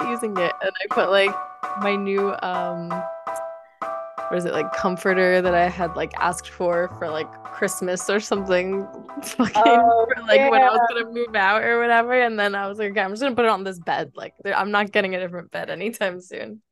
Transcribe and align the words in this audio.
start 0.00 0.10
using 0.10 0.36
it. 0.36 0.52
And 0.62 0.70
I 0.82 0.94
put 0.94 1.10
like 1.10 1.34
my 1.80 1.96
new 1.96 2.34
um 2.42 2.88
what 4.28 4.38
is 4.38 4.44
it 4.44 4.52
like 4.52 4.72
comforter 4.72 5.42
that 5.42 5.54
I 5.54 5.68
had 5.68 5.96
like 5.96 6.12
asked 6.16 6.50
for 6.50 6.94
for 6.98 7.08
like 7.08 7.30
Christmas 7.44 8.08
or 8.08 8.20
something 8.20 8.86
fucking 9.22 9.52
Oh, 9.56 10.06
for, 10.14 10.22
like 10.22 10.50
when 10.50 10.62
I 10.62 10.70
was 10.70 10.80
gonna 10.88 11.10
move 11.10 11.34
out 11.34 11.62
or 11.62 11.80
whatever. 11.80 12.12
And 12.12 12.38
then 12.38 12.54
I 12.54 12.68
was 12.68 12.78
like, 12.78 12.92
okay, 12.92 13.00
I'm 13.00 13.10
just 13.10 13.22
gonna 13.22 13.34
put 13.34 13.44
it 13.44 13.50
on 13.50 13.64
this 13.64 13.78
bed. 13.78 14.12
Like 14.14 14.34
I'm 14.44 14.70
not 14.70 14.92
getting 14.92 15.14
a 15.14 15.20
different 15.20 15.50
bed 15.50 15.70
anytime 15.70 16.20
soon. 16.20 16.62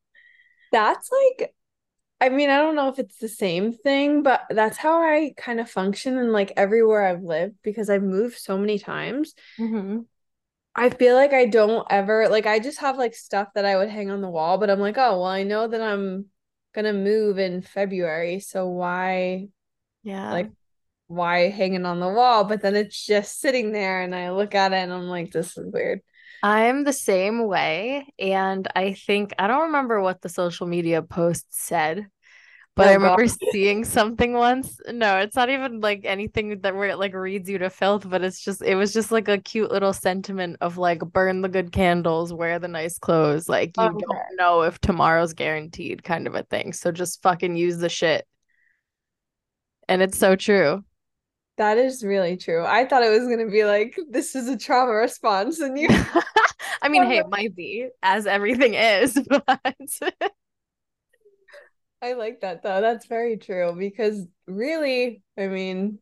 That's 0.71 1.11
like, 1.11 1.55
I 2.21 2.29
mean, 2.29 2.51
I 2.51 2.59
don't 2.59 2.77
know 2.77 2.89
if 2.89 2.99
it's 2.99 3.19
the 3.19 3.29
same 3.29 3.73
thing, 3.73 4.23
but 4.23 4.43
that's 4.51 4.77
how 4.77 5.01
I 5.03 5.33
kind 5.37 5.61
of 5.61 5.71
function 5.71 6.19
in 6.19 6.31
like 6.31 6.53
everywhere 6.57 7.07
I've 7.07 7.23
lived 7.23 7.57
because 7.63 7.89
I've 7.91 8.03
moved 8.03 8.39
so 8.39 8.59
many 8.59 8.79
times. 8.79 9.35
Mm-hmm. 9.59 10.01
I 10.79 10.91
feel 10.91 11.15
like 11.17 11.33
I 11.33 11.47
don't 11.47 11.87
ever 11.91 12.29
like 12.29 12.47
I 12.47 12.59
just 12.61 12.79
have 12.81 12.97
like 12.99 13.15
stuff 13.15 13.49
that 13.55 13.65
I 13.65 13.77
would 13.77 13.89
hang 13.91 14.11
on 14.11 14.21
the 14.21 14.31
wall, 14.31 14.59
but 14.59 14.71
I'm 14.71 14.81
like, 14.81 14.97
oh, 14.99 15.21
well, 15.21 15.25
I 15.27 15.43
know 15.43 15.67
that 15.69 15.81
I'm 15.83 16.27
gonna 16.75 16.93
move 16.93 17.39
in 17.39 17.63
February, 17.63 18.41
so 18.41 18.69
why 18.69 19.49
Yeah. 20.03 20.33
like 20.33 20.53
why 21.09 21.51
hanging 21.51 21.87
on 21.87 22.01
the 22.01 22.09
wall? 22.09 22.45
But 22.45 22.63
then 22.63 22.77
it's 22.77 23.05
just 23.07 23.41
sitting 23.41 23.73
there 23.73 24.03
and 24.03 24.15
I 24.15 24.31
look 24.33 24.55
at 24.55 24.73
it 24.73 24.77
and 24.77 24.93
I'm 24.93 25.09
like, 25.09 25.33
this 25.33 25.57
is 25.59 25.67
weird. 25.73 26.03
I'm 26.43 26.85
the 26.85 26.93
same 26.93 27.47
way. 27.47 28.07
And 28.19 28.67
I 28.77 28.93
think, 28.95 29.33
I 29.39 29.47
don't 29.47 29.63
remember 29.67 30.01
what 30.01 30.23
the 30.23 30.29
social 30.29 30.67
media 30.67 31.03
post 31.03 31.47
said, 31.51 32.07
but 32.79 32.87
oh, 32.87 32.89
I 32.89 32.93
Oh, 32.93 32.95
remember 32.95 33.27
God. 33.29 33.29
seeing 33.29 33.85
something 33.85 34.35
once. 34.35 34.81
No, 34.91 35.19
it's 35.19 35.37
not 35.37 35.51
even 35.51 35.81
like 35.81 36.03
anything 36.05 36.61
that 36.61 36.75
where 36.77 36.89
it 36.91 36.99
like 36.99 37.15
reads 37.15 37.49
you 37.51 37.59
to 37.59 37.71
filth, 37.71 38.09
but 38.09 38.23
it's 38.25 38.41
just, 38.41 38.63
it 38.63 38.77
was 38.77 38.93
just 38.95 39.13
like 39.13 39.29
a 39.29 39.39
cute 39.39 39.71
little 39.73 39.93
sentiment 39.93 40.57
of 40.61 40.79
like, 40.79 41.01
burn 41.01 41.43
the 41.43 41.49
good 41.51 41.73
candles, 41.73 42.33
wear 42.33 42.59
the 42.59 42.69
nice 42.69 42.99
clothes. 42.99 43.49
Like, 43.49 43.79
you 43.79 43.91
Okay. 43.91 44.05
don't 44.07 44.37
know 44.39 44.63
if 44.63 44.81
tomorrow's 44.81 45.35
guaranteed, 45.35 46.05
kind 46.05 46.27
of 46.29 46.35
a 46.37 46.45
thing. 46.45 46.73
So 46.73 46.93
just 46.93 47.23
fucking 47.23 47.57
use 47.57 47.79
the 47.79 47.89
shit. 47.91 48.27
And 49.89 50.03
it's 50.03 50.19
so 50.19 50.37
true. 50.37 50.85
That 51.57 51.77
is 51.79 52.05
really 52.05 52.37
true. 52.37 52.65
I 52.65 52.87
thought 52.87 53.03
it 53.03 53.11
was 53.11 53.29
gonna 53.29 53.51
be 53.51 53.65
like 53.65 53.99
this 54.09 54.37
is 54.37 54.49
a 54.49 54.57
trauma 54.57 54.93
response, 54.93 55.59
and 55.61 55.77
you 55.79 55.89
I 56.83 56.89
mean, 56.89 57.03
hey, 57.05 57.19
it 57.19 57.29
might 57.29 57.55
be, 57.55 57.89
as 58.03 58.27
everything 58.27 58.75
is, 58.75 59.19
but 59.29 59.77
I 62.01 62.13
like 62.13 62.41
that 62.41 62.63
though. 62.63 62.81
That's 62.81 63.07
very 63.07 63.37
true 63.37 63.75
because 63.77 64.27
really, 64.47 65.23
I 65.37 65.49
mean, 65.49 65.99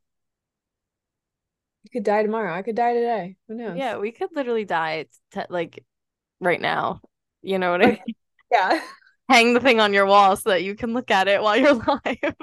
you 1.84 1.90
could 1.90 2.04
die 2.04 2.22
tomorrow. 2.22 2.52
I 2.52 2.62
could 2.62 2.76
die 2.76 2.94
today. 2.94 3.36
Who 3.48 3.54
knows? 3.54 3.78
Yeah, 3.78 3.98
we 3.98 4.12
could 4.12 4.30
literally 4.34 4.64
die 4.64 5.06
t 5.32 5.40
like 5.48 5.84
right 6.40 6.60
now. 6.60 7.00
You 7.42 7.58
know 7.58 7.70
what 7.70 7.82
I 7.82 7.86
mean? 7.86 8.14
Yeah. 8.50 8.80
Hang 9.28 9.54
the 9.54 9.60
thing 9.60 9.80
on 9.80 9.92
your 9.92 10.06
wall 10.06 10.36
so 10.36 10.50
that 10.50 10.62
you 10.62 10.76
can 10.76 10.92
look 10.92 11.10
at 11.10 11.26
it 11.26 11.42
while 11.42 11.56
you're 11.56 11.74
live. 12.04 12.34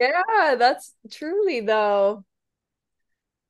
Yeah, 0.00 0.54
that's 0.58 0.94
truly 1.10 1.60
though. 1.60 2.24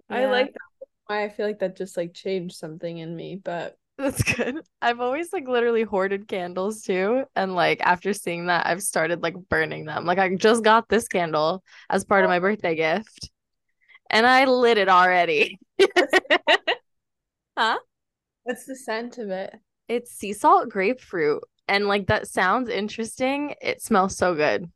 I 0.08 0.26
like 0.26 0.52
that. 0.52 0.88
Why 1.06 1.24
I 1.24 1.28
feel 1.28 1.46
like 1.46 1.60
that 1.60 1.76
just 1.76 1.96
like 1.96 2.14
changed 2.14 2.56
something 2.56 2.98
in 2.98 3.14
me, 3.14 3.36
but 3.36 3.76
That's 3.98 4.22
good. 4.22 4.60
I've 4.82 5.00
always 5.00 5.32
like 5.32 5.48
literally 5.48 5.82
hoarded 5.82 6.28
candles 6.28 6.82
too. 6.82 7.24
And 7.34 7.54
like 7.54 7.80
after 7.80 8.12
seeing 8.12 8.46
that, 8.46 8.66
I've 8.66 8.82
started 8.82 9.22
like 9.22 9.36
burning 9.48 9.86
them. 9.86 10.04
Like 10.04 10.18
I 10.18 10.34
just 10.34 10.62
got 10.62 10.88
this 10.88 11.08
candle 11.08 11.64
as 11.88 12.04
part 12.04 12.24
of 12.24 12.28
my 12.28 12.36
oh. 12.36 12.40
birthday 12.40 12.74
gift. 12.74 13.30
And 14.10 14.26
I 14.26 14.44
lit 14.44 14.78
it 14.78 14.88
already. 14.88 15.58
Huh? 17.58 17.78
what's 18.44 18.66
the 18.66 18.76
scent 18.76 19.16
of 19.16 19.30
it? 19.30 19.54
It's 19.88 20.12
sea 20.12 20.34
salt 20.34 20.68
grapefruit. 20.68 21.42
And 21.68 21.88
like 21.88 22.08
that 22.08 22.28
sounds 22.28 22.68
interesting. 22.68 23.54
It 23.60 23.82
smells 23.82 24.16
so 24.16 24.34
good. 24.34 24.70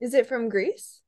Is 0.00 0.12
it 0.12 0.26
from 0.26 0.48
Greece? 0.48 1.00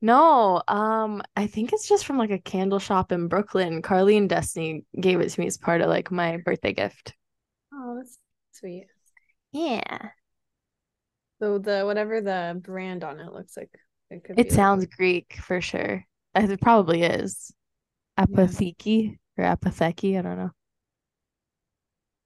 No, 0.00 0.62
um, 0.68 1.22
I 1.36 1.46
think 1.46 1.72
it's 1.72 1.88
just 1.88 2.04
from 2.04 2.18
like 2.18 2.30
a 2.30 2.38
candle 2.38 2.78
shop 2.78 3.12
in 3.12 3.28
Brooklyn. 3.28 3.80
Carly 3.82 4.16
and 4.16 4.28
Destiny 4.28 4.84
gave 5.00 5.20
it 5.20 5.30
to 5.30 5.40
me 5.40 5.46
as 5.46 5.56
part 5.56 5.80
of 5.80 5.88
like 5.88 6.10
my 6.10 6.36
birthday 6.38 6.72
gift. 6.72 7.14
Oh, 7.72 7.96
that's 7.96 8.18
sweet. 8.52 8.86
Yeah. 9.52 10.10
So 11.40 11.58
the 11.58 11.82
whatever 11.84 12.20
the 12.20 12.60
brand 12.62 13.04
on 13.04 13.20
it 13.20 13.32
looks 13.32 13.56
like, 13.56 13.70
it 14.10 14.24
could 14.24 14.32
It 14.32 14.36
be 14.36 14.42
like- 14.44 14.52
sounds 14.52 14.86
Greek 14.86 15.38
for 15.40 15.60
sure. 15.60 16.04
It 16.34 16.60
probably 16.60 17.02
is. 17.02 17.52
Apotheki 18.18 19.16
or 19.38 19.44
apotheki, 19.44 20.18
I 20.18 20.22
don't 20.22 20.38
know. 20.38 20.50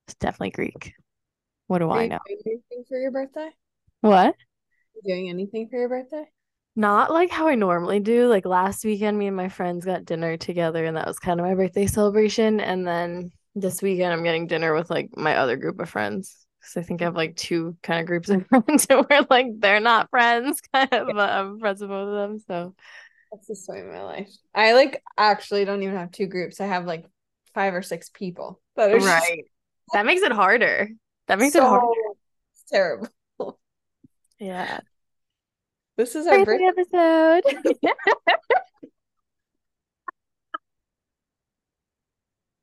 It's 0.07 0.15
definitely 0.17 0.51
Greek. 0.51 0.93
What 1.67 1.79
do 1.79 1.91
Are 1.91 1.99
I 1.99 2.03
you 2.05 2.09
know? 2.11 2.19
doing 2.27 2.41
anything 2.47 2.85
for 2.89 2.99
your 2.99 3.11
birthday? 3.11 3.51
What? 4.01 4.35
You 4.95 5.03
doing 5.15 5.29
anything 5.29 5.69
for 5.69 5.79
your 5.79 5.89
birthday? 5.89 6.25
Not 6.79 7.11
like 7.11 7.31
how 7.33 7.49
I 7.49 7.57
normally 7.57 7.99
do. 7.99 8.29
Like 8.29 8.47
last 8.47 8.85
weekend, 8.85 9.19
me 9.19 9.27
and 9.27 9.37
my 9.37 9.49
friends 9.49 9.85
got 9.85 10.05
dinner 10.05 10.37
together, 10.37 10.85
and 10.85 10.97
that 10.97 11.09
was 11.09 11.19
kind 11.19 11.41
of 11.41 11.45
my 11.45 11.57
birthday 11.57 11.89
celebration. 11.89 12.61
And 12.61 12.87
then 12.87 13.33
this 13.57 13.83
weekend, 13.83 14.13
I'm 14.13 14.23
getting 14.23 14.47
dinner 14.47 14.73
with 14.73 14.89
like 14.89 15.11
my 15.17 15.39
other 15.39 15.57
group 15.57 15.81
of 15.81 15.91
friends. 15.91 16.47
Because 16.61 16.77
I 16.77 16.87
think 16.87 17.03
I 17.03 17.07
have 17.07 17.17
like 17.17 17.35
two 17.35 17.77
kind 17.83 17.99
of 17.99 18.07
groups 18.07 18.29
of 18.29 18.47
friends 18.65 18.87
where 18.89 19.23
like 19.29 19.47
they're 19.59 19.81
not 19.81 20.09
friends, 20.11 20.61
kind 20.73 20.93
of, 20.93 21.09
but 21.09 21.31
I'm 21.31 21.59
friends 21.59 21.81
with 21.81 21.91
both 21.91 22.11
of 22.11 22.15
them. 22.15 22.39
So 22.47 22.77
That's 23.33 23.49
the 23.49 23.57
story 23.57 23.81
of 23.81 23.89
my 23.89 24.05
life. 24.05 24.31
I 24.55 24.75
like 24.75 25.03
actually 25.17 25.65
don't 25.65 25.83
even 25.83 25.97
have 25.97 26.13
two 26.13 26.29
groups. 26.29 26.61
I 26.61 26.67
have 26.67 26.87
like 26.87 27.07
five 27.55 27.75
or 27.75 27.83
six 27.83 28.09
people 28.09 28.61
that 28.77 28.89
are 28.93 29.01
just 29.01 29.05
right. 29.09 29.47
That 29.95 30.07
makes 30.07 30.23
it 30.23 30.31
harder. 30.31 30.91
That 31.27 31.41
makes 31.41 31.57
it 31.57 31.59
so 31.59 31.69
harder. 31.69 31.87
terrible. 32.71 33.09
Yeah. 34.39 34.79
This 35.99 36.15
is 36.15 36.29
our 36.29 36.45
Birthday 36.45 36.65
episode. 36.65 37.43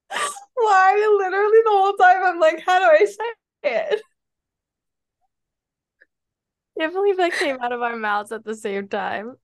Why? 0.56 1.18
Literally 1.18 1.60
the 1.66 1.70
whole 1.70 1.94
time 1.98 2.24
I'm 2.24 2.40
like, 2.40 2.64
how 2.66 2.80
do 2.80 2.86
I 2.86 3.04
say 3.06 3.26
it? 3.64 4.02
Can't 6.80 6.94
believe 6.94 7.18
that 7.18 7.34
came 7.38 7.58
out 7.62 7.74
of 7.74 7.82
our 7.82 7.98
mouths 7.98 8.32
at 8.32 8.46
the 8.46 8.56
same 8.56 8.88
time. 8.88 9.36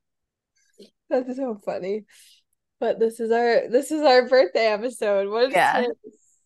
That's 1.09 1.35
so 1.35 1.59
funny. 1.65 2.05
But 2.79 2.97
this 2.97 3.19
is 3.19 3.29
our 3.29 3.67
this 3.67 3.91
is 3.91 4.01
our 4.03 4.29
birthday 4.29 4.67
episode. 4.67 5.29
What 5.29 5.49
is 5.49 5.53
Yeah. 5.53 5.81
today? 5.81 5.93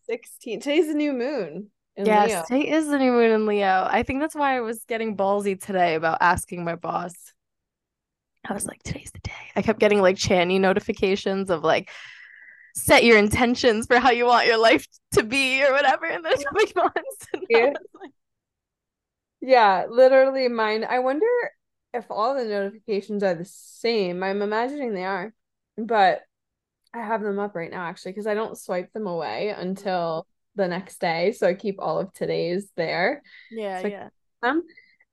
16. 0.08 0.62
Today's 0.62 0.88
the 0.88 0.96
new 0.96 1.14
moon 1.14 1.70
in 1.96 2.08
Yes, 2.08 2.50
Leo. 2.50 2.60
today 2.60 2.72
is 2.72 2.88
the 2.88 2.98
new 2.98 3.12
moon 3.12 3.30
in 3.30 3.46
Leo. 3.46 3.88
I 3.88 4.02
think 4.02 4.20
that's 4.20 4.36
why 4.36 4.58
I 4.58 4.62
was 4.62 4.84
getting 4.86 5.16
ballsy 5.16 5.60
today 5.60 5.94
about 5.94 6.18
asking 6.22 6.64
my 6.64 6.76
boss. 6.76 7.14
I 8.48 8.54
was 8.54 8.66
like, 8.66 8.82
today's 8.84 9.12
the 9.12 9.20
day. 9.20 9.32
I 9.56 9.62
kept 9.62 9.80
getting 9.80 10.02
like 10.02 10.16
Chani 10.18 10.60
notifications 10.60 11.50
of 11.50 11.64
like, 11.64 11.90
set 12.76 13.04
your 13.04 13.18
intentions 13.18 13.88
for 13.88 14.00
how 14.00 14.12
you 14.12 14.26
want 14.26 14.48
your 14.48 14.58
life 14.58 14.86
to 15.14 15.24
be 15.24 15.64
or 15.64 15.72
whatever 15.72 16.06
in 16.06 16.22
the 16.22 16.46
coming 16.50 16.72
months. 16.76 17.28
And 17.34 17.44
Yeah. 17.50 17.66
was 17.70 17.76
like, 18.02 18.12
Yeah, 19.42 19.86
literally 19.90 20.48
mine. 20.48 20.84
I 20.84 21.00
wonder 21.00 21.26
if 21.94 22.06
all 22.10 22.36
the 22.36 22.46
notifications 22.46 23.24
are 23.24 23.34
the 23.36 23.46
same. 23.46 24.24
I'm 24.24 24.42
imagining 24.42 24.94
they 24.94 25.06
are, 25.06 25.34
but 25.78 26.22
I 26.94 27.00
have 27.00 27.22
them 27.22 27.40
up 27.40 27.56
right 27.56 27.72
now 27.72 27.84
actually 27.86 28.12
because 28.12 28.28
I 28.28 28.34
don't 28.34 28.58
swipe 28.58 28.92
them 28.94 29.08
away 29.08 29.50
until 29.50 30.28
the 30.56 30.68
next 30.68 31.00
day. 31.00 31.32
So 31.34 31.48
I 31.48 31.54
keep 31.54 31.76
all 31.80 32.00
of 32.00 32.14
today's 32.14 32.70
there. 32.76 33.22
yeah, 33.52 33.82
So- 33.82 33.88
yeah. 33.88 34.10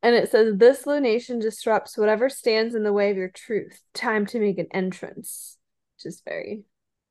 And 0.02 0.14
it 0.14 0.30
says 0.30 0.56
this 0.56 0.84
lunation 0.84 1.40
disrupts 1.40 1.96
whatever 1.96 2.28
stands 2.28 2.74
in 2.74 2.82
the 2.82 2.92
way 2.92 3.10
of 3.10 3.16
your 3.16 3.30
truth. 3.30 3.80
Time 3.94 4.26
to 4.26 4.40
make 4.40 4.58
an 4.58 4.66
entrance, 4.72 5.58
which 5.96 6.06
is 6.06 6.22
very 6.24 6.64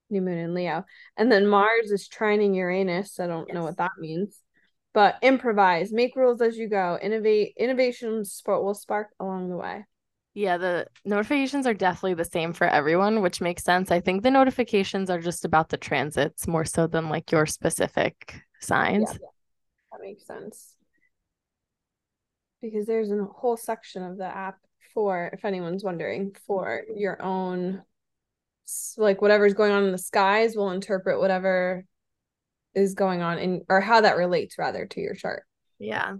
new 0.09 0.21
moon 0.21 0.37
in 0.37 0.53
Leo. 0.53 0.85
And 1.17 1.31
then 1.31 1.43
mm-hmm. 1.43 1.51
Mars 1.51 1.91
is 1.91 2.09
trining 2.09 2.55
Uranus. 2.55 3.19
I 3.19 3.27
don't 3.27 3.51
know 3.53 3.63
what 3.63 3.77
that 3.77 3.91
means. 3.97 4.37
But 4.93 5.15
improvise, 5.21 5.93
make 5.93 6.17
rules 6.17 6.41
as 6.41 6.57
you 6.57 6.67
go. 6.67 6.99
Innovate, 7.01 7.53
innovations 7.57 8.33
sport 8.33 8.61
will 8.61 8.73
spark 8.73 9.07
along 9.21 9.49
the 9.49 9.55
way. 9.55 9.85
Yeah, 10.33 10.57
the 10.57 10.87
notifications 11.05 11.65
are 11.67 11.73
definitely 11.73 12.15
the 12.15 12.25
same 12.25 12.51
for 12.51 12.67
everyone, 12.67 13.21
which 13.21 13.41
makes 13.41 13.63
sense. 13.63 13.91
I 13.91 14.01
think 14.01 14.23
the 14.23 14.31
notifications 14.31 15.09
are 15.09 15.19
just 15.19 15.45
about 15.45 15.69
the 15.69 15.77
transits 15.77 16.47
more 16.47 16.65
so 16.65 16.87
than 16.87 17.09
like 17.09 17.31
your 17.31 17.45
specific 17.45 18.41
signs. 18.59 19.11
Yeah, 19.11 19.27
that 19.91 20.01
makes 20.01 20.25
sense. 20.25 20.75
Because 22.61 22.85
there's 22.85 23.11
a 23.11 23.23
whole 23.23 23.57
section 23.57 24.03
of 24.03 24.17
the 24.17 24.25
app 24.25 24.57
for, 24.93 25.29
if 25.33 25.45
anyone's 25.45 25.83
wondering, 25.83 26.35
for 26.45 26.83
mm-hmm. 26.87 26.99
your 26.99 27.21
own, 27.21 27.81
like 28.97 29.21
whatever's 29.21 29.53
going 29.53 29.71
on 29.71 29.85
in 29.85 29.91
the 29.91 29.97
skies 29.97 30.55
will 30.55 30.71
interpret 30.71 31.19
whatever 31.19 31.85
is 32.75 32.93
going 32.93 33.21
on 33.21 33.39
in, 33.39 33.65
or 33.67 33.81
how 33.81 34.01
that 34.01 34.17
relates 34.17 34.57
rather 34.57 34.85
to 34.85 35.01
your 35.01 35.15
chart. 35.15 35.43
Yeah. 35.79 36.17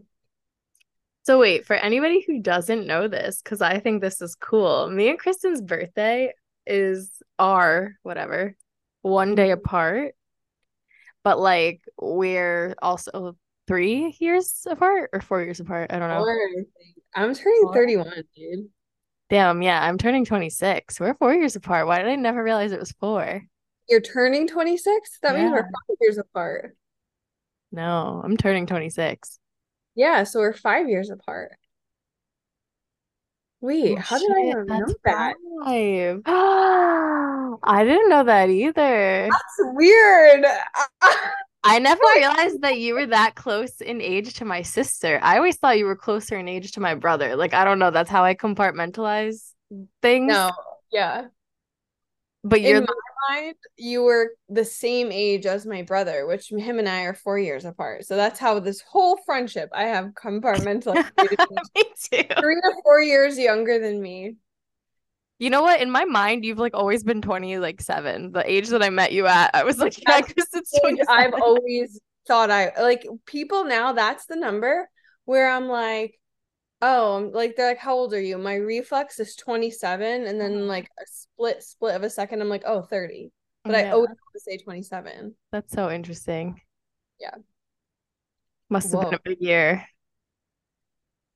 So 1.24 1.40
wait, 1.40 1.68
for 1.68 1.76
anybody 1.76 2.24
who 2.26 2.42
doesn't 2.42 2.88
know 2.88 3.08
this, 3.08 3.42
because 3.44 3.62
I 3.62 3.80
think 3.80 4.02
this 4.02 4.22
is 4.22 4.36
cool, 4.36 4.90
me 4.90 5.10
and 5.10 5.22
Kristin's 5.22 5.62
birthday 5.62 6.34
is 6.66 7.22
our 7.38 7.96
whatever, 8.02 8.56
one 9.04 9.36
day 9.36 9.50
mm-hmm. 9.50 9.60
apart. 9.60 10.16
But 11.24 11.40
like 11.40 11.82
we're 12.02 12.76
also 12.82 13.38
three 13.72 14.16
years 14.20 14.68
apart 14.70 15.10
or 15.14 15.22
four 15.22 15.42
years 15.42 15.62
apart. 15.62 15.92
I 15.94 16.00
don't 16.00 16.10
know. 16.10 16.20
Four, 16.20 16.38
I 17.16 17.22
I'm 17.24 17.34
turning 17.34 17.62
Four? 17.64 17.74
31, 17.74 18.24
dude. 18.36 18.70
Damn, 19.30 19.62
yeah, 19.62 19.82
I'm 19.82 19.98
turning 19.98 20.26
26. 20.26 21.00
We're 21.00 21.14
four 21.14 21.34
years 21.34 21.56
apart. 21.56 21.88
Why 21.88 22.00
did 22.00 22.10
I 22.10 22.16
never 22.16 22.44
realize 22.44 22.74
it 22.74 22.80
was 22.82 22.92
four? 22.92 23.42
You're 23.88 24.02
turning 24.02 24.46
26? 24.46 25.20
That 25.24 25.36
means 25.36 25.52
we're 25.52 25.62
five 25.64 25.98
years 26.02 26.18
apart. 26.18 26.76
No, 27.72 28.22
I'm 28.24 28.36
turning 28.36 28.66
26. 28.66 29.40
Yeah, 29.96 30.24
so 30.26 30.40
we're 30.40 30.52
five 30.52 30.90
years 30.90 31.10
apart. 31.10 31.54
Wait, 33.62 33.98
Oh 33.98 34.02
how 34.02 34.18
did 34.20 34.32
I 34.32 34.42
shit, 34.50 34.68
not 34.68 34.80
know 34.80 34.96
that? 35.06 35.36
five. 35.64 36.22
I 37.64 37.84
didn't 37.86 38.10
know 38.10 38.24
that 38.26 38.50
either. 38.50 39.30
That's 39.30 39.60
weird. 39.76 40.44
I 41.64 41.80
never 41.80 42.02
realized 42.16 42.62
that 42.62 42.80
you 42.80 42.96
were 42.96 43.06
that 43.08 43.36
close 43.36 43.82
in 43.82 44.02
age 44.02 44.34
to 44.36 44.46
my 44.46 44.64
sister. 44.64 45.20
I 45.22 45.38
always 45.38 45.58
thought 45.58 45.78
you 45.78 45.86
were 45.86 45.96
closer 45.96 46.38
in 46.38 46.48
age 46.48 46.72
to 46.74 46.80
my 46.80 46.96
brother. 46.96 47.36
Like, 47.36 47.54
I 47.54 47.66
don't 47.66 47.80
know, 47.80 47.92
that's 47.92 48.10
how 48.10 48.24
I 48.24 48.34
compartmentalize 48.34 49.52
things. 50.02 50.28
No, 50.28 50.52
yeah. 50.92 51.26
But 52.44 52.62
you're 52.62 52.78
In 52.78 52.86
my 52.86 53.36
mind, 53.36 53.56
you 53.78 54.02
were 54.02 54.32
the 54.50 54.66
same 54.66 55.12
age 55.12 55.46
as 55.46 55.68
my 55.68 55.84
brother, 55.84 56.26
which 56.26 56.50
him 56.50 56.80
and 56.80 56.90
I 56.90 57.04
are 57.04 57.14
four 57.14 57.38
years 57.38 57.66
apart. 57.66 58.06
So 58.06 58.16
that's 58.16 58.40
how 58.40 58.60
this 58.60 58.82
whole 58.82 59.18
friendship 59.18 59.70
I 59.74 59.84
have 59.84 60.08
compartmentalized. 60.16 61.12
you 61.20 61.28
to 61.30 61.48
be 61.48 61.56
me 61.76 61.84
too. 62.12 62.24
Three 62.40 62.60
or 62.64 62.82
four 62.84 63.02
years 63.02 63.38
younger 63.38 63.78
than 63.78 64.02
me. 64.02 64.38
You 65.42 65.50
know 65.50 65.64
what? 65.64 65.82
In 65.82 65.90
my 65.90 66.06
mind, 66.06 66.46
you've 66.46 66.60
like 66.60 66.76
always 66.76 67.04
been 67.04 67.20
20, 67.20 67.58
like 67.58 67.82
seven. 67.82 68.32
The 68.32 68.48
age 68.48 68.70
that 68.70 68.84
I 68.84 68.92
met 68.92 69.12
you 69.12 69.26
at, 69.26 69.50
I 69.56 69.64
was 69.64 69.80
like, 69.80 69.98
yeah, 70.08 70.22
because 70.22 70.46
it's 70.54 70.72
I've 71.10 71.34
always 71.34 72.00
thought 72.28 72.52
I 72.52 72.72
like 72.80 73.08
people 73.26 73.66
now, 73.66 73.92
that's 73.94 74.28
the 74.28 74.36
number 74.36 74.88
where 75.26 75.50
I'm 75.50 75.68
like, 75.68 76.20
oh, 76.84 77.32
like 77.34 77.56
they're 77.56 77.70
like, 77.70 77.80
how 77.80 77.96
old 77.96 78.14
are 78.14 78.22
you? 78.22 78.38
My 78.38 78.54
reflex 78.54 79.20
is 79.20 79.36
27, 79.36 80.28
and 80.28 80.40
then 80.40 80.58
Mhm. 80.58 80.68
like 80.68 80.86
a 81.00 81.06
split 81.08 81.64
split 81.64 81.96
of 81.96 82.04
a 82.04 82.10
second, 82.12 82.40
I'm 82.40 82.48
like, 82.50 82.64
oh, 82.68 82.84
30. 82.84 83.32
But 83.64 83.74
I 83.74 83.90
always 83.90 84.10
want 84.10 84.20
to 84.36 84.40
say 84.42 84.58
27. 84.58 85.36
that's 85.52 85.74
so 85.74 85.90
interesting. 85.90 86.62
Yeah. 87.20 87.34
Must 88.70 88.92
have 88.92 89.02
been 89.02 89.14
a 89.16 89.20
big 89.24 89.42
year. 89.42 89.88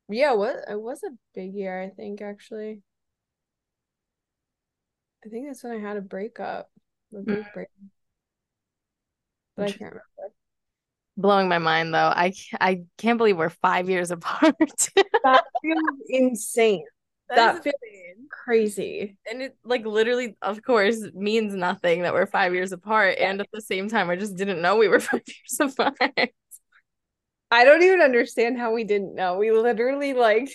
Yeah, 0.09 0.33
what 0.33 0.57
it 0.69 0.79
was 0.79 1.01
a 1.03 1.09
big 1.33 1.55
year, 1.55 1.81
I 1.81 1.89
think, 1.89 2.21
actually. 2.21 2.83
I 5.25 5.29
think 5.29 5.47
that's 5.47 5.63
when 5.63 5.73
I 5.73 5.79
had 5.79 5.97
a 5.97 6.01
breakup. 6.01 6.69
A 7.13 7.19
Mm. 7.27 7.35
big 7.35 7.51
break. 7.51 7.67
But 9.55 9.63
I 9.67 9.71
can't 9.71 9.93
remember. 9.93 10.05
Blowing 11.17 11.47
my 11.47 11.59
mind 11.59 11.93
though. 11.93 12.11
I 12.13 12.33
I 12.59 12.83
can't 12.97 13.17
believe 13.17 13.37
we're 13.37 13.49
five 13.49 13.89
years 13.89 14.11
apart. 14.11 14.55
That 15.23 15.43
feels 15.61 15.99
insane. 16.07 16.85
That 17.29 17.41
is 17.41 17.59
feels 17.63 17.75
insane. 17.83 18.27
crazy. 18.29 19.17
And 19.29 19.41
it 19.41 19.57
like 19.63 19.85
literally, 19.85 20.37
of 20.41 20.61
course, 20.63 21.01
means 21.13 21.53
nothing 21.55 22.03
that 22.03 22.13
we're 22.13 22.27
five 22.27 22.53
years 22.53 22.71
apart. 22.71 23.17
Yeah. 23.17 23.31
And 23.31 23.41
at 23.41 23.47
the 23.51 23.61
same 23.61 23.89
time, 23.89 24.09
I 24.09 24.15
just 24.15 24.35
didn't 24.35 24.61
know 24.61 24.77
we 24.77 24.87
were 24.87 24.99
five 25.01 25.23
years 25.27 25.59
apart. 25.77 25.97
I 27.51 27.63
don't 27.63 27.81
even 27.83 28.01
understand 28.01 28.57
how 28.57 28.73
we 28.73 28.83
didn't 28.83 29.15
know. 29.15 29.37
We 29.37 29.51
literally 29.51 30.13
like 30.13 30.49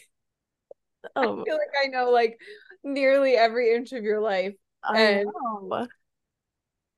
I 1.23 1.27
Oh, 1.27 1.45
feel 1.45 1.55
like 1.55 1.75
I 1.85 1.89
know 1.89 2.11
like 2.11 2.39
nearly 2.83 3.35
every 3.35 3.75
inch 3.75 3.93
of 3.93 4.03
your 4.05 4.21
life. 4.21 4.55
I 4.83 5.01
And- 5.01 5.31
know. 5.33 5.87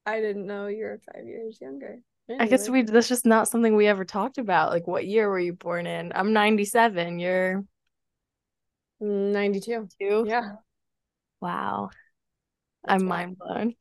I 0.05 0.21
didn't 0.21 0.47
know 0.47 0.67
you 0.67 0.85
were 0.85 1.01
five 1.15 1.27
years 1.27 1.61
younger. 1.61 2.01
I 2.39 2.47
guess 2.47 2.69
we 2.69 2.83
that's 2.83 3.09
just 3.09 3.27
not 3.27 3.49
something 3.49 3.77
we 3.77 3.87
ever 3.87 4.05
talked 4.05 4.39
about. 4.39 4.71
Like, 4.71 4.87
what 4.87 5.07
year 5.07 5.29
were 5.29 5.39
you 5.39 5.53
born 5.53 5.87
in? 5.87 6.13
I'm 6.15 6.33
97. 6.33 7.19
You're 7.19 7.65
92. 9.01 9.89
two? 10.01 10.25
Yeah. 10.27 10.53
Wow. 11.41 11.91
That's 12.85 13.03
I'm 13.03 13.09
wild. 13.09 13.39
mind 13.39 13.39
blown. 13.39 13.75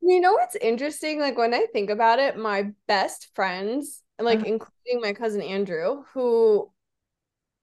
You 0.00 0.20
know 0.20 0.32
what's 0.34 0.56
interesting? 0.56 1.20
Like 1.20 1.36
when 1.36 1.52
I 1.54 1.66
think 1.72 1.90
about 1.90 2.18
it, 2.18 2.36
my 2.38 2.70
best 2.86 3.28
friends, 3.34 4.02
like 4.18 4.38
Uh-huh. 4.40 4.48
including 4.48 5.00
my 5.00 5.12
cousin 5.12 5.42
Andrew, 5.42 6.04
who 6.14 6.70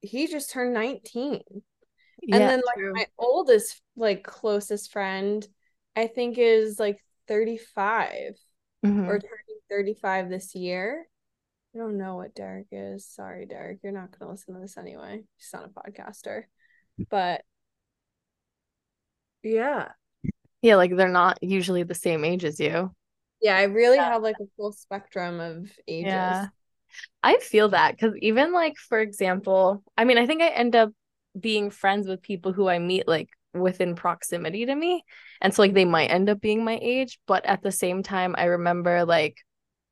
he 0.02 0.28
just 0.28 0.52
turned 0.52 0.74
19. 0.74 1.42
And 2.32 2.42
Yeah, 2.42 2.48
then 2.48 2.62
like 2.66 2.76
true. 2.78 2.94
my 2.94 3.08
oldest, 3.18 3.82
like 3.96 4.24
closest 4.24 4.92
friend, 4.92 5.48
I 5.96 6.08
think 6.08 6.38
is 6.38 6.80
like 6.80 7.00
35 7.28 8.38
Mhm. 8.84 9.08
or 9.08 9.20
turning 9.20 9.60
35 9.70 10.30
this 10.30 10.56
year. 10.56 11.08
I 11.74 11.78
don't 11.78 11.98
know 11.98 12.16
what 12.16 12.36
Derek 12.36 12.68
is. 12.72 13.06
Sorry, 13.06 13.46
Derek. 13.46 13.80
You're 13.84 13.92
not 13.92 14.18
gonna 14.18 14.32
listen 14.32 14.54
to 14.56 14.60
this 14.62 14.78
anyway. 14.78 15.24
He's 15.38 15.50
not 15.54 15.66
a 15.66 15.70
podcaster. 15.70 16.46
But 17.10 17.44
yeah. 19.44 19.90
Yeah, 20.62 20.78
like 20.78 20.96
they're 20.96 21.10
not 21.10 21.38
usually 21.42 21.84
the 21.84 21.94
same 21.96 22.24
age 22.26 22.44
as 22.46 22.60
you. 22.60 22.92
Yeah, 23.42 23.58
I 23.58 23.64
really 23.64 23.98
Yeah. 23.98 24.14
have 24.14 24.24
like 24.24 24.40
a 24.40 24.48
full 24.58 24.72
spectrum 24.72 25.40
of 25.40 25.72
ages. 25.88 26.12
Yeah. 26.12 26.48
I 27.22 27.38
feel 27.38 27.70
that 27.70 27.92
because 27.92 28.16
even 28.22 28.54
like, 28.54 28.78
for 28.78 29.00
example, 29.00 29.84
I 29.98 30.06
mean, 30.06 30.18
I 30.18 30.26
think 30.26 30.42
I 30.42 30.50
end 30.50 30.76
up 30.76 30.92
being 31.40 31.70
friends 31.70 32.08
with 32.08 32.22
people 32.22 32.54
who 32.54 32.68
I 32.68 32.80
meet 32.80 33.08
like 33.08 33.30
within 33.54 33.96
proximity 33.96 34.66
to 34.66 34.76
me. 34.76 35.04
And 35.42 35.54
so, 35.54 35.62
like, 35.62 35.74
they 35.74 35.86
might 35.86 36.08
end 36.12 36.30
up 36.30 36.42
being 36.42 36.64
my 36.64 36.80
age. 36.82 37.20
But 37.28 37.46
at 37.46 37.62
the 37.64 37.72
same 37.72 38.04
time, 38.04 38.36
I 38.38 38.46
remember 38.46 39.06
like 39.06 39.38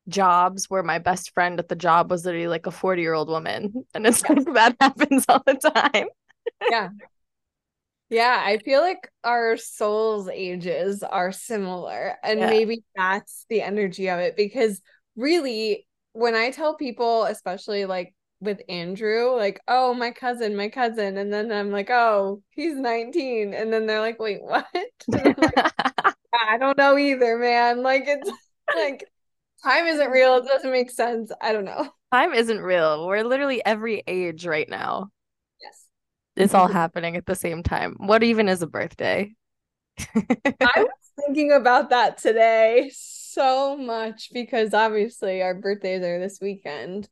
jobs 0.09 0.69
where 0.69 0.83
my 0.83 0.99
best 0.99 1.31
friend 1.33 1.59
at 1.59 1.69
the 1.69 1.75
job 1.75 2.11
was 2.11 2.25
literally 2.25 2.47
like 2.47 2.67
a 2.67 2.71
40 2.71 3.01
year 3.01 3.13
old 3.13 3.29
woman. 3.29 3.85
And 3.95 4.07
it's 4.07 4.23
like 4.29 4.45
that 4.55 4.77
happens 4.81 5.25
all 5.29 5.43
the 5.45 5.55
time. 5.55 6.07
Yeah. 6.67 6.91
Yeah, 8.09 8.41
I 8.45 8.59
feel 8.59 8.81
like 8.81 9.09
our 9.23 9.57
souls' 9.57 10.29
ages 10.29 11.01
are 11.03 11.31
similar, 11.31 12.15
and 12.23 12.39
Yeah. 12.39 12.49
maybe 12.49 12.83
that's 12.95 13.45
the 13.49 13.61
energy 13.63 14.07
of 14.09 14.19
it. 14.19 14.35
Because 14.37 14.81
really, 15.15 15.87
when 16.11 16.35
I 16.35 16.51
tell 16.51 16.75
people, 16.75 17.23
especially 17.23 17.85
like 17.85 18.13
with 18.43 18.61
Andrew, 18.69 19.35
like, 19.35 19.59
oh, 19.67 19.93
my 19.93 20.11
cousin, 20.11 20.55
my 20.55 20.69
cousin, 20.69 21.17
and 21.17 21.31
then 21.31 21.51
I'm 21.51 21.71
like, 21.71 21.89
oh, 21.89 22.41
he's 22.49 22.75
19. 22.75 23.53
And 23.53 23.71
then 23.71 23.85
they're 23.85 24.01
like, 24.01 24.19
wait, 24.19 24.41
what? 24.43 24.65
Like, 25.07 25.37
I 26.33 26.57
don't 26.59 26.77
know 26.77 26.97
either, 26.97 27.37
man. 27.37 27.83
Like, 27.83 28.03
it's 28.07 28.29
like 28.75 29.05
time 29.63 29.87
isn't 29.87 30.11
real. 30.11 30.37
It 30.37 30.45
doesn't 30.45 30.71
make 30.71 30.91
sense. 30.91 31.31
I 31.41 31.53
don't 31.53 31.65
know. 31.65 31.89
Time 32.11 32.33
isn't 32.33 32.61
real. 32.61 33.07
We're 33.07 33.23
literally 33.23 33.63
every 33.65 34.03
age 34.07 34.45
right 34.45 34.69
now. 34.69 35.09
Yes. 35.61 35.87
It's 36.35 36.53
all 36.53 36.67
happening 36.67 37.15
at 37.15 37.25
the 37.25 37.35
same 37.35 37.63
time. 37.63 37.95
What 37.97 38.23
even 38.23 38.49
is 38.49 38.61
a 38.61 38.67
birthday? 38.67 39.33
I 40.15 40.45
was 40.77 40.87
thinking 41.25 41.51
about 41.51 41.91
that 41.91 42.17
today 42.17 42.91
so 42.93 43.77
much 43.77 44.29
because 44.33 44.73
obviously 44.73 45.41
our 45.41 45.55
birthdays 45.55 46.03
are 46.03 46.19
this 46.19 46.39
weekend, 46.41 47.09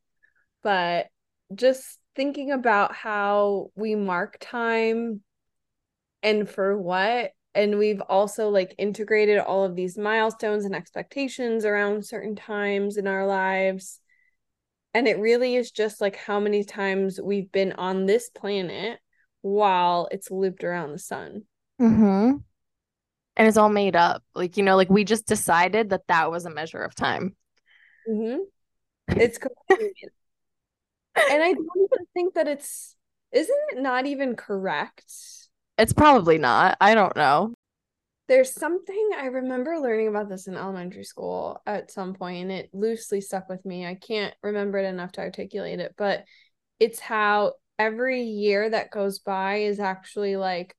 but 0.62 1.06
just 1.54 1.98
thinking 2.14 2.52
about 2.52 2.94
how 2.94 3.70
we 3.74 3.94
mark 3.94 4.36
time 4.40 5.22
and 6.22 6.48
for 6.48 6.76
what. 6.78 7.32
And 7.54 7.78
we've 7.78 8.00
also 8.00 8.48
like 8.48 8.74
integrated 8.78 9.38
all 9.38 9.64
of 9.64 9.76
these 9.76 9.98
milestones 9.98 10.64
and 10.64 10.74
expectations 10.74 11.64
around 11.64 12.06
certain 12.06 12.34
times 12.34 12.96
in 12.96 13.06
our 13.06 13.26
lives. 13.26 14.00
And 14.94 15.06
it 15.06 15.18
really 15.18 15.56
is 15.56 15.70
just 15.70 16.00
like 16.00 16.16
how 16.16 16.40
many 16.40 16.64
times 16.64 17.20
we've 17.22 17.50
been 17.50 17.72
on 17.72 18.06
this 18.06 18.30
planet 18.30 18.98
while 19.42 20.08
it's 20.10 20.30
looped 20.30 20.64
around 20.64 20.92
the 20.92 20.98
sun. 20.98 21.42
Mm-hmm. 21.80 22.36
And 23.36 23.48
it's 23.48 23.56
all 23.56 23.70
made 23.70 23.96
up. 23.96 24.22
Like, 24.34 24.56
you 24.56 24.62
know, 24.62 24.76
like 24.76 24.90
we 24.90 25.04
just 25.04 25.26
decided 25.26 25.90
that 25.90 26.06
that 26.08 26.30
was 26.30 26.44
a 26.44 26.50
measure 26.50 26.82
of 26.82 26.94
time. 26.94 27.34
Mm-hmm. 28.08 28.42
It's 29.18 29.38
completely 29.38 29.94
and 31.16 31.42
I 31.42 31.52
don't 31.52 31.66
even 31.76 32.06
think 32.14 32.34
that 32.34 32.48
it's 32.48 32.96
isn't 33.32 33.58
it 33.72 33.80
not 33.80 34.06
even 34.06 34.36
correct? 34.36 35.12
It's 35.78 35.92
probably 35.92 36.38
not. 36.38 36.76
I 36.80 36.94
don't 36.94 37.16
know. 37.16 37.54
There's 38.28 38.52
something 38.52 39.10
I 39.16 39.26
remember 39.26 39.78
learning 39.78 40.08
about 40.08 40.28
this 40.28 40.46
in 40.46 40.54
elementary 40.54 41.04
school 41.04 41.60
at 41.66 41.90
some 41.90 42.14
point, 42.14 42.42
and 42.42 42.52
it 42.52 42.70
loosely 42.72 43.20
stuck 43.20 43.48
with 43.48 43.64
me. 43.64 43.86
I 43.86 43.94
can't 43.94 44.34
remember 44.42 44.78
it 44.78 44.86
enough 44.86 45.12
to 45.12 45.20
articulate 45.20 45.80
it, 45.80 45.94
but 45.96 46.24
it's 46.78 47.00
how 47.00 47.54
every 47.78 48.22
year 48.22 48.68
that 48.70 48.90
goes 48.90 49.18
by 49.18 49.56
is 49.56 49.80
actually 49.80 50.36
like 50.36 50.76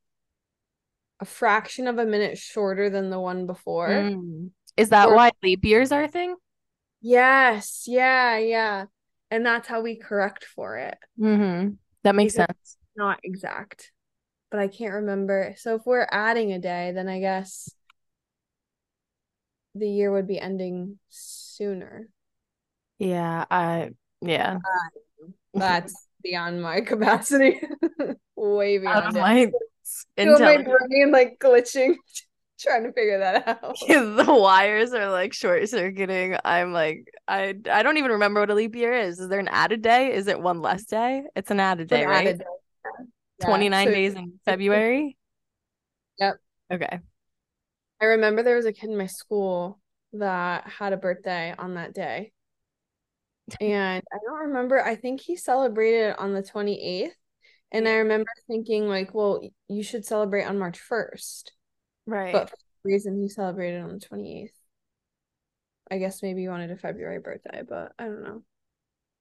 a 1.20 1.25
fraction 1.25 1.88
of 1.88 1.98
a 1.98 2.06
minute 2.06 2.38
shorter 2.38 2.90
than 2.90 3.10
the 3.10 3.20
one 3.20 3.46
before. 3.46 3.90
Mm. 3.90 4.52
Is 4.78 4.90
that 4.90 5.10
Or- 5.10 5.16
why 5.16 5.32
leap 5.42 5.63
years 5.66 5.92
are 5.92 6.04
a 6.04 6.08
thing? 6.08 6.36
Yes, 7.02 7.84
yeah, 7.88 8.38
yeah. 8.38 8.86
And 9.34 9.44
that's 9.44 9.68
how 9.68 9.82
we 9.82 9.96
correct 9.96 10.44
for 10.46 10.78
it. 10.78 10.96
Mm-hmm. 11.20 11.72
That 12.04 12.13
makes 12.13 12.34
Because- 12.34 12.46
sense. 12.48 12.78
not 12.96 13.20
exact, 13.24 13.92
but 14.52 14.60
I 14.60 14.68
can't 14.68 14.94
remember. 14.94 15.56
So 15.58 15.74
if 15.74 15.82
we're 15.88 16.08
adding 16.12 16.52
a 16.52 16.60
day, 16.60 16.92
then 16.94 17.10
I 17.10 17.20
guess 17.20 17.68
the 19.74 19.90
year 19.90 20.12
would 20.12 20.28
be 20.28 20.40
ending 20.40 21.00
sooner. 21.10 22.10
Yeah, 23.00 23.46
I 23.50 23.90
Yeah. 24.22 24.60
That's 25.56 25.96
beyond 26.24 26.62
my 26.62 26.82
capacity. 26.82 27.60
Way 28.36 28.86
Out 28.86 29.08
of 29.08 29.13
beyond 29.13 29.40
it. 29.40 29.54
my 30.18 30.25
my 30.38 30.58
brain 30.58 31.12
like 31.12 31.38
glitching, 31.40 31.96
trying 32.63 32.84
to 32.84 32.91
figure 32.93 33.20
that 33.20 33.48
out. 33.63 33.75
the 33.88 34.25
wires 34.27 34.93
are 34.93 35.10
like 35.12 35.34
short 35.34 35.67
circuiting. 35.70 36.38
I'm 36.43 36.74
like, 36.74 37.13
I 37.27 37.55
I 37.72 37.84
don't 37.84 37.98
even 37.98 38.12
remember 38.12 38.39
what 38.39 38.50
a 38.50 38.55
leap 38.55 38.75
year 38.75 38.93
is. 38.93 39.20
Is 39.20 39.29
there 39.29 39.39
an 39.39 39.50
added 39.50 39.82
day? 39.82 40.13
Is 40.13 40.27
it 40.27 40.39
one 40.39 40.62
less 40.62 40.86
day? 40.86 41.24
It's 41.36 41.51
an 41.51 41.60
added 41.60 41.89
day, 41.89 42.03
An 42.03 42.10
right? 42.10 42.27
added 42.27 42.39
day. 42.39 42.46
Yeah, 43.41 43.46
29 43.48 43.88
so- 43.88 43.93
days 43.93 44.13
in 44.15 44.39
February. 44.46 45.17
Yep. 46.20 46.36
Okay. 46.72 47.00
I 48.01 48.05
remember 48.05 48.43
there 48.43 48.55
was 48.55 48.65
a 48.65 48.74
kid 48.74 48.89
in 48.89 48.98
my 48.98 49.05
school 49.08 49.79
that 50.13 50.67
had 50.67 50.93
a 50.93 50.98
birthday 50.98 51.53
on 51.58 51.75
that 51.75 51.93
day. 51.93 52.32
And 53.60 54.03
I 54.12 54.17
don't 54.25 54.48
remember, 54.48 54.82
I 54.84 54.96
think 54.96 55.22
he 55.22 55.36
celebrated 55.36 56.15
on 56.17 56.34
the 56.34 56.41
28th. 56.43 57.12
And 57.72 57.88
I 57.88 57.96
remember 57.96 58.29
thinking, 58.48 58.88
like, 58.88 59.13
well, 59.13 59.41
you 59.67 59.84
should 59.84 60.05
celebrate 60.05 60.43
on 60.43 60.60
March 60.60 60.79
1st. 60.79 61.51
Right. 62.06 62.34
But 62.34 62.50
for 62.50 62.56
reason, 62.84 63.22
he 63.22 63.30
celebrated 63.30 63.82
on 63.82 63.90
the 63.90 64.00
28th. 64.06 64.50
I 65.92 65.98
guess 65.98 66.24
maybe 66.24 66.42
he 66.42 66.48
wanted 66.48 66.72
a 66.72 66.78
February 66.78 67.20
birthday, 67.20 67.62
but 67.68 67.92
I 68.00 68.06
don't 68.06 68.24
know. 68.24 68.42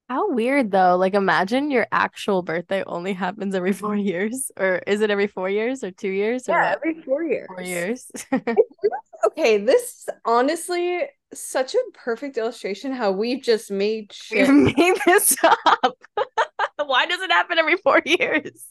How 0.08 0.30
weird 0.32 0.70
though. 0.70 0.96
Like 0.96 1.14
imagine 1.14 1.70
your 1.70 1.86
actual 1.90 2.42
birthday 2.42 2.82
only 2.84 3.12
happens 3.14 3.54
every 3.54 3.72
four 3.82 3.96
years. 3.96 4.50
Or 4.58 4.82
is 4.86 5.00
it 5.00 5.10
every 5.10 5.26
four 5.26 5.48
years 5.48 5.82
or 5.82 5.90
two 5.90 6.10
years 6.10 6.48
or 6.48 6.52
what? 6.58 6.76
every 6.76 7.00
four 7.02 7.22
years. 7.24 7.46
Four 7.48 7.62
years. 7.62 8.10
Okay, 9.24 9.56
this 9.56 9.82
is 9.82 10.08
honestly 10.24 11.04
such 11.32 11.74
a 11.76 11.78
perfect 11.94 12.36
illustration 12.36 12.92
how 12.92 13.12
we've 13.12 13.40
just 13.40 13.70
made 13.70 14.12
We've 14.32 14.46
shit. 14.46 14.50
made 14.76 14.96
this 15.06 15.36
up. 15.64 15.96
Why 16.84 17.06
does 17.06 17.20
it 17.22 17.30
happen 17.30 17.56
every 17.56 17.76
four 17.76 18.02
years? 18.04 18.66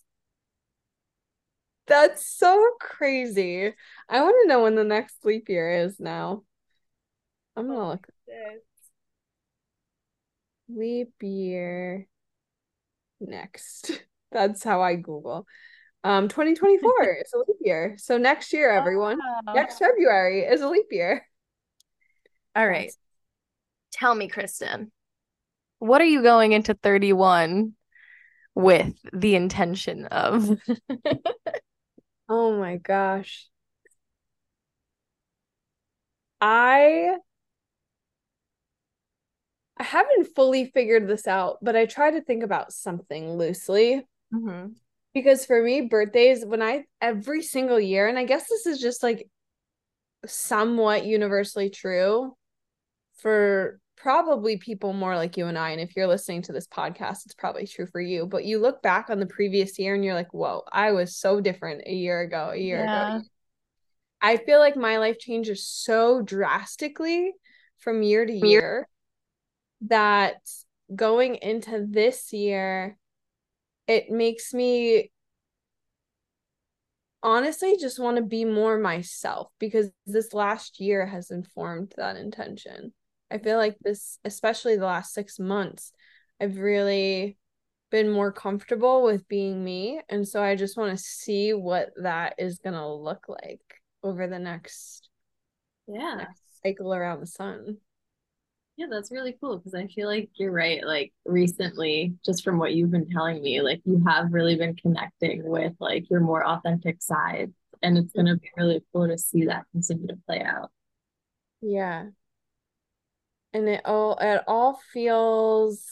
That's 1.91 2.25
so 2.25 2.69
crazy. 2.79 3.74
I 4.07 4.21
want 4.21 4.38
to 4.41 4.48
know 4.48 4.63
when 4.63 4.75
the 4.75 4.86
next 4.86 5.25
leap 5.25 5.50
year 5.50 5.83
is 5.83 6.00
now. 6.00 6.43
I'm 7.53 7.67
gonna 7.67 7.89
look 7.89 8.07
at 8.07 8.13
this. 8.25 8.63
Leap 10.69 11.12
year 11.21 12.07
next. 13.19 13.91
That's 14.31 14.63
how 14.63 14.81
I 14.81 14.95
Google. 14.95 15.45
Um, 16.05 16.29
2024 16.29 17.17
is 17.25 17.33
a 17.33 17.39
leap 17.39 17.57
year. 17.60 17.95
So 17.98 18.17
next 18.17 18.53
year, 18.53 18.71
everyone, 18.71 19.19
Wow. 19.19 19.53
next 19.53 19.77
February 19.79 20.43
is 20.43 20.62
a 20.62 20.69
leap 20.69 20.88
year. 20.91 21.27
All 22.55 22.65
right. 22.65 22.93
Tell 23.91 24.15
me, 24.15 24.29
Kristin, 24.29 24.91
what 25.79 26.00
are 26.00 26.05
you 26.05 26.24
going 26.24 26.53
into 26.53 26.74
31 26.74 27.74
with 28.55 28.95
the 29.12 29.36
intention 29.36 30.05
of? 30.05 30.57
Oh 32.31 32.57
my 32.57 32.77
gosh. 32.77 33.47
I 36.41 37.17
I 39.77 39.83
haven't 39.83 40.35
fully 40.35 40.65
figured 40.65 41.07
this 41.07 41.27
out, 41.27 41.57
but 41.61 41.75
I 41.75 41.85
try 41.85 42.11
to 42.11 42.21
think 42.21 42.43
about 42.43 42.71
something 42.73 43.33
loosely 43.38 44.05
Mhm. 44.31 44.75
because 45.13 45.45
for 45.45 45.61
me, 45.61 45.81
birthdays, 45.81 46.45
when 46.45 46.61
I 46.61 46.85
every 47.01 47.41
single 47.41 47.79
year, 47.79 48.07
and 48.07 48.17
I 48.17 48.25
guess 48.25 48.47
this 48.47 48.65
is 48.65 48.79
just 48.79 49.03
like 49.03 49.27
somewhat 50.25 51.05
universally 51.05 51.69
true 51.69 52.35
for 53.17 53.79
probably 54.01 54.58
people 54.58 54.93
more 54.93 55.15
like 55.15 55.38
you 55.38 55.46
and 55.46 55.58
I. 55.58 55.70
And 55.72 55.81
if 55.81 55.96
you're 55.96 56.08
listening 56.08 56.41
to 56.43 56.53
this 56.53 56.67
podcast, 56.67 57.25
it's 57.25 57.36
probably 57.38 57.67
true 57.67 57.86
for 57.86 58.01
you. 58.01 58.25
But 58.25 58.46
you 58.46 58.58
look 58.60 58.81
back 58.81 59.10
on 59.10 59.20
the 59.20 59.27
previous 59.27 59.77
year 59.77 59.93
and 59.93 60.03
you're 60.03 60.15
like, 60.15 60.34
whoa, 60.34 60.63
I 60.72 60.91
was 60.91 61.15
so 61.15 61.39
different 61.39 61.84
a 61.86 61.93
year 61.93 62.22
ago, 62.22 62.50
a 62.51 62.58
year 62.58 62.84
Yeah. 62.86 63.17
ago. 63.17 63.22
I 64.22 64.38
feel 64.38 64.60
like 64.60 64.75
my 64.75 64.98
life 64.98 65.20
changes 65.20 65.65
so 65.67 66.22
drastically 66.22 67.34
from 67.79 68.01
year 68.03 68.25
to 68.25 68.34
year 68.34 68.88
that 69.88 70.38
going 70.96 71.36
into 71.36 71.86
this 71.88 72.34
year, 72.34 72.98
it 73.88 74.10
makes 74.10 74.53
me 74.53 75.12
honestly 77.24 77.77
just 77.79 78.00
want 78.00 78.17
to 78.17 78.24
be 78.24 78.46
more 78.46 78.79
myself 78.79 79.51
because 79.60 79.89
this 80.08 80.34
last 80.34 80.79
year 80.79 81.05
has 81.05 81.29
informed 81.29 81.93
that 81.98 82.15
intention. 82.15 82.93
I 83.31 83.38
feel 83.38 83.57
like 83.57 83.77
this, 83.81 84.19
especially 84.25 84.75
the 84.75 84.85
last 84.85 85.13
six 85.13 85.39
months, 85.39 85.93
I've 86.39 86.57
really 86.57 87.38
been 87.89 88.09
more 88.09 88.31
comfortable 88.31 89.03
with 89.03 89.27
being 89.27 89.63
me. 89.63 90.01
And 90.09 90.27
so 90.27 90.41
I 90.41 90.55
just 90.55 90.77
want 90.77 90.97
to 90.97 91.03
see 91.03 91.53
what 91.53 91.91
that 91.97 92.35
is 92.38 92.59
going 92.59 92.73
to 92.73 92.88
look 92.88 93.25
like 93.27 93.61
over 94.03 94.27
the 94.27 94.39
next, 94.39 95.09
Yeah. 95.88 96.15
next 96.17 96.41
cycle 96.63 96.93
around 96.93 97.19
the 97.19 97.27
sun. 97.27 97.77
Yeah, 98.77 98.88
that's 98.89 99.11
really 99.11 99.38
cool 99.39 99.57
because 99.57 99.75
I 99.75 99.88
feel 99.88 100.07
like 100.07 100.29
you're 100.35 100.51
right. 100.51 100.83
Like 100.83 101.13
recently, 101.25 102.15
just 102.25 102.43
from 102.43 102.57
what 102.57 102.73
you've 102.73 102.89
been 102.89 103.09
telling 103.09 103.41
me, 103.43 103.61
like 103.61 103.81
you 103.85 104.01
have 104.07 104.33
really 104.33 104.55
been 104.55 104.75
connecting 104.75 105.47
with 105.47 105.73
like 105.79 106.09
your 106.09 106.21
more 106.21 106.43
authentic 106.43 107.01
side. 107.01 107.53
And 107.83 107.97
it's 107.97 108.07
mm-hmm. 108.13 108.25
gonna 108.25 108.38
be 108.38 108.50
really 108.57 108.83
cool 108.91 109.07
to 109.07 109.17
see 109.17 109.45
that 109.45 109.65
continue 109.71 110.07
to 110.07 110.17
play 110.25 110.41
out. 110.41 110.71
Yeah. 111.61 112.07
And 113.53 113.67
it 113.67 113.81
all 113.86 114.17
it 114.20 114.43
all 114.48 114.79
feels 114.93 115.86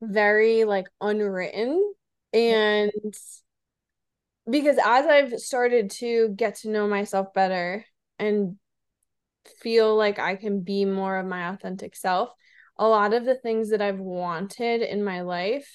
very 0.00 0.64
like 0.64 0.86
unwritten 1.00 1.92
mm-hmm. 2.34 2.38
and 2.38 3.14
because 4.50 4.78
as 4.84 5.06
I've 5.06 5.38
started 5.40 5.90
to 5.98 6.30
get 6.30 6.56
to 6.56 6.70
know 6.70 6.88
myself 6.88 7.34
better 7.34 7.84
and 8.18 8.56
feel 9.60 9.96
like 9.96 10.18
I 10.18 10.36
can 10.36 10.60
be 10.60 10.84
more 10.84 11.16
of 11.16 11.26
my 11.26 11.50
authentic 11.50 11.94
self, 11.94 12.30
a 12.78 12.88
lot 12.88 13.12
of 13.12 13.24
the 13.24 13.34
things 13.34 13.70
that 13.70 13.82
I've 13.82 13.98
wanted 13.98 14.82
in 14.82 15.04
my 15.04 15.20
life 15.20 15.68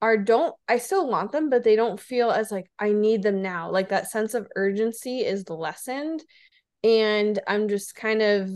are 0.00 0.16
don't 0.16 0.54
I 0.68 0.78
still 0.78 1.08
want 1.08 1.32
them, 1.32 1.50
but 1.50 1.64
they 1.64 1.76
don't 1.76 2.00
feel 2.00 2.30
as 2.30 2.50
like 2.50 2.70
I 2.78 2.92
need 2.92 3.22
them 3.22 3.42
now. 3.42 3.70
Like 3.70 3.90
that 3.90 4.10
sense 4.10 4.34
of 4.34 4.48
urgency 4.56 5.20
is 5.20 5.48
lessened. 5.48 6.22
And 6.84 7.38
I'm 7.46 7.68
just 7.68 7.94
kind 7.94 8.22
of 8.22 8.50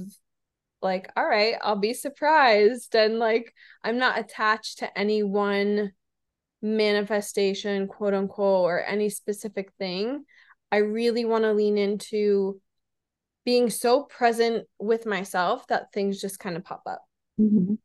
like, 0.83 1.11
all 1.17 1.27
right, 1.27 1.55
I'll 1.63 1.77
be 1.77 1.95
surprised. 1.95 2.95
And 2.95 3.19
like, 3.19 3.55
I'm 3.85 3.99
not 3.99 4.19
attached 4.19 4.79
to 4.79 4.99
any 4.99 5.23
one 5.23 5.93
manifestation, 6.61 7.89
quote 7.89 8.15
unquote, 8.15 8.65
or 8.65 8.85
any 8.85 9.09
specific 9.09 9.73
thing. 9.79 10.25
I 10.71 10.79
really 10.79 11.25
want 11.25 11.45
to 11.45 11.53
lean 11.53 11.79
into 11.79 12.61
being 13.45 13.71
so 13.71 14.05
present 14.05 14.67
with 14.79 15.07
myself 15.07 15.67
that 15.69 15.93
things 15.93 16.21
just 16.21 16.39
kind 16.39 16.57
of 16.57 16.65
pop 16.65 16.83
up 16.87 17.05
Mhm. 17.39 17.79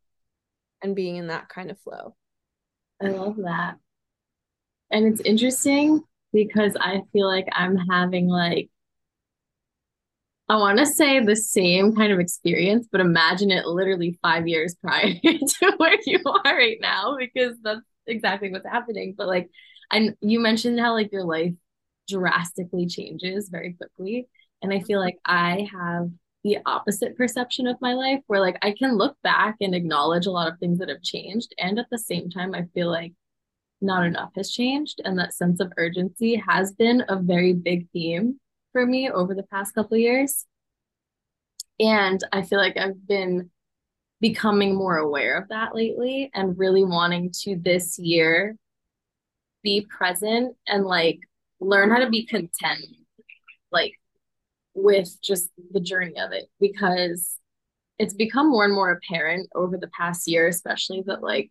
and 0.82 0.96
being 0.96 1.16
in 1.16 1.28
that 1.28 1.50
kind 1.50 1.72
of 1.72 1.80
flow. 1.80 2.16
I 3.02 3.10
love 3.10 3.38
that. 3.38 3.78
And 4.92 5.06
it's 5.08 5.22
interesting 5.22 6.02
because 6.32 6.76
I 6.80 7.02
feel 7.12 7.28
like 7.28 7.48
I'm 7.52 7.78
having 7.78 8.28
like 8.28 8.70
I 10.50 10.56
want 10.56 10.80
to 10.80 10.86
say 10.86 11.20
the 11.20 11.36
same 11.36 11.94
kind 11.94 12.14
of 12.14 12.20
experience, 12.20 12.88
but 12.90 13.02
imagine 13.02 13.52
it 13.52 13.66
literally 13.66 14.18
five 14.22 14.48
years 14.48 14.76
prior 14.76 15.14
to 15.24 15.74
where 15.78 15.98
you 16.06 16.22
are 16.26 16.56
right 16.56 16.78
now, 16.80 17.18
because 17.18 17.58
that's 17.62 17.82
exactly 18.06 18.52
what's 18.52 18.66
happening. 18.66 19.14
But 19.18 19.28
like, 19.28 19.50
and 19.92 20.16
you 20.22 20.40
mentioned 20.40 20.80
how 20.80 20.94
like 20.94 21.12
your 21.12 21.26
life 21.26 21.54
drastically 22.08 22.88
changes 22.88 23.50
very 23.50 23.74
quickly. 23.74 24.28
And 24.62 24.74
I 24.74 24.80
feel 24.80 25.00
mm-hmm. 25.00 25.06
like 25.06 25.18
I 25.26 25.68
have 25.72 26.10
the 26.44 26.60
opposite 26.66 27.18
perception 27.18 27.68
of 27.68 27.82
my 27.82 27.94
life 27.94 28.22
where 28.28 28.40
like 28.40 28.58
I 28.62 28.74
can 28.78 28.98
look 28.98 29.18
back 29.24 29.58
and 29.60 29.76
acknowledge 29.76 30.28
a 30.28 30.32
lot 30.32 30.52
of 30.52 30.58
things 30.60 30.80
that 30.80 30.90
have 30.90 31.02
changed. 31.02 31.54
And 31.58 31.78
at 31.78 31.88
the 31.92 31.98
same 31.98 32.30
time, 32.30 32.56
I 32.56 32.68
feel 32.74 32.90
like 32.90 33.14
not 33.82 34.06
enough 34.06 34.32
has 34.36 34.52
changed. 34.52 35.02
And 35.04 35.20
that 35.20 35.34
sense 35.34 35.60
of 35.60 35.74
urgency 35.78 36.42
has 36.48 36.72
been 36.72 37.04
a 37.10 37.18
very 37.18 37.54
big 37.54 37.90
theme 37.92 38.40
for 38.78 38.86
me 38.86 39.10
over 39.10 39.34
the 39.34 39.42
past 39.42 39.74
couple 39.74 39.98
years. 39.98 40.46
And 41.80 42.24
I 42.32 42.44
feel 42.44 42.60
like 42.60 42.78
I've 42.78 43.08
been 43.08 43.50
becoming 44.22 44.76
more 44.76 44.98
aware 44.98 45.36
of 45.36 45.50
that 45.50 45.74
lately 45.74 46.30
and 46.36 46.60
really 46.60 46.84
wanting 46.84 47.32
to 47.42 47.56
this 47.56 47.98
year 47.98 48.56
be 49.64 49.88
present 49.90 50.56
and 50.68 50.86
like 50.86 51.22
learn 51.60 51.90
how 51.90 51.98
to 51.98 52.10
be 52.10 52.28
content 52.28 52.86
like 53.72 53.94
with 54.76 55.10
just 55.24 55.50
the 55.72 55.80
journey 55.80 56.20
of 56.20 56.32
it 56.32 56.46
because 56.60 57.38
it's 57.98 58.14
become 58.14 58.50
more 58.50 58.64
and 58.64 58.76
more 58.76 58.92
apparent 58.92 59.50
over 59.56 59.76
the 59.78 59.90
past 59.90 60.28
year 60.28 60.48
especially 60.48 61.04
that 61.06 61.24
like 61.24 61.50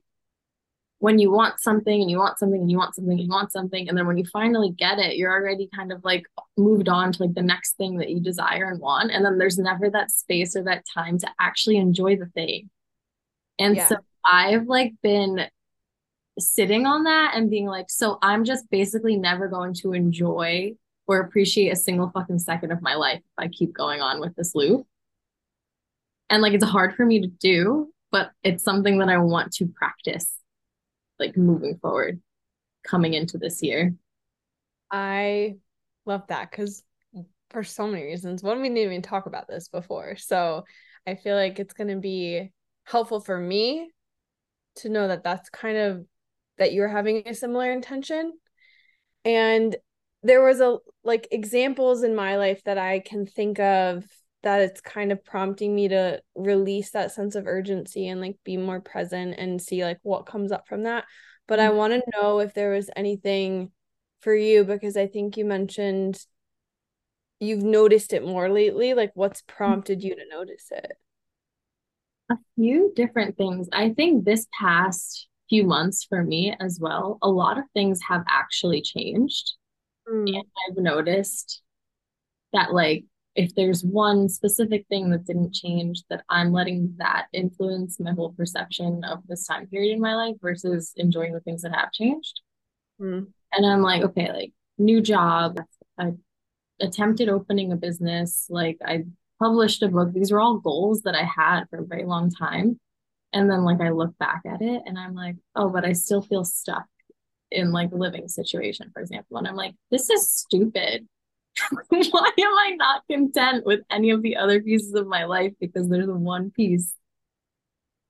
when 0.98 1.18
you 1.18 1.30
want 1.30 1.60
something 1.60 2.00
and 2.00 2.10
you 2.10 2.18
want 2.18 2.38
something 2.38 2.60
and 2.60 2.70
you 2.70 2.78
want 2.78 2.94
something 2.94 3.12
and 3.12 3.20
you 3.20 3.28
want 3.28 3.52
something 3.52 3.88
and 3.88 3.96
then 3.98 4.06
when 4.06 4.16
you 4.16 4.24
finally 4.32 4.70
get 4.70 4.98
it 4.98 5.16
you're 5.16 5.32
already 5.32 5.68
kind 5.74 5.92
of 5.92 6.02
like 6.04 6.24
moved 6.56 6.88
on 6.88 7.12
to 7.12 7.22
like 7.22 7.34
the 7.34 7.42
next 7.42 7.76
thing 7.76 7.98
that 7.98 8.10
you 8.10 8.20
desire 8.20 8.70
and 8.70 8.80
want 8.80 9.10
and 9.12 9.24
then 9.24 9.38
there's 9.38 9.58
never 9.58 9.90
that 9.90 10.10
space 10.10 10.56
or 10.56 10.62
that 10.64 10.84
time 10.92 11.18
to 11.18 11.28
actually 11.40 11.76
enjoy 11.76 12.16
the 12.16 12.26
thing 12.26 12.70
And 13.58 13.76
Yeah. 13.76 13.88
so 13.88 13.96
I've 14.24 14.66
like 14.68 14.94
been 15.02 15.46
sitting 16.38 16.86
on 16.86 17.04
that 17.04 17.32
and 17.34 17.50
being 17.50 17.66
like, 17.66 17.86
so 17.90 18.18
I'm 18.22 18.44
just 18.44 18.68
basically 18.70 19.16
never 19.16 19.48
going 19.48 19.74
to 19.76 19.92
enjoy 19.92 20.74
or 21.06 21.20
appreciate 21.20 21.70
a 21.70 21.76
single 21.76 22.10
fucking 22.10 22.38
second 22.40 22.72
of 22.72 22.82
my 22.82 22.94
life 22.94 23.18
if 23.20 23.24
I 23.38 23.48
keep 23.48 23.72
going 23.72 24.02
on 24.02 24.20
with 24.20 24.34
this 24.36 24.54
loop. 24.54 24.86
And 26.30 26.42
like 26.42 26.54
it's 26.54 26.64
hard 26.64 26.94
for 26.94 27.06
me 27.06 27.20
to 27.20 27.28
do, 27.28 27.92
but 28.10 28.30
it's 28.42 28.64
something 28.64 28.98
that 28.98 29.08
I 29.08 29.18
want 29.18 29.52
to 29.54 29.66
practice 29.66 30.35
like 31.18 31.36
moving 31.36 31.78
forward 31.78 32.20
coming 32.84 33.14
into 33.14 33.38
this 33.38 33.62
year. 33.62 33.94
I 34.90 35.56
love 36.04 36.22
that 36.28 36.50
because 36.50 36.82
for 37.50 37.64
so 37.64 37.86
many 37.86 38.04
reasons. 38.04 38.42
One, 38.42 38.60
we 38.60 38.68
didn't 38.68 38.78
even 38.78 39.02
talk 39.02 39.26
about 39.26 39.48
this 39.48 39.68
before. 39.68 40.16
So 40.16 40.64
I 41.06 41.14
feel 41.14 41.36
like 41.36 41.58
it's 41.58 41.74
going 41.74 41.88
to 41.88 41.96
be 41.96 42.52
helpful 42.84 43.20
for 43.20 43.38
me 43.38 43.90
to 44.76 44.88
know 44.88 45.08
that 45.08 45.24
that's 45.24 45.48
kind 45.50 45.76
of 45.76 46.04
that 46.58 46.72
you're 46.72 46.88
having 46.88 47.22
a 47.26 47.34
similar 47.34 47.70
intention. 47.70 48.32
And 49.24 49.76
there 50.22 50.44
was 50.44 50.60
a 50.60 50.78
like 51.04 51.28
examples 51.30 52.02
in 52.02 52.14
my 52.14 52.36
life 52.36 52.62
that 52.64 52.78
I 52.78 53.00
can 53.00 53.26
think 53.26 53.58
of 53.58 54.04
that 54.46 54.60
it's 54.60 54.80
kind 54.80 55.10
of 55.10 55.24
prompting 55.24 55.74
me 55.74 55.88
to 55.88 56.22
release 56.36 56.92
that 56.92 57.10
sense 57.10 57.34
of 57.34 57.48
urgency 57.48 58.06
and 58.06 58.20
like 58.20 58.36
be 58.44 58.56
more 58.56 58.80
present 58.80 59.34
and 59.36 59.60
see 59.60 59.84
like 59.84 59.98
what 60.04 60.24
comes 60.24 60.52
up 60.52 60.68
from 60.68 60.84
that. 60.84 61.04
But 61.48 61.58
I 61.58 61.70
want 61.70 61.94
to 61.94 62.10
know 62.12 62.38
if 62.38 62.54
there 62.54 62.70
was 62.70 62.88
anything 62.94 63.72
for 64.20 64.32
you 64.32 64.62
because 64.62 64.96
I 64.96 65.08
think 65.08 65.36
you 65.36 65.44
mentioned 65.44 66.24
you've 67.40 67.64
noticed 67.64 68.12
it 68.12 68.24
more 68.24 68.48
lately. 68.48 68.94
Like 68.94 69.10
what's 69.14 69.42
prompted 69.42 70.04
you 70.04 70.14
to 70.14 70.22
notice 70.30 70.68
it? 70.70 70.92
A 72.30 72.36
few 72.54 72.92
different 72.94 73.36
things. 73.36 73.68
I 73.72 73.94
think 73.94 74.24
this 74.24 74.46
past 74.56 75.26
few 75.48 75.64
months 75.64 76.04
for 76.08 76.22
me 76.22 76.54
as 76.60 76.78
well, 76.80 77.18
a 77.20 77.28
lot 77.28 77.58
of 77.58 77.64
things 77.74 77.98
have 78.08 78.22
actually 78.28 78.80
changed. 78.82 79.54
Mm. 80.08 80.36
And 80.36 80.44
I've 80.70 80.76
noticed 80.76 81.62
that 82.52 82.72
like 82.72 83.06
if 83.36 83.54
there's 83.54 83.84
one 83.84 84.28
specific 84.28 84.86
thing 84.88 85.10
that 85.10 85.26
didn't 85.26 85.54
change, 85.54 86.02
that 86.08 86.24
I'm 86.30 86.52
letting 86.52 86.94
that 86.98 87.26
influence 87.32 88.00
my 88.00 88.12
whole 88.12 88.32
perception 88.32 89.04
of 89.04 89.18
this 89.28 89.46
time 89.46 89.66
period 89.66 89.92
in 89.92 90.00
my 90.00 90.14
life 90.14 90.36
versus 90.40 90.92
enjoying 90.96 91.34
the 91.34 91.40
things 91.40 91.62
that 91.62 91.74
have 91.74 91.92
changed. 91.92 92.40
Mm. 93.00 93.26
And 93.52 93.66
I'm 93.66 93.82
like, 93.82 94.02
okay, 94.02 94.32
like 94.32 94.52
new 94.78 95.02
job. 95.02 95.60
I 95.98 96.12
attempted 96.80 97.28
opening 97.28 97.72
a 97.72 97.76
business. 97.76 98.46
Like 98.48 98.78
I 98.84 99.04
published 99.38 99.82
a 99.82 99.88
book. 99.88 100.12
These 100.12 100.32
are 100.32 100.40
all 100.40 100.58
goals 100.58 101.02
that 101.02 101.14
I 101.14 101.24
had 101.24 101.64
for 101.68 101.80
a 101.80 101.86
very 101.86 102.04
long 102.04 102.30
time. 102.30 102.80
And 103.34 103.50
then 103.50 103.64
like 103.64 103.82
I 103.82 103.90
look 103.90 104.16
back 104.18 104.42
at 104.46 104.62
it 104.62 104.82
and 104.86 104.98
I'm 104.98 105.14
like, 105.14 105.36
oh, 105.54 105.68
but 105.68 105.84
I 105.84 105.92
still 105.92 106.22
feel 106.22 106.44
stuck 106.44 106.86
in 107.50 107.70
like 107.70 107.90
living 107.92 108.28
situation, 108.28 108.90
for 108.94 109.02
example. 109.02 109.36
And 109.36 109.46
I'm 109.46 109.56
like, 109.56 109.74
this 109.90 110.08
is 110.08 110.30
stupid. 110.30 111.06
Why 111.88 112.30
am 112.38 112.58
I 112.58 112.76
not 112.76 113.02
content 113.10 113.64
with 113.64 113.80
any 113.90 114.10
of 114.10 114.22
the 114.22 114.36
other 114.36 114.60
pieces 114.60 114.94
of 114.94 115.06
my 115.06 115.24
life? 115.24 115.52
Because 115.60 115.88
there's 115.88 116.08
one 116.08 116.50
piece 116.50 116.92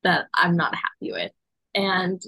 that 0.02 0.26
I'm 0.34 0.56
not 0.56 0.74
happy 0.74 1.12
with. 1.12 1.32
And 1.74 2.22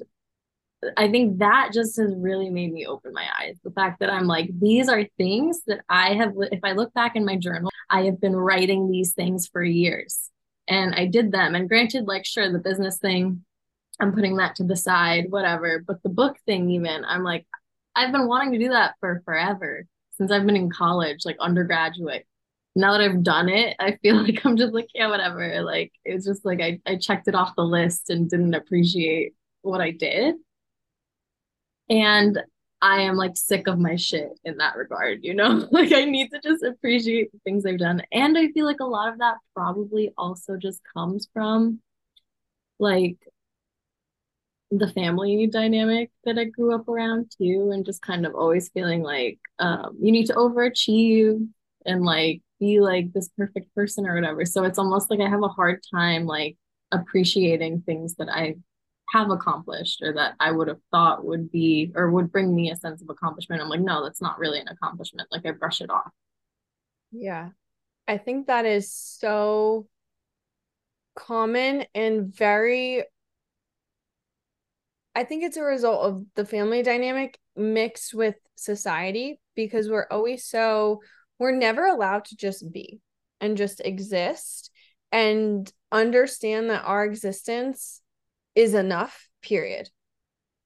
I 0.97 1.11
think 1.11 1.39
that 1.39 1.71
just 1.73 1.97
has 1.97 2.15
really 2.17 2.51
made 2.51 2.73
me 2.73 2.87
open 2.87 3.13
my 3.13 3.27
eyes. 3.41 3.57
The 3.65 3.71
fact 3.71 4.01
that 4.01 4.11
I'm 4.11 4.27
like, 4.27 4.51
these 4.59 4.89
are 4.89 5.05
things 5.17 5.61
that 5.67 5.81
I 5.89 6.15
have, 6.15 6.35
if 6.53 6.61
I 6.63 6.73
look 6.73 6.95
back 6.95 7.17
in 7.17 7.25
my 7.25 7.37
journal, 7.37 7.71
I 7.91 8.03
have 8.03 8.21
been 8.21 8.37
writing 8.37 8.91
these 8.91 9.13
things 9.13 9.49
for 9.49 9.63
years 9.63 10.31
and 10.69 10.95
I 10.95 11.07
did 11.07 11.33
them. 11.33 11.55
And 11.55 11.69
granted, 11.69 12.07
like, 12.07 12.25
sure, 12.25 12.51
the 12.53 12.59
business 12.59 12.99
thing, 12.99 13.45
I'm 13.99 14.13
putting 14.13 14.37
that 14.37 14.57
to 14.57 14.65
the 14.65 14.77
side, 14.77 15.27
whatever. 15.31 15.83
But 15.85 16.03
the 16.03 16.11
book 16.11 16.37
thing, 16.47 16.71
even, 16.71 17.05
I'm 17.05 17.25
like, 17.25 17.47
I've 17.97 18.13
been 18.13 18.29
wanting 18.29 18.53
to 18.53 18.59
do 18.59 18.69
that 18.69 18.95
for 19.01 19.23
forever 19.25 19.85
since 20.19 20.33
I've 20.33 20.45
been 20.45 20.57
in 20.57 20.71
college, 20.71 21.25
like 21.25 21.37
undergraduate. 21.41 22.27
Now 22.77 22.93
that 22.93 23.01
I've 23.01 23.23
done 23.23 23.49
it, 23.49 23.77
I 23.79 23.97
feel 24.03 24.17
like 24.23 24.45
I'm 24.45 24.57
just 24.57 24.75
like, 24.75 24.89
yeah, 24.95 25.09
whatever. 25.09 25.63
Like, 25.63 25.93
it's 26.05 26.27
just 26.27 26.45
like 26.45 26.61
I, 26.61 26.81
I 26.85 26.97
checked 26.97 27.29
it 27.29 27.35
off 27.35 27.57
the 27.57 27.63
list 27.63 28.11
and 28.11 28.29
didn't 28.29 28.55
appreciate 28.55 29.35
what 29.63 29.81
I 29.81 29.93
did. 29.93 30.35
And 31.89 32.39
I 32.81 33.03
am 33.03 33.17
like 33.17 33.37
sick 33.37 33.67
of 33.67 33.79
my 33.79 33.97
shit 33.97 34.39
in 34.45 34.59
that 34.59 34.77
regard, 34.77 35.21
you 35.23 35.35
know? 35.35 35.67
like 35.71 35.93
I 35.93 36.05
need 36.05 36.31
to 36.31 36.41
just 36.41 36.63
appreciate 36.63 37.33
the 37.33 37.39
things 37.45 37.65
I've 37.65 37.79
done. 37.79 38.03
And 38.13 38.37
I 38.37 38.49
feel 38.49 38.67
like 38.67 38.81
a 38.81 38.85
lot 38.85 39.13
of 39.13 39.19
that 39.19 39.37
probably 39.55 40.13
also 40.19 40.57
just 40.57 40.81
comes 40.95 41.29
from 41.33 41.81
like 42.79 43.17
the 44.71 44.89
family 44.89 45.47
dynamic 45.47 46.11
that 46.25 46.39
I 46.39 46.45
grew 46.45 46.75
up 46.75 46.89
around 46.89 47.33
too, 47.39 47.71
and 47.73 47.85
just 47.85 48.03
kind 48.03 48.27
of 48.27 48.35
always 48.35 48.69
feeling 48.71 49.03
like 49.03 49.39
um, 49.59 49.97
you 50.01 50.13
need 50.13 50.27
to 50.27 50.35
overachieve 50.35 51.47
and 51.87 52.05
like 52.05 52.43
be 52.61 52.81
like 52.81 53.13
this 53.13 53.29
perfect 53.37 53.75
person 53.75 54.07
or 54.07 54.15
whatever. 54.15 54.45
So 54.45 54.65
it's 54.65 54.79
almost 54.79 55.11
like 55.11 55.21
I 55.21 55.29
have 55.29 55.43
a 55.43 55.49
hard 55.49 55.83
time 55.93 56.27
like 56.27 56.57
appreciating 56.93 57.83
things 57.83 58.15
that 58.17 58.29
I 58.29 58.57
have 59.13 59.31
accomplished 59.31 60.03
or 60.03 60.13
that 60.15 60.35
I 60.39 60.51
would 60.51 60.69
have 60.69 60.81
thought 60.91 61.25
would 61.25 61.51
be 61.51 61.93
or 61.95 62.11
would 62.11 62.31
bring 62.31 62.55
me 62.55 62.71
a 62.71 62.77
sense 62.77 63.01
of 63.01 63.09
accomplishment. 63.09 63.63
I'm 63.63 63.69
like, 63.69 63.81
no, 63.81 64.05
that's 64.05 64.21
not 64.21 64.39
really 64.39 64.61
an 64.61 64.69
accomplishment. 64.69 65.29
Like 65.33 65.47
I 65.47 65.53
brush 65.53 65.81
it 65.81 65.91
off. 65.91 66.11
Yeah. 67.11 67.51
I 68.07 68.19
think 68.19 68.47
that 68.47 68.67
is 68.67 68.93
so 68.93 69.87
common 71.15 71.85
and 71.95 72.35
very 72.35 73.05
I 75.19 75.25
think 75.25 75.43
it's 75.43 75.57
a 75.57 75.65
result 75.65 76.05
of 76.05 76.25
the 76.37 76.45
family 76.45 76.85
dynamic 76.85 77.41
mixed 77.57 78.15
with 78.15 78.37
society 78.55 79.41
because 79.57 79.89
we're 79.89 80.07
always 80.13 80.45
so 80.45 81.01
we're 81.41 81.51
never 81.51 81.87
allowed 81.87 82.27
to 82.27 82.37
just 82.37 82.71
be 82.71 83.01
and 83.41 83.57
just 83.57 83.81
exist 83.85 84.71
and 85.11 85.69
understand 85.91 86.71
that 86.71 86.85
our 86.85 87.05
existence 87.05 88.01
is 88.55 88.75
enough, 88.75 89.29
period. 89.43 89.91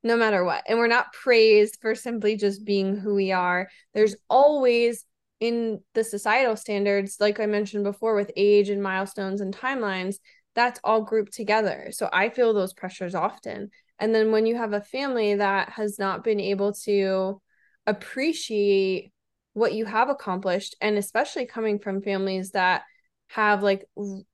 No 0.03 0.19
matter 0.19 0.45
what. 0.45 0.65
And 0.69 0.79
we're 0.79 0.87
not 0.87 1.15
praised 1.15 1.79
for 1.81 1.95
simply 1.95 2.37
just 2.37 2.63
being 2.63 2.95
who 2.95 3.15
we 3.15 3.33
are. 3.33 3.71
There's 3.95 4.17
always 4.29 5.07
in 5.41 5.81
the 5.95 6.05
societal 6.05 6.57
standards, 6.57 7.17
like 7.21 7.41
I 7.41 7.47
mentioned 7.47 7.85
before, 7.85 8.15
with 8.15 8.31
age 8.37 8.69
and 8.69 8.83
milestones 8.83 9.41
and 9.41 9.57
timelines, 9.57 10.17
that's 10.55 10.79
all 10.85 11.01
grouped 11.01 11.33
together. 11.33 11.89
So 11.93 12.11
I 12.13 12.29
feel 12.29 12.53
those 12.53 12.75
pressures 12.75 13.15
often. 13.15 13.71
And 14.03 14.13
then 14.13 14.33
when 14.33 14.47
you 14.47 14.57
have 14.57 14.73
a 14.73 14.81
family 14.81 15.37
that 15.37 15.69
has 15.69 15.97
not 15.97 16.25
been 16.25 16.41
able 16.41 16.73
to 16.87 17.41
appreciate 17.87 19.13
what 19.53 19.75
you 19.75 19.85
have 19.85 20.09
accomplished, 20.09 20.75
and 20.81 20.99
especially 20.99 21.47
coming 21.47 21.79
from 21.79 22.03
families 22.03 22.51
that 22.51 22.83
have 23.29 23.63
like 23.63 23.85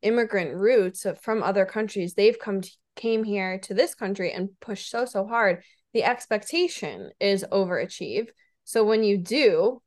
immigrant 0.01 0.55
roots 0.57 1.05
from 1.21 1.43
other 1.43 1.67
countries, 1.67 2.15
they've 2.15 2.39
come 2.39 2.63
to, 2.63 2.71
came 2.97 3.25
here 3.25 3.59
to 3.59 3.75
this 3.75 3.95
country 3.95 4.33
and 4.33 4.49
pushed 4.59 4.91
so 4.91 5.05
so 5.05 5.27
hard. 5.27 5.63
The 5.93 6.03
expectation 6.03 7.11
is 7.21 7.45
overachieve. 7.53 8.29
So 8.65 8.85
when 8.85 9.05
you 9.05 9.19
do, 9.19 9.83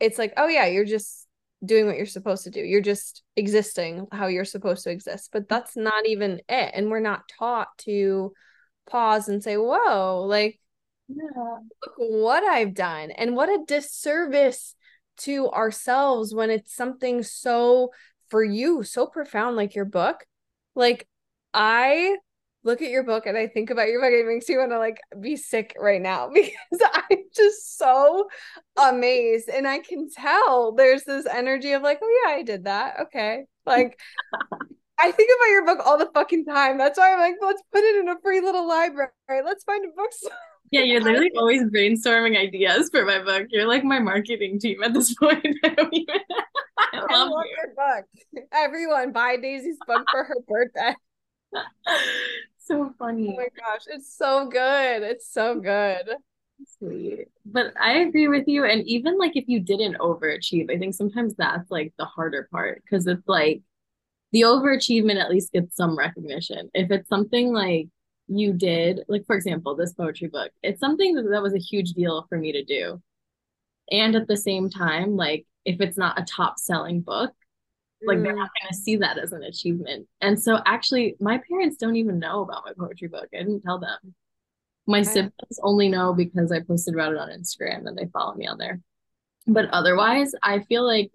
it's 0.00 0.16
like, 0.18 0.32
oh 0.38 0.48
yeah, 0.48 0.64
you're 0.64 0.86
just 0.86 1.28
doing 1.62 1.86
what 1.86 1.98
you're 1.98 2.06
supposed 2.06 2.44
to 2.44 2.50
do. 2.50 2.60
You're 2.60 2.80
just 2.80 3.22
existing 3.36 4.06
how 4.10 4.28
you're 4.28 4.46
supposed 4.46 4.84
to 4.84 4.90
exist. 4.90 5.28
But 5.34 5.42
mm. 5.42 5.48
that's 5.48 5.76
not 5.76 6.06
even 6.06 6.40
it. 6.48 6.70
And 6.72 6.90
we're 6.90 7.00
not 7.00 7.28
taught 7.38 7.68
to 7.82 8.32
pause 8.88 9.28
and 9.28 9.42
say, 9.42 9.56
whoa, 9.56 10.24
like, 10.26 10.60
yeah. 11.08 11.58
look 11.82 11.94
what 11.96 12.44
I've 12.44 12.74
done. 12.74 13.10
And 13.10 13.36
what 13.36 13.48
a 13.48 13.64
disservice 13.66 14.74
to 15.18 15.48
ourselves 15.50 16.34
when 16.34 16.50
it's 16.50 16.74
something 16.74 17.22
so 17.22 17.90
for 18.28 18.42
you, 18.42 18.82
so 18.82 19.06
profound, 19.06 19.56
like 19.56 19.74
your 19.74 19.84
book. 19.84 20.24
Like, 20.74 21.06
I 21.52 22.16
look 22.64 22.80
at 22.80 22.90
your 22.90 23.02
book 23.02 23.26
and 23.26 23.36
I 23.36 23.46
think 23.48 23.70
about 23.70 23.88
your 23.88 24.00
book, 24.00 24.12
it 24.12 24.26
makes 24.26 24.48
me 24.48 24.56
want 24.56 24.70
to 24.70 24.78
like 24.78 25.00
be 25.20 25.36
sick 25.36 25.74
right 25.78 26.00
now 26.00 26.28
because 26.34 26.52
I'm 26.92 27.24
just 27.34 27.76
so 27.76 28.28
amazed. 28.80 29.48
And 29.48 29.66
I 29.66 29.80
can 29.80 30.08
tell 30.10 30.72
there's 30.72 31.04
this 31.04 31.26
energy 31.26 31.72
of 31.72 31.82
like, 31.82 31.98
oh 32.02 32.22
yeah, 32.24 32.34
I 32.34 32.42
did 32.42 32.64
that. 32.64 33.00
Okay. 33.02 33.44
Like 33.66 33.98
I 35.02 35.10
think 35.10 35.30
about 35.36 35.50
your 35.50 35.66
book 35.66 35.80
all 35.84 35.98
the 35.98 36.10
fucking 36.14 36.44
time. 36.44 36.78
That's 36.78 36.96
why 36.96 37.12
I'm 37.12 37.18
like, 37.18 37.34
let's 37.42 37.60
put 37.72 37.82
it 37.82 37.96
in 37.96 38.08
a 38.08 38.20
free 38.22 38.40
little 38.40 38.68
library. 38.68 39.10
Let's 39.28 39.64
find 39.64 39.84
a 39.84 39.88
bookstore. 39.96 40.30
Yeah, 40.70 40.82
you're 40.82 41.00
literally 41.00 41.32
always 41.36 41.64
brainstorming 41.64 42.38
ideas 42.38 42.88
for 42.90 43.04
my 43.04 43.18
book. 43.18 43.48
You're 43.50 43.66
like 43.66 43.82
my 43.82 43.98
marketing 43.98 44.60
team 44.60 44.80
at 44.82 44.94
this 44.94 45.12
point. 45.20 45.44
I 45.64 45.68
don't 45.70 45.92
even 45.92 46.14
I 46.78 46.98
love, 46.98 47.10
I 47.10 47.24
love 47.24 47.44
your 47.56 47.74
book. 47.74 48.46
Everyone 48.52 49.12
buy 49.12 49.36
Daisy's 49.36 49.76
book 49.88 50.04
for 50.10 50.22
her 50.22 50.36
birthday. 50.46 50.94
so 52.58 52.94
funny. 52.96 53.30
Oh 53.32 53.36
my 53.36 53.48
gosh, 53.58 53.82
it's 53.88 54.16
so 54.16 54.46
good. 54.46 55.02
It's 55.02 55.30
so 55.30 55.58
good. 55.58 56.10
Sweet. 56.78 57.26
But 57.44 57.72
I 57.78 57.98
agree 57.98 58.28
with 58.28 58.46
you. 58.46 58.64
And 58.64 58.86
even 58.86 59.18
like 59.18 59.36
if 59.36 59.48
you 59.48 59.58
didn't 59.58 59.98
overachieve, 59.98 60.72
I 60.72 60.78
think 60.78 60.94
sometimes 60.94 61.34
that's 61.34 61.70
like 61.72 61.92
the 61.98 62.04
harder 62.04 62.48
part 62.52 62.82
because 62.84 63.08
it's 63.08 63.26
like 63.26 63.62
the 64.32 64.42
overachievement 64.42 65.20
at 65.20 65.30
least 65.30 65.52
gets 65.52 65.76
some 65.76 65.96
recognition. 65.96 66.70
If 66.74 66.90
it's 66.90 67.08
something 67.08 67.52
like 67.52 67.88
you 68.28 68.52
did, 68.52 69.00
like 69.08 69.26
for 69.26 69.36
example, 69.36 69.76
this 69.76 69.92
poetry 69.92 70.28
book, 70.28 70.50
it's 70.62 70.80
something 70.80 71.14
that, 71.14 71.28
that 71.30 71.42
was 71.42 71.54
a 71.54 71.58
huge 71.58 71.92
deal 71.92 72.26
for 72.28 72.38
me 72.38 72.52
to 72.52 72.64
do. 72.64 73.02
And 73.90 74.16
at 74.16 74.28
the 74.28 74.36
same 74.36 74.70
time, 74.70 75.16
like 75.16 75.46
if 75.64 75.80
it's 75.80 75.98
not 75.98 76.18
a 76.18 76.24
top 76.24 76.58
selling 76.58 77.02
book, 77.02 77.32
like 78.04 78.22
they're 78.22 78.34
not 78.34 78.50
mm. 78.50 78.62
going 78.62 78.72
to 78.72 78.74
see 78.74 78.96
that 78.96 79.18
as 79.18 79.32
an 79.32 79.44
achievement. 79.44 80.08
And 80.20 80.40
so 80.40 80.58
actually, 80.66 81.14
my 81.20 81.40
parents 81.48 81.76
don't 81.76 81.96
even 81.96 82.18
know 82.18 82.42
about 82.42 82.64
my 82.64 82.72
poetry 82.76 83.08
book. 83.08 83.28
I 83.32 83.38
didn't 83.38 83.62
tell 83.62 83.78
them. 83.78 84.14
My 84.86 84.98
right. 84.98 85.06
siblings 85.06 85.60
only 85.62 85.88
know 85.88 86.12
because 86.12 86.50
I 86.50 86.60
posted 86.60 86.94
about 86.94 87.12
it 87.12 87.18
on 87.18 87.28
Instagram 87.28 87.86
and 87.86 87.96
they 87.96 88.06
follow 88.12 88.34
me 88.34 88.48
on 88.48 88.58
there. 88.58 88.80
But 89.46 89.66
otherwise, 89.70 90.32
I 90.42 90.60
feel 90.60 90.84
like 90.84 91.12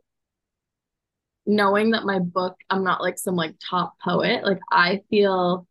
knowing 1.48 1.92
that 1.92 2.04
my 2.04 2.20
book, 2.20 2.58
I'm 2.70 2.84
not 2.84 3.02
like 3.02 3.18
some 3.18 3.36
like 3.36 3.56
top 3.58 3.96
poet, 4.04 4.44
like 4.44 4.60
I 4.72 5.02
feel 5.10 5.66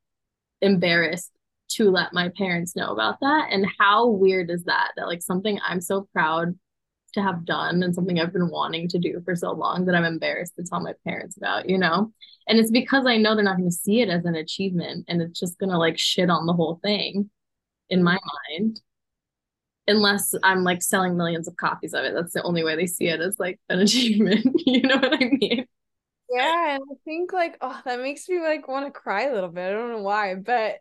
embarrassed 0.62 1.30
to 1.68 1.90
let 1.90 2.12
my 2.12 2.30
parents 2.36 2.74
know 2.74 2.92
about 2.92 3.20
that. 3.20 3.48
And 3.50 3.66
how 3.78 4.08
weird 4.08 4.50
is 4.50 4.64
that? 4.64 4.92
That 4.96 5.06
like 5.06 5.22
something 5.22 5.60
I'm 5.66 5.80
so 5.80 6.08
proud 6.12 6.58
to 7.12 7.22
have 7.22 7.44
done 7.44 7.82
and 7.82 7.94
something 7.94 8.18
I've 8.18 8.32
been 8.32 8.50
wanting 8.50 8.88
to 8.88 8.98
do 8.98 9.20
for 9.24 9.36
so 9.36 9.52
long 9.52 9.84
that 9.84 9.94
I'm 9.94 10.04
embarrassed 10.04 10.54
to 10.56 10.64
tell 10.64 10.80
my 10.80 10.94
parents 11.04 11.36
about, 11.36 11.68
you 11.68 11.78
know? 11.78 12.12
And 12.48 12.58
it's 12.58 12.70
because 12.70 13.06
I 13.06 13.16
know 13.16 13.34
they're 13.34 13.44
not 13.44 13.56
going 13.56 13.70
to 13.70 13.76
see 13.76 14.00
it 14.00 14.08
as 14.08 14.24
an 14.24 14.34
achievement 14.34 15.06
and 15.08 15.20
it's 15.20 15.38
just 15.38 15.58
going 15.58 15.70
to 15.70 15.78
like 15.78 15.98
shit 15.98 16.30
on 16.30 16.46
the 16.46 16.52
whole 16.52 16.78
thing 16.82 17.30
in 17.90 18.02
my 18.02 18.18
mind. 18.50 18.80
Unless 19.88 20.34
I'm 20.42 20.64
like 20.64 20.82
selling 20.82 21.16
millions 21.16 21.46
of 21.46 21.56
copies 21.56 21.94
of 21.94 22.04
it. 22.04 22.14
That's 22.14 22.32
the 22.32 22.42
only 22.42 22.64
way 22.64 22.76
they 22.76 22.86
see 22.86 23.08
it 23.08 23.20
as 23.20 23.38
like 23.38 23.60
an 23.68 23.80
achievement. 23.80 24.46
you 24.66 24.82
know 24.82 24.96
what 24.96 25.14
I 25.14 25.30
mean? 25.30 25.66
Yeah, 26.30 26.74
and 26.74 26.82
I 26.90 26.94
think 27.04 27.32
like 27.32 27.56
oh 27.60 27.80
that 27.84 28.00
makes 28.00 28.28
me 28.28 28.40
like 28.40 28.66
want 28.66 28.86
to 28.86 28.90
cry 28.90 29.22
a 29.22 29.34
little 29.34 29.50
bit. 29.50 29.68
I 29.68 29.72
don't 29.72 29.92
know 29.92 30.02
why, 30.02 30.34
but 30.34 30.78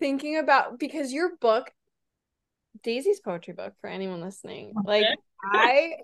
thinking 0.00 0.38
about 0.38 0.78
because 0.78 1.12
your 1.12 1.36
book 1.36 1.70
Daisy's 2.82 3.20
poetry 3.20 3.54
book 3.54 3.74
for 3.80 3.88
anyone 3.88 4.20
listening. 4.20 4.74
Like 4.84 5.06
I 5.42 5.94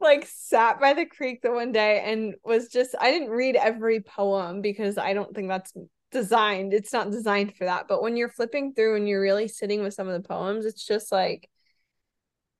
like 0.00 0.26
sat 0.26 0.80
by 0.80 0.94
the 0.94 1.06
creek 1.06 1.42
the 1.42 1.52
one 1.52 1.72
day 1.72 2.02
and 2.04 2.34
was 2.44 2.68
just 2.68 2.94
I 2.98 3.10
didn't 3.10 3.30
read 3.30 3.56
every 3.56 4.00
poem 4.00 4.60
because 4.60 4.98
I 4.98 5.14
don't 5.14 5.34
think 5.34 5.48
that's 5.48 5.72
designed. 6.14 6.72
It's 6.72 6.92
not 6.92 7.10
designed 7.10 7.54
for 7.54 7.66
that. 7.66 7.88
But 7.88 8.02
when 8.02 8.16
you're 8.16 8.30
flipping 8.30 8.72
through 8.72 8.96
and 8.96 9.06
you're 9.06 9.20
really 9.20 9.48
sitting 9.48 9.82
with 9.82 9.92
some 9.92 10.08
of 10.08 10.14
the 10.14 10.26
poems, 10.26 10.64
it's 10.64 10.86
just 10.86 11.12
like 11.12 11.50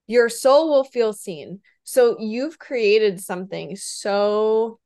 your 0.07 0.29
soul 0.29 0.69
will 0.69 0.85
feel 0.85 1.15
seen. 1.15 1.61
So 1.85 2.19
you've 2.21 2.59
created 2.59 3.21
something 3.21 3.77
so 3.77 4.79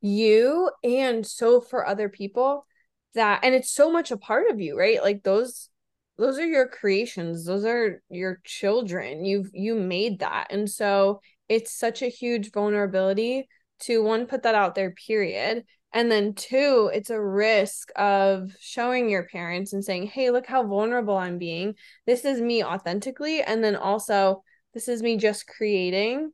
you 0.00 0.70
and 0.84 1.26
so 1.26 1.60
for 1.60 1.86
other 1.86 2.08
people 2.08 2.66
that 3.14 3.40
and 3.42 3.54
it's 3.54 3.72
so 3.72 3.90
much 3.90 4.12
a 4.12 4.16
part 4.16 4.50
of 4.50 4.60
you, 4.60 4.78
right? 4.78 5.02
Like 5.02 5.24
those 5.24 5.68
those 6.16 6.38
are 6.38 6.46
your 6.46 6.68
creations 6.68 7.44
those 7.44 7.64
are 7.64 8.02
your 8.08 8.40
children 8.44 9.24
you've 9.24 9.50
you 9.52 9.74
made 9.74 10.20
that 10.20 10.46
and 10.50 10.70
so 10.70 11.20
it's 11.48 11.72
such 11.72 12.02
a 12.02 12.08
huge 12.08 12.52
vulnerability 12.52 13.48
to 13.80 14.02
one 14.02 14.26
put 14.26 14.42
that 14.44 14.54
out 14.54 14.74
there 14.74 14.92
period 14.92 15.64
and 15.94 16.10
then 16.10 16.34
two 16.34 16.90
it's 16.92 17.08
a 17.08 17.20
risk 17.20 17.90
of 17.96 18.54
showing 18.60 19.08
your 19.08 19.22
parents 19.22 19.72
and 19.72 19.82
saying 19.82 20.06
hey 20.06 20.30
look 20.30 20.44
how 20.44 20.66
vulnerable 20.66 21.16
i'm 21.16 21.38
being 21.38 21.74
this 22.06 22.24
is 22.24 22.40
me 22.40 22.62
authentically 22.62 23.40
and 23.40 23.64
then 23.64 23.76
also 23.76 24.42
this 24.74 24.88
is 24.88 25.02
me 25.02 25.16
just 25.16 25.46
creating 25.46 26.30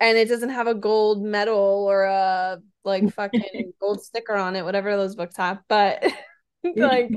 and 0.00 0.16
it 0.16 0.28
doesn't 0.28 0.48
have 0.48 0.66
a 0.66 0.74
gold 0.74 1.22
medal 1.22 1.86
or 1.88 2.04
a 2.04 2.58
like 2.84 3.08
fucking 3.14 3.72
gold 3.80 4.02
sticker 4.02 4.34
on 4.34 4.56
it 4.56 4.64
whatever 4.64 4.96
those 4.96 5.14
books 5.14 5.36
have 5.36 5.58
but 5.68 6.02
like 6.76 7.10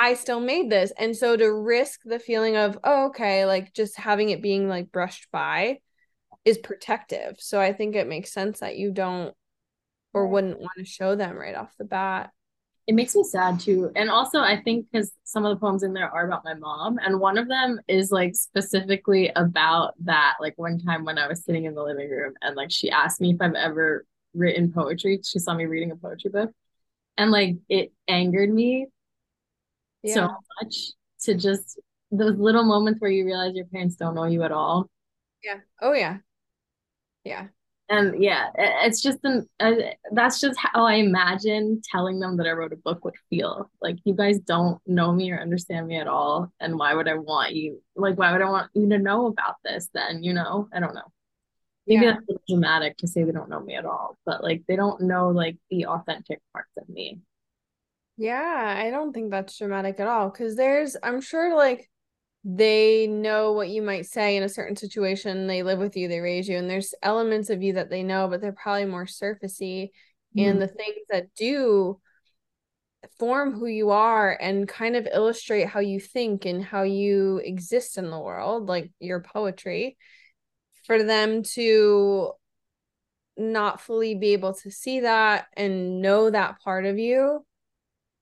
I 0.00 0.14
still 0.14 0.40
made 0.40 0.70
this. 0.70 0.92
And 0.98 1.14
so 1.14 1.36
to 1.36 1.52
risk 1.52 2.00
the 2.06 2.18
feeling 2.18 2.56
of, 2.56 2.78
oh, 2.84 3.08
okay, 3.08 3.44
like 3.44 3.74
just 3.74 3.98
having 3.98 4.30
it 4.30 4.40
being 4.40 4.66
like 4.66 4.90
brushed 4.90 5.30
by 5.30 5.80
is 6.46 6.56
protective. 6.56 7.36
So 7.38 7.60
I 7.60 7.74
think 7.74 7.94
it 7.94 8.08
makes 8.08 8.32
sense 8.32 8.60
that 8.60 8.78
you 8.78 8.92
don't 8.92 9.34
or 10.12 10.26
wouldn't 10.26 10.58
want 10.58 10.72
to 10.78 10.84
show 10.84 11.14
them 11.14 11.36
right 11.36 11.54
off 11.54 11.74
the 11.78 11.84
bat. 11.84 12.30
It 12.86 12.94
makes 12.94 13.14
me 13.14 13.22
sad 13.22 13.60
too. 13.60 13.92
And 13.94 14.10
also, 14.10 14.40
I 14.40 14.60
think 14.60 14.86
because 14.90 15.12
some 15.22 15.44
of 15.44 15.54
the 15.54 15.60
poems 15.60 15.82
in 15.82 15.92
there 15.92 16.10
are 16.10 16.26
about 16.26 16.44
my 16.44 16.54
mom, 16.54 16.98
and 16.98 17.20
one 17.20 17.38
of 17.38 17.46
them 17.46 17.78
is 17.86 18.10
like 18.10 18.34
specifically 18.34 19.30
about 19.36 19.94
that. 20.04 20.34
Like 20.40 20.54
one 20.56 20.80
time 20.80 21.04
when 21.04 21.18
I 21.18 21.28
was 21.28 21.44
sitting 21.44 21.66
in 21.66 21.74
the 21.74 21.82
living 21.82 22.10
room 22.10 22.34
and 22.42 22.56
like 22.56 22.72
she 22.72 22.90
asked 22.90 23.20
me 23.20 23.30
if 23.30 23.40
I've 23.40 23.54
ever 23.54 24.06
written 24.34 24.72
poetry, 24.72 25.20
she 25.22 25.38
saw 25.38 25.54
me 25.54 25.66
reading 25.66 25.92
a 25.92 25.96
poetry 25.96 26.30
book, 26.30 26.50
and 27.16 27.30
like 27.30 27.56
it 27.68 27.92
angered 28.08 28.52
me 28.52 28.86
yeah. 30.02 30.14
so 30.14 30.36
much 30.60 30.92
to 31.20 31.34
just 31.34 31.78
those 32.10 32.36
little 32.38 32.64
moments 32.64 33.00
where 33.00 33.10
you 33.10 33.24
realize 33.24 33.54
your 33.54 33.66
parents 33.66 33.94
don't 33.94 34.14
know 34.14 34.24
you 34.24 34.42
at 34.42 34.52
all. 34.52 34.88
Yeah. 35.44 35.58
Oh 35.80 35.92
yeah. 35.92 36.18
Yeah. 37.24 37.48
And 37.90 38.22
yeah, 38.22 38.50
it's 38.56 39.02
just 39.02 39.18
an 39.24 39.48
uh, 39.58 39.72
that's 40.12 40.38
just 40.38 40.56
how 40.58 40.86
I 40.86 40.94
imagine 40.94 41.82
telling 41.90 42.20
them 42.20 42.36
that 42.36 42.46
I 42.46 42.52
wrote 42.52 42.72
a 42.72 42.76
book 42.76 43.04
would 43.04 43.16
feel. 43.28 43.68
Like 43.82 43.96
you 44.04 44.14
guys 44.14 44.38
don't 44.38 44.80
know 44.86 45.12
me 45.12 45.32
or 45.32 45.40
understand 45.40 45.88
me 45.88 45.96
at 45.96 46.06
all, 46.06 46.52
and 46.60 46.78
why 46.78 46.94
would 46.94 47.08
I 47.08 47.14
want 47.14 47.56
you? 47.56 47.82
Like 47.96 48.16
why 48.16 48.30
would 48.30 48.42
I 48.42 48.48
want 48.48 48.70
you 48.74 48.88
to 48.90 48.98
know 48.98 49.26
about 49.26 49.56
this? 49.64 49.88
Then 49.92 50.22
you 50.22 50.32
know, 50.32 50.68
I 50.72 50.78
don't 50.78 50.94
know. 50.94 51.10
Maybe 51.88 52.04
yeah. 52.04 52.12
that's 52.28 52.40
dramatic 52.48 52.96
to 52.98 53.08
say 53.08 53.24
they 53.24 53.32
don't 53.32 53.50
know 53.50 53.58
me 53.58 53.74
at 53.74 53.84
all, 53.84 54.16
but 54.24 54.44
like 54.44 54.62
they 54.68 54.76
don't 54.76 55.00
know 55.00 55.30
like 55.30 55.56
the 55.68 55.86
authentic 55.86 56.38
parts 56.52 56.70
of 56.78 56.88
me. 56.88 57.18
Yeah, 58.16 58.74
I 58.76 58.90
don't 58.90 59.12
think 59.12 59.32
that's 59.32 59.58
dramatic 59.58 59.98
at 59.98 60.06
all 60.06 60.28
because 60.28 60.54
there's, 60.54 60.94
I'm 61.02 61.20
sure, 61.20 61.56
like 61.56 61.89
they 62.42 63.06
know 63.06 63.52
what 63.52 63.68
you 63.68 63.82
might 63.82 64.06
say 64.06 64.36
in 64.36 64.42
a 64.42 64.48
certain 64.48 64.76
situation. 64.76 65.46
They 65.46 65.62
live 65.62 65.78
with 65.78 65.96
you, 65.96 66.08
they 66.08 66.20
raise 66.20 66.48
you, 66.48 66.56
and 66.56 66.70
there's 66.70 66.94
elements 67.02 67.50
of 67.50 67.62
you 67.62 67.74
that 67.74 67.90
they 67.90 68.02
know, 68.02 68.28
but 68.28 68.40
they're 68.40 68.52
probably 68.52 68.86
more 68.86 69.06
surfacey. 69.06 69.90
Mm. 70.36 70.50
And 70.50 70.62
the 70.62 70.68
things 70.68 71.06
that 71.10 71.34
do 71.34 72.00
form 73.18 73.52
who 73.52 73.66
you 73.66 73.90
are 73.90 74.36
and 74.40 74.68
kind 74.68 74.96
of 74.96 75.08
illustrate 75.12 75.66
how 75.66 75.80
you 75.80 76.00
think 76.00 76.44
and 76.44 76.64
how 76.64 76.82
you 76.82 77.38
exist 77.44 77.98
in 77.98 78.10
the 78.10 78.18
world, 78.18 78.66
like 78.66 78.90
your 79.00 79.20
poetry, 79.20 79.96
for 80.86 81.02
them 81.02 81.42
to 81.42 82.32
not 83.36 83.80
fully 83.80 84.14
be 84.14 84.32
able 84.32 84.54
to 84.54 84.70
see 84.70 85.00
that 85.00 85.46
and 85.56 86.02
know 86.02 86.30
that 86.30 86.60
part 86.60 86.84
of 86.84 86.98
you 86.98 87.44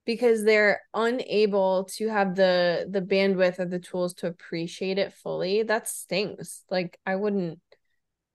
because 0.09 0.43
they're 0.43 0.81
unable 0.95 1.85
to 1.85 2.09
have 2.09 2.35
the 2.35 2.89
the 2.89 3.03
bandwidth 3.03 3.59
or 3.59 3.67
the 3.67 3.79
tools 3.79 4.15
to 4.15 4.27
appreciate 4.27 4.97
it 4.97 5.13
fully 5.13 5.63
that 5.63 5.87
stings 5.87 6.65
like 6.71 6.99
i 7.05 7.15
wouldn't 7.15 7.61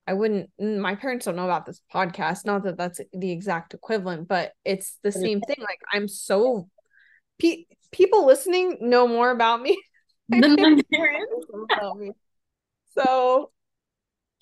i 0.06 0.14
wouldn't 0.14 0.52
mm, 0.62 0.78
my 0.78 0.94
parents 0.94 1.26
don't 1.26 1.36
know 1.36 1.46
about 1.46 1.66
this 1.66 1.82
podcast 1.92 2.46
not 2.46 2.64
that 2.64 2.78
that's 2.78 3.02
the 3.12 3.32
exact 3.32 3.74
equivalent 3.74 4.28
but 4.28 4.54
it's 4.64 5.00
the 5.02 5.12
same 5.12 5.42
thing. 5.42 5.56
Like 5.60 5.82
i'm 5.92 6.08
so 6.08 6.70
pe- 7.40 7.66
people 7.92 8.28
listening 8.28 8.78
know 8.80 9.08
more 9.08 9.32
about 9.32 9.60
me 9.60 9.76
than 10.30 10.56
my 10.56 10.80
parents 10.94 11.46
about 11.72 11.98
me. 11.98 12.12
So 12.96 13.50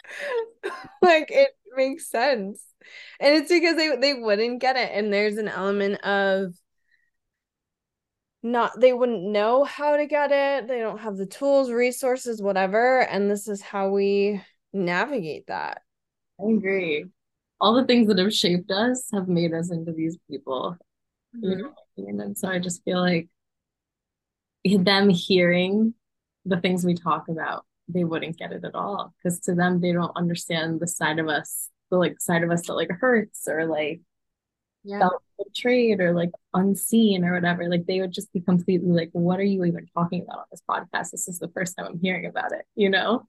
like 1.01 1.31
it 1.31 1.51
makes 1.77 2.09
sense. 2.09 2.61
And 3.21 3.35
it's 3.35 3.49
because 3.49 3.77
they 3.77 3.95
they 3.95 4.15
wouldn't 4.15 4.59
get 4.59 4.75
it. 4.75 4.91
And 4.93 5.13
there's 5.13 5.37
an 5.37 5.47
element 5.47 6.03
of 6.03 6.53
not 8.43 8.79
they 8.79 8.93
wouldn't 8.93 9.23
know 9.23 9.63
how 9.63 9.95
to 9.95 10.05
get 10.05 10.31
it 10.31 10.67
they 10.67 10.79
don't 10.79 10.99
have 10.99 11.17
the 11.17 11.25
tools 11.25 11.71
resources 11.71 12.41
whatever 12.41 13.01
and 13.01 13.29
this 13.29 13.47
is 13.47 13.61
how 13.61 13.89
we 13.89 14.41
navigate 14.73 15.45
that 15.47 15.81
i 16.39 16.49
agree 16.49 17.05
all 17.59 17.75
the 17.75 17.85
things 17.85 18.07
that 18.07 18.17
have 18.17 18.33
shaped 18.33 18.71
us 18.71 19.07
have 19.13 19.27
made 19.27 19.53
us 19.53 19.71
into 19.71 19.91
these 19.91 20.17
people 20.29 20.75
mm-hmm. 21.35 21.49
you 21.49 21.57
know 21.57 21.73
I 21.97 22.01
mean? 22.01 22.21
and 22.21 22.37
so 22.37 22.47
i 22.47 22.57
just 22.57 22.83
feel 22.83 22.99
like 22.99 23.29
them 24.63 25.09
hearing 25.09 25.93
the 26.45 26.59
things 26.59 26.83
we 26.83 26.95
talk 26.95 27.27
about 27.27 27.65
they 27.87 28.03
wouldn't 28.03 28.37
get 28.37 28.51
it 28.51 28.63
at 28.63 28.75
all 28.75 29.13
because 29.17 29.39
to 29.41 29.53
them 29.53 29.81
they 29.81 29.91
don't 29.91 30.15
understand 30.15 30.79
the 30.79 30.87
side 30.87 31.19
of 31.19 31.27
us 31.27 31.69
the 31.91 31.97
like 31.97 32.19
side 32.19 32.43
of 32.43 32.49
us 32.49 32.65
that 32.65 32.73
like 32.73 32.89
hurts 32.89 33.47
or 33.47 33.65
like 33.65 34.01
yeah. 34.83 34.99
felt 34.99 35.21
betrayed 35.37 35.99
or 35.99 36.13
like 36.13 36.31
unseen 36.53 37.23
or 37.23 37.33
whatever, 37.33 37.69
like 37.69 37.85
they 37.85 37.99
would 37.99 38.11
just 38.11 38.31
be 38.33 38.39
completely 38.39 38.89
like, 38.89 39.09
what 39.13 39.39
are 39.39 39.43
you 39.43 39.63
even 39.65 39.87
talking 39.93 40.21
about 40.21 40.39
on 40.39 40.45
this 40.51 40.61
podcast? 40.69 41.11
This 41.11 41.27
is 41.27 41.39
the 41.39 41.49
first 41.49 41.75
time 41.77 41.87
I'm 41.87 41.99
hearing 41.99 42.25
about 42.25 42.51
it, 42.51 42.65
you 42.75 42.89
know? 42.89 43.27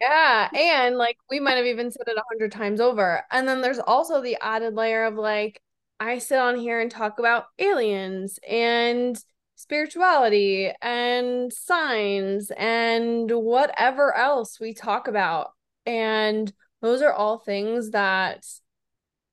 Yeah. 0.00 0.48
And 0.54 0.96
like 0.96 1.16
we 1.30 1.40
might 1.40 1.56
have 1.56 1.66
even 1.66 1.90
said 1.90 2.06
it 2.06 2.16
a 2.16 2.22
hundred 2.30 2.52
times 2.52 2.80
over. 2.80 3.24
And 3.30 3.46
then 3.46 3.60
there's 3.60 3.78
also 3.78 4.20
the 4.20 4.36
added 4.40 4.74
layer 4.74 5.04
of 5.04 5.14
like, 5.14 5.60
I 6.00 6.18
sit 6.18 6.38
on 6.38 6.58
here 6.58 6.80
and 6.80 6.90
talk 6.90 7.18
about 7.18 7.46
aliens 7.58 8.38
and 8.46 9.16
spirituality 9.54 10.72
and 10.82 11.52
signs 11.52 12.50
and 12.56 13.30
whatever 13.30 14.14
else 14.14 14.58
we 14.58 14.74
talk 14.74 15.06
about. 15.08 15.52
And 15.86 16.52
those 16.82 17.00
are 17.00 17.12
all 17.12 17.38
things 17.38 17.90
that 17.90 18.44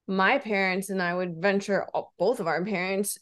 my 0.07 0.37
parents 0.37 0.89
and 0.89 1.01
I 1.01 1.13
would 1.13 1.41
venture 1.41 1.87
both 2.17 2.39
of 2.39 2.47
our 2.47 2.63
parents 2.65 3.17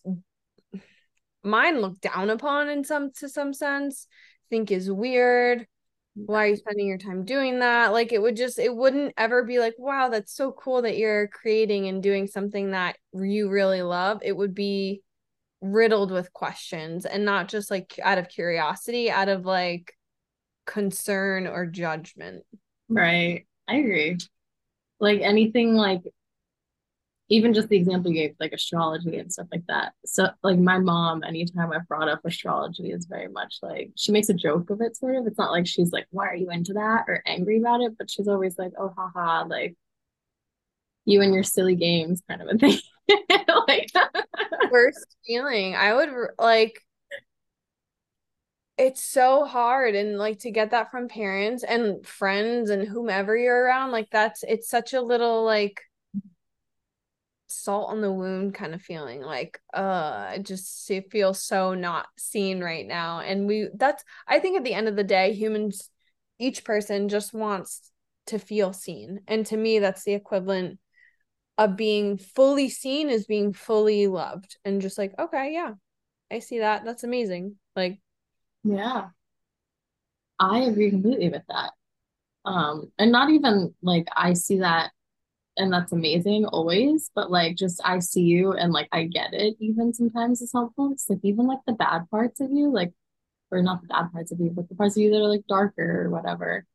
mine 1.44 1.80
looked 1.80 2.02
down 2.02 2.30
upon 2.30 2.70
in 2.70 2.84
some 2.84 3.12
to 3.20 3.30
some 3.30 3.54
sense 3.54 4.08
think 4.50 4.72
is 4.72 4.92
weird. 4.92 5.68
Why 6.16 6.46
are 6.46 6.48
you 6.48 6.56
spending 6.56 6.88
your 6.88 6.98
time 6.98 7.24
doing 7.24 7.60
that? 7.60 7.94
Like 7.94 8.12
it 8.12 8.22
would 8.22 8.36
just 8.36 8.60
it 8.60 8.76
wouldn't 8.76 9.14
ever 9.18 9.44
be 9.44 9.60
like 9.60 9.76
wow 9.78 10.10
that's 10.10 10.36
so 10.36 10.52
cool 10.52 10.82
that 10.82 10.98
you're 10.98 11.28
creating 11.28 11.88
and 11.88 12.04
doing 12.04 12.28
something 12.28 12.72
that 12.72 12.98
you 13.14 13.50
really 13.50 13.82
love. 13.82 14.20
It 14.24 14.36
would 14.36 14.54
be 14.54 15.02
riddled 15.62 16.12
with 16.12 16.34
questions 16.34 17.06
and 17.06 17.26
not 17.26 17.48
just 17.48 17.70
like 17.70 18.00
out 18.02 18.18
of 18.18 18.30
curiosity 18.30 19.12
out 19.12 19.30
of 19.30 19.46
like 19.46 19.94
concern 20.66 21.48
or 21.48 21.66
judgment. 21.66 22.44
Right. 22.90 23.46
I 23.68 23.76
agree. 23.76 24.18
Like 25.00 25.22
anything 25.22 25.76
like 25.76 26.02
even 27.30 27.54
just 27.54 27.70
the 27.70 27.78
example 27.78 28.12
you 28.12 28.28
gave, 28.28 28.36
like 28.40 28.54
astrology 28.54 29.18
and 29.18 29.32
stuff 29.32 29.48
like 29.52 29.66
that. 29.68 29.94
So, 30.06 30.30
like 30.44 30.58
my 30.58 30.80
mom, 30.80 31.24
anytime 31.24 31.72
I've 31.72 31.88
brought 31.88 32.10
up 32.10 32.22
astrology, 32.26 32.92
is 32.92 33.06
very 33.06 33.28
much 33.28 33.60
like 33.62 33.92
she 33.96 34.12
makes 34.12 34.30
a 34.30 34.34
joke 34.34 34.70
of 34.72 34.82
it, 34.82 34.98
sort 34.98 35.16
of. 35.16 35.28
It's 35.28 35.38
not 35.38 35.52
like 35.52 35.68
she's 35.68 35.92
like, 35.92 36.08
"Why 36.10 36.28
are 36.28 36.36
you 36.36 36.50
into 36.50 36.74
that?" 36.74 37.06
or 37.08 37.22
angry 37.26 37.60
about 37.60 37.82
it, 37.82 37.98
but 37.98 38.10
she's 38.10 38.28
always 38.28 38.58
like, 38.58 38.72
"Oh, 38.80 38.94
haha," 38.98 39.46
like 39.48 39.78
you 41.06 41.22
and 41.22 41.34
your 41.34 41.44
silly 41.44 41.76
games, 41.76 42.24
kind 42.28 42.42
of 42.42 42.48
a 42.50 42.58
thing. 42.58 42.80
like 43.68 43.92
worst 44.72 45.16
feeling. 45.26 45.76
I 45.76 45.94
would 45.94 46.10
like. 46.40 46.84
It's 48.78 49.04
so 49.04 49.44
hard 49.44 49.94
and 49.94 50.18
like 50.18 50.40
to 50.40 50.52
get 50.52 50.72
that 50.72 50.90
from 50.90 51.10
parents 51.10 51.64
and 51.64 52.06
friends 52.08 52.70
and 52.70 52.88
whomever 52.88 53.36
you're 53.36 53.66
around 53.66 53.92
like 53.92 54.08
that's 54.10 54.42
it's 54.44 54.70
such 54.70 54.94
a 54.94 55.02
little 55.02 55.44
like 55.44 55.82
salt 57.52 57.90
on 57.90 58.02
the 58.02 58.12
wound 58.12 58.54
kind 58.54 58.74
of 58.74 58.82
feeling 58.82 59.22
like 59.22 59.60
uh 59.74 60.28
i 60.30 60.40
just 60.42 60.92
feel 61.10 61.34
so 61.34 61.74
not 61.74 62.08
seen 62.18 62.62
right 62.62 62.88
now 62.88 63.20
and 63.20 63.48
we 63.48 63.68
that's 63.74 64.04
i 64.28 64.40
think 64.40 64.58
at 64.58 64.64
the 64.64 64.74
end 64.74 64.88
of 64.88 64.96
the 64.96 65.04
day 65.04 65.34
humans 65.34 65.90
each 66.38 66.64
person 66.64 67.10
just 67.10 67.34
wants 67.34 67.92
to 68.28 68.38
feel 68.38 68.72
seen 68.72 69.22
and 69.28 69.46
to 69.46 69.58
me 69.58 69.80
that's 69.80 70.04
the 70.04 70.14
equivalent 70.14 70.80
of 71.58 71.76
being 71.76 72.18
fully 72.18 72.70
seen 72.70 73.10
as 73.10 73.26
being 73.26 73.52
fully 73.52 74.08
loved 74.08 74.58
and 74.64 74.82
just 74.82 74.98
like 74.98 75.14
okay 75.18 75.52
yeah 75.52 75.72
i 76.32 76.40
see 76.40 76.60
that 76.60 76.86
that's 76.86 77.04
amazing 77.04 77.56
like 77.76 78.00
yeah. 78.64 79.10
I 80.40 80.60
agree 80.60 80.90
completely 80.90 81.30
with 81.30 81.44
that. 81.50 81.72
Um 82.46 82.92
and 82.98 83.12
not 83.12 83.30
even 83.30 83.76
like 83.82 84.08
i 84.16 84.34
see 84.34 84.60
that 84.60 84.92
and 85.58 85.72
that's 85.72 85.92
amazing 85.92 86.46
always 86.46 87.12
but 87.16 87.30
like 87.32 87.56
just 87.56 87.82
i 87.84 88.00
see 88.00 88.22
you 88.22 88.54
and 88.54 88.72
like 88.72 88.88
i 88.92 89.04
get 89.04 89.34
it 89.34 89.56
even 89.60 89.94
sometimes 89.94 90.42
is 90.42 90.52
helpful. 90.54 90.92
It's 90.92 91.10
like 91.10 91.20
even 91.24 91.48
like 91.48 91.60
the 91.68 91.74
bad 91.74 92.10
parts 92.10 92.40
of 92.40 92.52
you 92.52 92.72
like 92.72 92.94
or 93.52 93.62
not 93.62 93.82
the 93.82 93.88
bad 93.88 94.12
parts 94.12 94.32
of 94.32 94.40
you 94.40 94.52
but 94.52 94.70
the 94.70 94.76
parts 94.76 94.96
of 94.96 95.04
you 95.04 95.12
that 95.12 95.18
are 95.18 95.28
like 95.28 95.46
darker 95.48 96.06
or 96.06 96.10
whatever. 96.10 96.66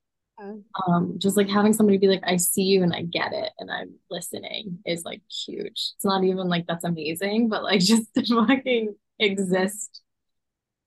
Um 0.89 1.15
just 1.19 1.37
like 1.37 1.49
having 1.49 1.73
somebody 1.73 1.99
be 1.99 2.09
like 2.09 2.25
i 2.27 2.37
see 2.37 2.65
you 2.65 2.83
and 2.83 2.93
i 2.93 3.03
get 3.03 3.33
it 3.33 3.53
and 3.59 3.71
i'm 3.71 3.95
listening 4.11 4.79
is 4.85 5.05
like 5.05 5.23
huge. 5.31 5.93
It's 5.97 6.05
not 6.05 6.25
even 6.25 6.49
like 6.49 6.67
that's 6.67 6.85
amazing 6.85 7.49
but 7.49 7.63
like 7.63 7.81
just 7.93 8.13
to 8.15 8.47
fucking 8.47 8.95
exist 9.19 10.03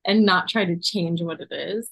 and 0.05 0.25
not 0.25 0.47
try 0.47 0.65
to 0.65 0.77
change 0.77 1.21
what 1.21 1.41
it 1.41 1.51
is 1.51 1.89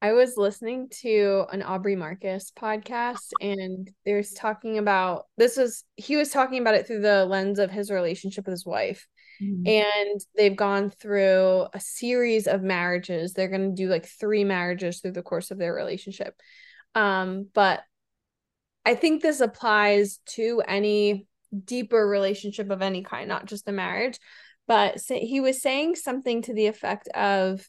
I 0.00 0.12
was 0.12 0.36
listening 0.36 0.88
to 1.00 1.44
an 1.50 1.62
Aubrey 1.62 1.96
Marcus 1.96 2.52
podcast 2.56 3.30
and 3.40 3.90
there's 4.04 4.32
talking 4.32 4.78
about 4.78 5.24
this 5.36 5.56
was 5.56 5.84
he 5.96 6.16
was 6.16 6.30
talking 6.30 6.60
about 6.60 6.74
it 6.74 6.86
through 6.86 7.00
the 7.00 7.24
lens 7.24 7.58
of 7.58 7.70
his 7.70 7.90
relationship 7.90 8.46
with 8.46 8.52
his 8.52 8.66
wife. 8.66 9.08
Mm-hmm. 9.42 9.66
And 9.66 10.20
they've 10.36 10.56
gone 10.56 10.90
through 10.90 11.66
a 11.72 11.80
series 11.80 12.46
of 12.46 12.62
marriages. 12.62 13.32
They're 13.32 13.48
going 13.48 13.74
to 13.74 13.82
do 13.82 13.88
like 13.88 14.06
three 14.06 14.44
marriages 14.44 15.00
through 15.00 15.12
the 15.12 15.22
course 15.22 15.50
of 15.50 15.58
their 15.58 15.74
relationship. 15.74 16.34
Um 16.94 17.48
but 17.52 17.80
I 18.86 18.94
think 18.94 19.20
this 19.20 19.40
applies 19.40 20.20
to 20.36 20.62
any 20.66 21.26
deeper 21.64 22.06
relationship 22.06 22.70
of 22.70 22.82
any 22.82 23.02
kind, 23.02 23.28
not 23.28 23.46
just 23.46 23.68
a 23.68 23.72
marriage. 23.72 24.18
But 24.68 25.00
he 25.08 25.40
was 25.40 25.60
saying 25.60 25.96
something 25.96 26.42
to 26.42 26.54
the 26.54 26.66
effect 26.66 27.08
of 27.08 27.66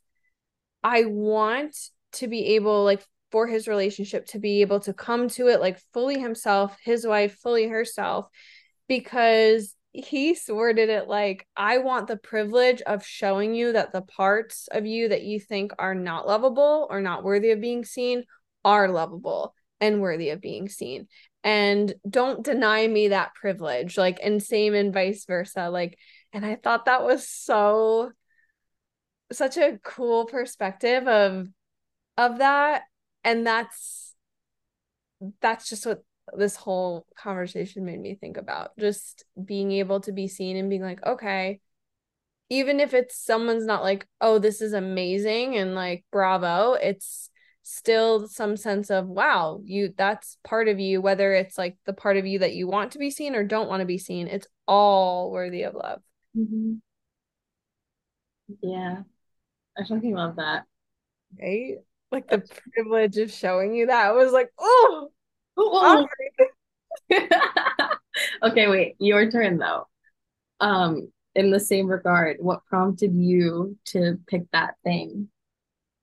I 0.84 1.06
want 1.06 1.76
to 2.13 2.28
be 2.28 2.56
able 2.56 2.84
like 2.84 3.06
for 3.32 3.48
his 3.48 3.67
relationship 3.67 4.26
to 4.28 4.39
be 4.39 4.62
able 4.62 4.80
to 4.80 4.93
come 4.93 5.30
to 5.30 5.48
it 5.48 5.60
like 5.60 5.80
fully 5.93 6.19
himself, 6.19 6.76
his 6.84 7.06
wife 7.06 7.38
fully 7.38 7.67
herself 7.67 8.28
because 8.88 9.76
he 9.91 10.38
worded 10.50 10.89
it 10.89 11.08
like 11.08 11.48
I 11.56 11.80
want 11.80 12.08
the 12.08 12.17
privilege 12.17 12.82
of 12.82 13.06
showing 13.06 13.56
you 13.56 13.74
that 13.74 13.91
the 13.91 14.02
parts 14.02 14.67
of 14.72 14.86
you 14.86 15.10
that 15.10 15.24
you 15.24 15.39
think 15.39 15.72
are 15.80 15.95
not 15.95 16.28
lovable 16.28 16.88
or 16.89 17.02
not 17.02 17.24
worthy 17.24 17.52
of 17.52 17.62
being 17.62 17.86
seen 17.86 18.24
are 18.63 18.88
lovable 18.88 19.54
and 19.80 20.02
worthy 20.02 20.30
of 20.30 20.41
being 20.41 20.69
seen. 20.69 21.08
And 21.43 21.93
don't 22.08 22.43
deny 22.43 22.86
me 22.86 23.10
that 23.10 23.34
privilege 23.34 23.98
like 23.98 24.19
and 24.22 24.43
same 24.43 24.74
and 24.74 24.93
vice 24.93 25.26
versa 25.26 25.69
like 25.69 25.98
and 26.34 26.45
i 26.45 26.56
thought 26.56 26.86
that 26.86 27.04
was 27.04 27.28
so 27.30 28.12
such 29.32 29.58
a 29.58 29.80
cool 29.84 30.26
perspective 30.26 31.08
of 31.08 31.48
of 32.19 32.39
that 32.39 32.84
and 33.23 33.47
that's 33.47 34.13
that's 35.41 35.69
just 35.69 35.86
what 35.86 36.03
this 36.36 36.58
whole 36.58 37.05
conversation 37.17 37.86
made 37.86 37.99
me 37.99 38.13
think 38.13 38.36
about 38.36 38.77
just 38.77 39.23
being 39.43 39.71
able 39.71 40.01
to 40.01 40.12
be 40.12 40.27
seen 40.27 40.58
and 40.58 40.69
being 40.69 40.82
like 40.82 41.03
okay 41.05 41.62
even 42.49 42.79
if 42.79 42.93
it's 42.93 43.17
someone's 43.17 43.65
not 43.65 43.84
like 43.84 44.05
oh 44.19 44.38
this 44.38 44.62
is 44.62 44.73
amazing 44.73 45.55
and 45.55 45.75
like 45.75 46.03
bravo 46.12 46.73
it's 46.73 47.29
still 47.63 48.27
some 48.27 48.58
sense 48.58 48.89
of 48.89 49.08
wow 49.08 49.62
you 49.63 49.93
that's 49.95 50.38
part 50.43 50.67
of 50.67 50.77
you 50.77 51.01
whether 51.01 51.34
it's 51.34 51.58
like 51.58 51.77
the 51.86 51.93
part 51.93 52.17
of 52.17 52.25
you 52.25 52.39
that 52.39 52.53
you 52.53 52.67
want 52.67 52.91
to 52.91 52.99
be 52.99 53.10
seen 53.10 53.34
or 53.34 53.45
don't 53.45 53.69
want 53.69 53.79
to 53.79 53.86
be 53.86 53.97
seen 53.97 54.27
it's 54.27 54.47
all 54.67 55.32
worthy 55.32 55.63
of 55.63 55.73
love. 55.73 56.01
Mm-hmm. 56.38 56.73
yeah. 58.62 58.97
I 59.77 59.84
fucking 59.84 60.13
love 60.13 60.36
that. 60.36 60.65
Right 61.39 61.77
like 62.12 62.28
the 62.28 62.43
privilege 62.74 63.17
of 63.17 63.32
showing 63.32 63.76
you 63.76 63.88
that. 63.88 64.08
I 64.08 64.12
was 64.12 64.32
like, 64.32 64.50
oh, 64.58 65.10
oh. 65.58 66.08
okay, 68.43 68.67
wait, 68.67 68.95
your 69.00 69.30
turn 69.32 69.58
though. 69.58 69.88
Um, 70.60 71.12
in 71.36 71.52
the 71.52 71.60
same 71.60 71.88
regard, 71.88 72.38
what 72.39 72.65
prompted 72.65 73.13
you 73.15 73.78
to 73.86 74.19
pick 74.28 74.50
that 74.52 74.76
thing 74.84 75.30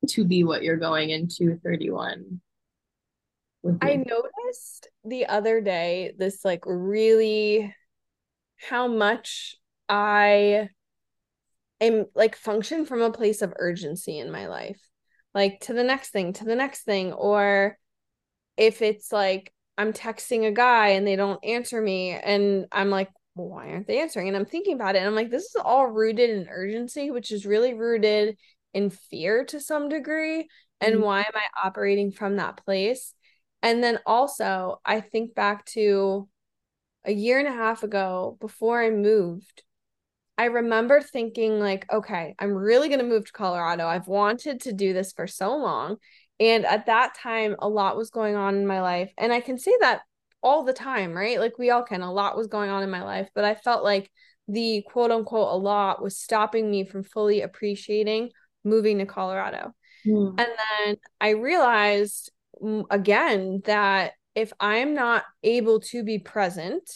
to 0.08 0.24
be 0.24 0.44
what 0.44 0.62
you're 0.62 0.76
going 0.76 1.10
into 1.10 1.58
31? 1.62 2.40
I 3.80 3.96
noticed 3.96 4.88
the 5.04 5.26
other 5.26 5.60
day 5.60 6.12
this 6.16 6.44
like 6.44 6.62
really 6.66 7.74
how 8.56 8.86
much 8.86 9.56
I 9.88 10.68
am 11.80 12.06
like 12.14 12.36
function 12.36 12.86
from 12.86 13.02
a 13.02 13.10
place 13.10 13.42
of 13.42 13.52
urgency 13.58 14.18
in 14.18 14.30
my 14.30 14.46
life 14.46 14.80
like 15.36 15.60
to 15.60 15.74
the 15.74 15.84
next 15.84 16.10
thing, 16.10 16.32
to 16.32 16.44
the 16.44 16.56
next 16.56 16.84
thing. 16.84 17.12
Or 17.12 17.76
if 18.56 18.80
it's 18.80 19.12
like 19.12 19.52
I'm 19.76 19.92
texting 19.92 20.46
a 20.46 20.50
guy 20.52 20.88
and 20.88 21.06
they 21.06 21.14
don't 21.14 21.44
answer 21.44 21.80
me 21.80 22.12
and 22.12 22.64
I'm 22.72 22.88
like, 22.88 23.10
well, 23.34 23.48
why 23.48 23.68
aren't 23.68 23.86
they 23.86 24.00
answering? 24.00 24.28
And 24.28 24.36
I'm 24.36 24.46
thinking 24.46 24.74
about 24.74 24.96
it 24.96 25.00
and 25.00 25.06
I'm 25.06 25.14
like, 25.14 25.30
this 25.30 25.44
is 25.44 25.56
all 25.62 25.86
rooted 25.86 26.30
in 26.30 26.48
urgency, 26.48 27.10
which 27.10 27.30
is 27.30 27.44
really 27.44 27.74
rooted 27.74 28.38
in 28.72 28.88
fear 28.88 29.44
to 29.44 29.60
some 29.60 29.90
degree. 29.90 30.48
And 30.80 30.94
mm-hmm. 30.94 31.04
why 31.04 31.20
am 31.20 31.32
I 31.34 31.66
operating 31.66 32.12
from 32.12 32.36
that 32.36 32.64
place? 32.64 33.12
And 33.62 33.84
then 33.84 33.98
also, 34.06 34.80
I 34.86 35.02
think 35.02 35.34
back 35.34 35.66
to 35.66 36.28
a 37.04 37.12
year 37.12 37.38
and 37.38 37.48
a 37.48 37.52
half 37.52 37.82
ago 37.82 38.38
before 38.40 38.82
I 38.82 38.88
moved 38.88 39.64
I 40.38 40.46
remember 40.46 41.00
thinking 41.00 41.58
like, 41.58 41.86
okay, 41.90 42.34
I'm 42.38 42.52
really 42.52 42.88
going 42.88 43.00
to 43.00 43.06
move 43.06 43.26
to 43.26 43.32
Colorado. 43.32 43.86
I've 43.86 44.06
wanted 44.06 44.60
to 44.62 44.72
do 44.72 44.92
this 44.92 45.12
for 45.12 45.26
so 45.26 45.56
long. 45.56 45.96
And 46.38 46.66
at 46.66 46.86
that 46.86 47.14
time, 47.14 47.56
a 47.58 47.68
lot 47.68 47.96
was 47.96 48.10
going 48.10 48.36
on 48.36 48.56
in 48.56 48.66
my 48.66 48.82
life. 48.82 49.10
And 49.16 49.32
I 49.32 49.40
can 49.40 49.58
say 49.58 49.72
that 49.80 50.02
all 50.42 50.62
the 50.64 50.74
time, 50.74 51.14
right? 51.14 51.40
Like 51.40 51.58
we 51.58 51.70
all 51.70 51.82
can. 51.82 52.02
A 52.02 52.12
lot 52.12 52.36
was 52.36 52.48
going 52.48 52.70
on 52.70 52.82
in 52.82 52.90
my 52.90 53.02
life, 53.02 53.28
but 53.34 53.44
I 53.44 53.54
felt 53.54 53.82
like 53.82 54.10
the 54.48 54.84
quote 54.86 55.10
unquote 55.10 55.52
a 55.52 55.56
lot 55.56 56.02
was 56.02 56.18
stopping 56.18 56.70
me 56.70 56.84
from 56.84 57.02
fully 57.02 57.40
appreciating 57.40 58.30
moving 58.62 58.98
to 58.98 59.06
Colorado. 59.06 59.72
Mm. 60.06 60.38
And 60.38 60.48
then 60.84 60.96
I 61.20 61.30
realized 61.30 62.30
again 62.90 63.62
that 63.64 64.12
if 64.34 64.52
I'm 64.60 64.94
not 64.94 65.24
able 65.42 65.80
to 65.80 66.04
be 66.04 66.18
present 66.18 66.88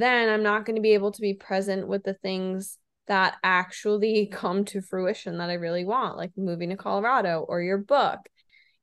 then 0.00 0.28
I'm 0.28 0.42
not 0.42 0.64
going 0.64 0.76
to 0.76 0.82
be 0.82 0.94
able 0.94 1.12
to 1.12 1.20
be 1.20 1.34
present 1.34 1.88
with 1.88 2.04
the 2.04 2.14
things 2.14 2.78
that 3.06 3.36
actually 3.42 4.26
come 4.32 4.64
to 4.66 4.80
fruition 4.80 5.38
that 5.38 5.50
I 5.50 5.54
really 5.54 5.84
want, 5.84 6.16
like 6.16 6.32
moving 6.36 6.70
to 6.70 6.76
Colorado 6.76 7.44
or 7.48 7.60
your 7.62 7.78
book. 7.78 8.20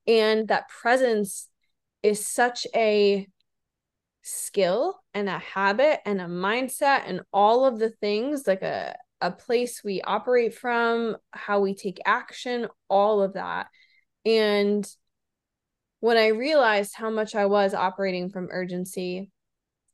And 0.07 0.47
that 0.47 0.69
presence 0.69 1.47
is 2.03 2.25
such 2.25 2.65
a 2.75 3.27
skill 4.23 4.99
and 5.13 5.29
a 5.29 5.39
habit 5.39 5.99
and 6.05 6.21
a 6.21 6.25
mindset 6.25 7.03
and 7.05 7.21
all 7.31 7.65
of 7.65 7.79
the 7.79 7.89
things 7.89 8.47
like 8.47 8.61
a 8.61 8.95
a 9.21 9.31
place 9.31 9.83
we 9.83 10.01
operate 10.01 10.53
from, 10.55 11.15
how 11.31 11.59
we 11.59 11.75
take 11.75 11.99
action, 12.05 12.67
all 12.89 13.21
of 13.21 13.33
that. 13.33 13.67
And 14.25 14.85
when 15.99 16.17
I 16.17 16.27
realized 16.27 16.95
how 16.95 17.11
much 17.11 17.35
I 17.35 17.45
was 17.45 17.73
operating 17.73 18.29
from 18.29 18.49
urgency, 18.51 19.29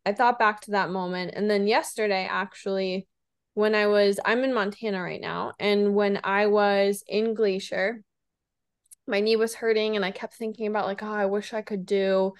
I 0.07 0.13
thought 0.13 0.39
back 0.39 0.61
to 0.61 0.71
that 0.71 0.89
moment. 0.89 1.33
And 1.35 1.49
then 1.49 1.67
yesterday, 1.67 2.27
actually, 2.29 3.07
when 3.55 3.75
I 3.75 3.87
was, 3.87 4.19
I'm 4.23 4.43
in 4.45 4.53
Montana 4.53 5.01
right 5.01 5.19
now. 5.19 5.53
And 5.59 5.95
when 5.95 6.21
I 6.23 6.47
was 6.47 7.03
in 7.07 7.33
Glacier, 7.33 8.03
my 9.05 9.19
knee 9.19 9.35
was 9.35 9.53
hurting 9.53 9.95
and 9.95 10.05
I 10.05 10.11
kept 10.11 10.35
thinking 10.35 10.67
about, 10.67 10.85
like, 10.85 11.03
oh, 11.03 11.11
I 11.11 11.25
wish 11.25 11.53
I 11.53 11.61
could 11.61 11.85
do. 11.85 12.33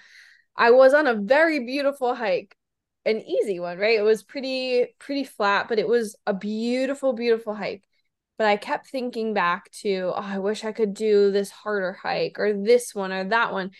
I 0.56 0.70
was 0.70 0.94
on 0.94 1.06
a 1.06 1.14
very 1.14 1.60
beautiful 1.66 2.14
hike 2.14 2.56
an 3.04 3.22
easy 3.22 3.58
one, 3.58 3.78
right? 3.78 3.98
It 3.98 4.02
was 4.02 4.22
pretty 4.22 4.86
pretty 4.98 5.24
flat, 5.24 5.68
but 5.68 5.78
it 5.78 5.88
was 5.88 6.16
a 6.26 6.34
beautiful 6.34 7.12
beautiful 7.14 7.54
hike. 7.54 7.82
But 8.36 8.46
I 8.46 8.56
kept 8.56 8.88
thinking 8.88 9.34
back 9.34 9.70
to, 9.82 10.12
oh, 10.14 10.22
I 10.22 10.38
wish 10.38 10.64
I 10.64 10.72
could 10.72 10.94
do 10.94 11.32
this 11.32 11.50
harder 11.50 11.94
hike 11.94 12.38
or 12.38 12.52
this 12.52 12.94
one 12.94 13.12
or 13.12 13.24
that 13.24 13.52
one. 13.52 13.70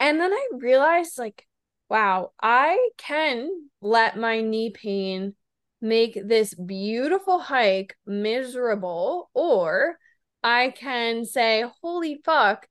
And 0.00 0.20
then 0.20 0.32
I 0.32 0.48
realized 0.58 1.18
like, 1.18 1.46
wow, 1.92 2.32
I 2.42 2.88
can 2.96 3.50
let 3.82 4.16
my 4.16 4.40
knee 4.40 4.70
pain 4.70 5.34
make 5.82 6.18
this 6.24 6.54
beautiful 6.54 7.38
hike 7.38 7.94
miserable 8.06 9.28
or 9.34 9.98
I 10.42 10.72
can 10.74 11.26
say, 11.26 11.66
holy 11.82 12.18
fuck, 12.24 12.66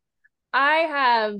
I 0.51 0.73
have 0.89 1.35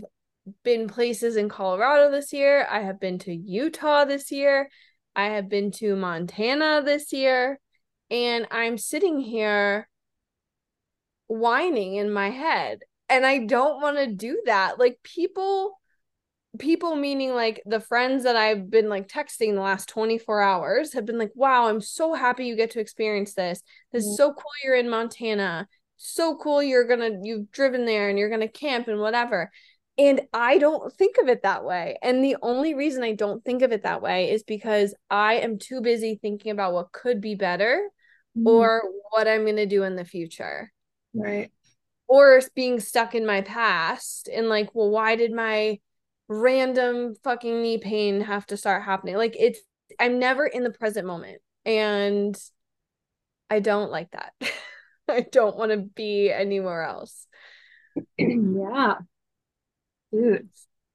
been 0.64 0.90
places 0.90 1.36
in 1.38 1.50
Colorado 1.50 2.12
this 2.12 2.32
year. 2.32 2.68
I 2.70 2.82
have 2.82 3.00
been 3.00 3.18
to 3.20 3.34
Utah 3.34 4.06
this 4.06 4.32
year. 4.32 4.70
I 5.16 5.30
have 5.30 5.50
been 5.50 5.72
to 5.78 5.96
Montana 5.96 6.84
this 6.86 7.12
year. 7.12 7.60
And 8.12 8.46
I'm 8.52 8.78
sitting 8.78 9.20
here 9.20 9.90
whining 11.26 11.96
in 11.96 12.14
my 12.14 12.30
head. 12.30 12.82
And 13.10 13.26
I 13.26 13.40
don't 13.40 13.82
want 13.82 13.98
to 13.98 14.06
do 14.06 14.44
that. 14.46 14.78
Like 14.78 15.00
people, 15.02 15.81
people 16.60 16.96
meaning 16.96 17.34
like 17.34 17.62
the 17.66 17.80
friends 17.80 18.24
that 18.24 18.36
I've 18.36 18.70
been 18.70 18.90
like 18.90 19.08
texting 19.08 19.54
the 19.54 19.62
last 19.62 19.88
24 19.90 20.42
hours 20.42 20.94
have 20.94 21.06
been 21.06 21.18
like, 21.18 21.32
wow, 21.34 21.68
I'm 21.68 21.82
so 21.82 22.14
happy 22.14 22.46
you 22.46 22.56
get 22.56 22.72
to 22.72 22.80
experience 22.80 23.34
this. 23.34 23.62
This 23.92 24.04
is 24.04 24.18
so 24.18 24.34
cool 24.34 24.52
you're 24.64 24.76
in 24.76 24.90
Montana. 24.90 25.68
So 25.98 26.36
cool 26.36 26.62
you're 26.62 26.88
gonna, 26.88 27.12
you've 27.24 27.52
driven 27.52 27.86
there 27.86 28.10
and 28.10 28.20
you're 28.20 28.30
gonna 28.30 28.50
camp 28.50 28.88
and 28.88 29.00
whatever. 29.00 29.50
And 29.98 30.22
I 30.34 30.58
don't 30.58 30.92
think 30.94 31.18
of 31.22 31.30
it 31.30 31.44
that 31.44 31.64
way. 31.64 31.98
And 32.02 32.24
the 32.24 32.38
only 32.42 32.74
reason 32.74 33.04
I 33.04 33.14
don't 33.14 33.44
think 33.46 33.62
of 33.62 33.72
it 33.72 33.84
that 33.84 34.02
way 34.02 34.32
is 34.32 34.44
because 34.44 34.96
I 35.10 35.36
am 35.36 35.58
too 35.58 35.82
busy 35.82 36.20
thinking 36.22 36.52
about 36.52 36.74
what 36.74 36.92
could 36.92 37.22
be 37.22 37.36
better 37.36 37.88
mm. 38.38 38.46
or 38.46 38.82
what 39.12 39.28
I'm 39.28 39.46
to 39.46 39.66
do 39.66 39.84
in 39.84 39.96
the 39.96 40.06
future. 40.06 40.72
Right. 41.14 41.52
Or 42.08 42.42
being 42.56 42.80
stuck 42.80 43.16
in 43.16 43.26
my 43.26 43.42
past 43.42 44.28
and 44.28 44.50
like, 44.50 44.74
well, 44.74 44.90
why 44.90 45.16
did 45.16 45.32
my 45.32 45.80
random 46.32 47.16
fucking 47.24 47.62
knee 47.62 47.78
pain 47.78 48.22
have 48.22 48.46
to 48.48 48.58
start 48.58 48.84
happening? 48.84 49.18
Like, 49.18 49.36
it's, 49.38 49.60
I'm 50.00 50.20
never 50.20 50.46
in 50.46 50.64
the 50.64 50.72
present 50.72 51.06
moment. 51.06 51.42
And 51.66 52.36
I 53.50 53.60
don't 53.60 53.92
like 53.92 54.12
that. 54.12 54.34
I 55.10 55.26
don't 55.30 55.58
want 55.58 55.72
to 55.72 55.78
be 55.78 56.32
anywhere 56.32 56.84
else. 56.84 57.28
yeah. 58.18 58.96
Dude, 60.12 60.50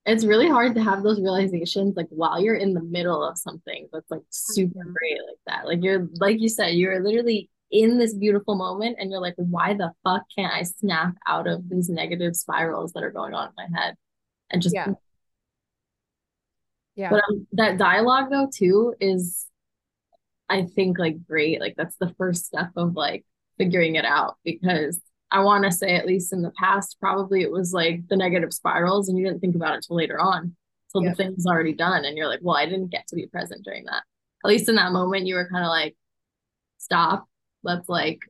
it's 0.07 0.25
really 0.25 0.49
hard 0.49 0.75
to 0.75 0.83
have 0.83 1.03
those 1.03 1.21
realizations 1.21 1.97
like 1.97 2.07
while 2.11 2.41
you're 2.41 2.55
in 2.55 2.75
the 2.75 2.83
middle 2.83 3.23
of 3.23 3.37
something 3.37 3.89
that's 3.93 4.11
like 4.11 4.23
super 4.31 4.79
mm-hmm. 4.79 4.93
great 4.93 5.21
like 5.27 5.39
that. 5.47 5.67
Like 5.67 5.83
you're 5.83 6.09
like 6.21 6.41
you 6.41 6.49
said, 6.49 6.75
you're 6.75 7.03
literally 7.03 7.51
in 7.71 7.99
this 7.99 8.15
beautiful 8.15 8.55
moment 8.55 8.97
and 8.99 9.11
you're 9.11 9.21
like, 9.21 9.35
why 9.37 9.75
the 9.75 9.93
fuck 10.05 10.23
can't 10.37 10.53
I 10.53 10.63
snap 10.63 11.15
out 11.27 11.47
of 11.47 11.69
these 11.69 11.89
negative 11.89 12.37
spirals 12.37 12.93
that 12.93 13.03
are 13.03 13.11
going 13.11 13.35
on 13.35 13.49
in 13.49 13.55
my 13.57 13.81
head? 13.81 13.95
And 14.51 14.63
just 14.63 14.75
yeah. 14.75 14.93
Yeah. 16.97 17.11
But 17.11 17.23
um, 17.31 17.47
that 17.53 17.79
dialogue 17.79 18.31
though 18.31 18.49
too 18.53 18.95
is 19.01 19.47
I 20.49 20.63
think 20.63 20.99
like 20.99 21.25
great. 21.27 21.61
Like 21.61 21.75
that's 21.77 21.97
the 21.97 22.15
first 22.19 22.47
step 22.47 22.71
of 22.77 22.95
like 22.95 23.25
figuring 23.59 23.97
it 23.97 24.05
out 24.05 24.37
because 24.45 25.01
I 25.31 25.41
want 25.41 25.65
to 25.65 25.73
say, 25.73 25.97
at 25.97 26.07
least 26.07 26.33
in 26.33 26.43
the 26.43 26.53
past, 26.53 26.97
probably 27.01 27.43
it 27.43 27.51
was 27.51 27.73
like 27.73 28.07
the 28.09 28.17
negative 28.17 28.53
spirals, 28.53 29.09
and 29.09 29.19
you 29.19 29.25
didn't 29.25 29.41
think 29.41 29.57
about 29.57 29.77
it 29.77 29.85
till 29.87 29.97
later 29.97 30.21
on, 30.21 30.55
till 30.93 31.03
yep. 31.03 31.17
the 31.17 31.25
thing's 31.25 31.47
already 31.47 31.73
done, 31.73 32.05
and 32.05 32.17
you're 32.17 32.29
like, 32.29 32.41
well, 32.43 32.57
I 32.57 32.67
didn't 32.67 32.93
get 32.93 33.07
to 33.09 33.17
be 33.17 33.27
present 33.27 33.65
during 33.65 33.85
that. 33.87 34.03
At 34.45 34.49
least 34.49 34.69
in 34.69 34.77
that 34.77 34.93
moment, 34.93 35.27
you 35.27 35.35
were 35.35 35.49
kind 35.51 35.65
of 35.65 35.69
like, 35.71 35.97
stop, 36.79 37.27
let's 37.65 37.89
like 37.89 38.21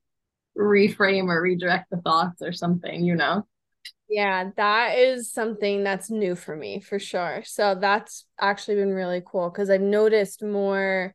reframe 0.57 1.26
or 1.26 1.42
redirect 1.42 1.90
the 1.90 1.98
thoughts 1.98 2.40
or 2.40 2.52
something, 2.52 3.05
you 3.05 3.14
know? 3.14 3.46
Yeah, 4.09 4.51
that 4.57 4.99
is 4.99 5.33
something 5.33 5.85
that's 5.85 6.11
new 6.11 6.37
for 6.37 6.57
me 6.57 6.81
for 6.81 6.99
sure. 6.99 7.42
So 7.44 7.75
that's 7.75 8.25
actually 8.40 8.77
been 8.77 8.92
really 8.92 9.22
cool 9.25 9.51
because 9.51 9.68
I've 9.70 9.81
noticed 9.81 10.42
more 10.42 11.14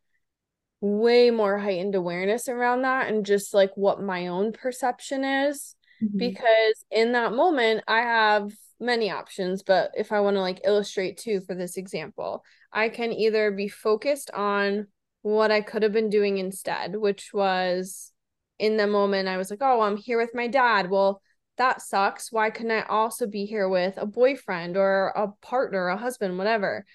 way 0.82 1.30
more 1.30 1.60
heightened 1.60 1.94
awareness 1.94 2.48
around 2.48 2.82
that 2.82 3.08
and 3.08 3.24
just 3.26 3.54
like 3.54 3.72
what 3.76 4.02
my 4.02 4.28
own 4.28 4.52
perception 4.52 5.24
is 5.24 5.76
mm-hmm. 6.04 6.18
because 6.18 6.84
in 6.90 7.12
that 7.12 7.32
moment 7.34 7.84
I 7.88 8.00
have 8.00 8.52
many 8.80 9.12
options 9.12 9.62
but 9.62 9.92
if 9.96 10.12
I 10.12 10.22
want 10.22 10.38
to 10.38 10.42
like 10.42 10.62
illustrate 10.66 11.18
too 11.18 11.40
for 11.42 11.54
this 11.54 11.78
example 11.78 12.44
I 12.74 12.90
can 12.90 13.14
either 13.14 13.52
be 13.52 13.68
focused 13.68 14.32
on 14.32 14.88
what 15.22 15.52
I 15.52 15.62
could 15.62 15.84
have 15.84 15.94
been 15.94 16.10
doing 16.10 16.40
instead 16.40 16.96
which 16.96 17.30
was 17.32 18.12
in 18.58 18.76
the 18.76 18.88
moment 18.88 19.30
I 19.30 19.38
was 19.38 19.52
like 19.52 19.62
oh 19.62 19.82
I'm 19.82 19.98
here 19.98 20.18
with 20.18 20.32
my 20.34 20.48
dad 20.48 20.90
well 20.90 21.22
that 21.62 21.82
sucks 21.82 22.32
why 22.32 22.50
couldn't 22.50 22.72
I 22.72 22.82
also 22.82 23.28
be 23.28 23.46
here 23.46 23.70
with 23.70 23.94
a 23.98 24.06
boyfriend 24.06 24.76
or 24.78 25.10
a 25.10 25.28
partner 25.46 25.88
a 25.90 25.98
husband 25.98 26.38
whatever 26.38 26.86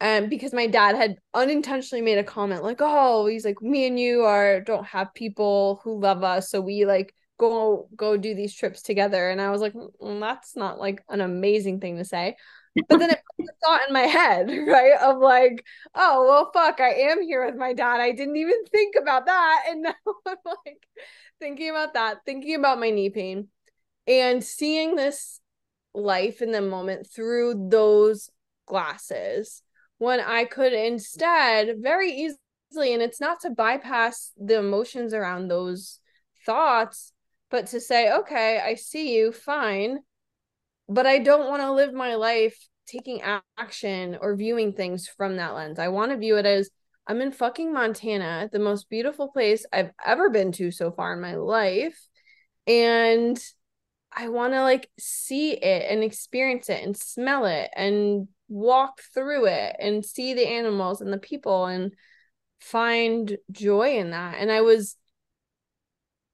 um, 0.00 0.28
because 0.28 0.52
my 0.52 0.66
dad 0.66 0.96
had 0.96 1.18
unintentionally 1.32 2.02
made 2.02 2.18
a 2.18 2.24
comment 2.24 2.64
like, 2.64 2.78
"Oh, 2.80 3.26
he's 3.26 3.44
like, 3.44 3.62
me 3.62 3.86
and 3.86 4.00
you 4.00 4.22
are 4.24 4.60
don't 4.60 4.84
have 4.84 5.14
people 5.14 5.80
who 5.84 6.00
love 6.00 6.24
us, 6.24 6.50
so 6.50 6.60
we 6.60 6.84
like 6.84 7.14
go 7.38 7.88
go 7.94 8.16
do 8.16 8.34
these 8.34 8.52
trips 8.52 8.82
together." 8.82 9.30
And 9.30 9.40
I 9.40 9.50
was 9.50 9.60
like, 9.60 9.74
mm, 9.74 10.20
"That's 10.20 10.56
not 10.56 10.80
like 10.80 11.04
an 11.08 11.20
amazing 11.20 11.78
thing 11.78 11.98
to 11.98 12.04
say." 12.04 12.36
But 12.88 12.98
then 12.98 13.10
it 13.10 13.22
put 13.36 13.46
the 13.46 13.52
thought 13.64 13.86
in 13.86 13.92
my 13.92 14.00
head, 14.00 14.48
right? 14.66 14.94
Of 15.00 15.18
like, 15.18 15.64
"Oh, 15.94 16.26
well, 16.28 16.50
fuck, 16.52 16.80
I 16.80 16.94
am 17.10 17.22
here 17.22 17.46
with 17.46 17.54
my 17.54 17.72
dad. 17.72 18.00
I 18.00 18.10
didn't 18.10 18.36
even 18.36 18.64
think 18.72 18.96
about 19.00 19.26
that." 19.26 19.64
And 19.68 19.82
now 19.82 19.94
I'm 20.26 20.36
like 20.44 20.82
thinking 21.38 21.70
about 21.70 21.94
that, 21.94 22.24
thinking 22.26 22.56
about 22.56 22.80
my 22.80 22.90
knee 22.90 23.10
pain, 23.10 23.48
and 24.06 24.42
seeing 24.42 24.96
this 24.96 25.40
life 25.94 26.42
in 26.42 26.52
the 26.52 26.62
moment 26.62 27.06
through 27.14 27.68
those 27.70 28.30
glasses 28.66 29.62
when 29.98 30.20
I 30.20 30.44
could 30.44 30.72
instead 30.72 31.76
very 31.80 32.10
easily, 32.10 32.92
and 32.92 33.02
it's 33.02 33.20
not 33.20 33.40
to 33.40 33.50
bypass 33.50 34.32
the 34.36 34.58
emotions 34.58 35.14
around 35.14 35.48
those 35.48 36.00
thoughts, 36.44 37.12
but 37.50 37.66
to 37.68 37.80
say, 37.80 38.12
okay, 38.12 38.60
I 38.64 38.74
see 38.74 39.14
you, 39.14 39.30
fine, 39.30 39.98
but 40.88 41.06
I 41.06 41.18
don't 41.18 41.48
want 41.48 41.62
to 41.62 41.72
live 41.72 41.92
my 41.92 42.14
life 42.14 42.56
taking 42.86 43.22
action 43.56 44.18
or 44.20 44.34
viewing 44.34 44.72
things 44.72 45.06
from 45.06 45.36
that 45.36 45.54
lens. 45.54 45.78
I 45.78 45.88
want 45.88 46.10
to 46.10 46.18
view 46.18 46.36
it 46.36 46.46
as 46.46 46.70
I'm 47.06 47.20
in 47.20 47.32
fucking 47.32 47.72
Montana, 47.72 48.48
the 48.52 48.58
most 48.58 48.88
beautiful 48.88 49.28
place 49.28 49.66
I've 49.72 49.90
ever 50.04 50.30
been 50.30 50.52
to 50.52 50.70
so 50.70 50.90
far 50.90 51.12
in 51.12 51.20
my 51.20 51.36
life. 51.36 51.98
And 52.66 53.40
I 54.14 54.28
want 54.28 54.52
to 54.52 54.62
like 54.62 54.90
see 54.98 55.52
it 55.52 55.86
and 55.90 56.02
experience 56.04 56.68
it 56.68 56.82
and 56.82 56.96
smell 56.96 57.46
it 57.46 57.70
and 57.74 58.28
walk 58.48 59.00
through 59.14 59.46
it 59.46 59.76
and 59.78 60.04
see 60.04 60.34
the 60.34 60.46
animals 60.46 61.00
and 61.00 61.12
the 61.12 61.18
people 61.18 61.66
and 61.66 61.94
find 62.60 63.36
joy 63.50 63.96
in 63.98 64.10
that. 64.10 64.36
And 64.38 64.50
I 64.52 64.60
was 64.60 64.96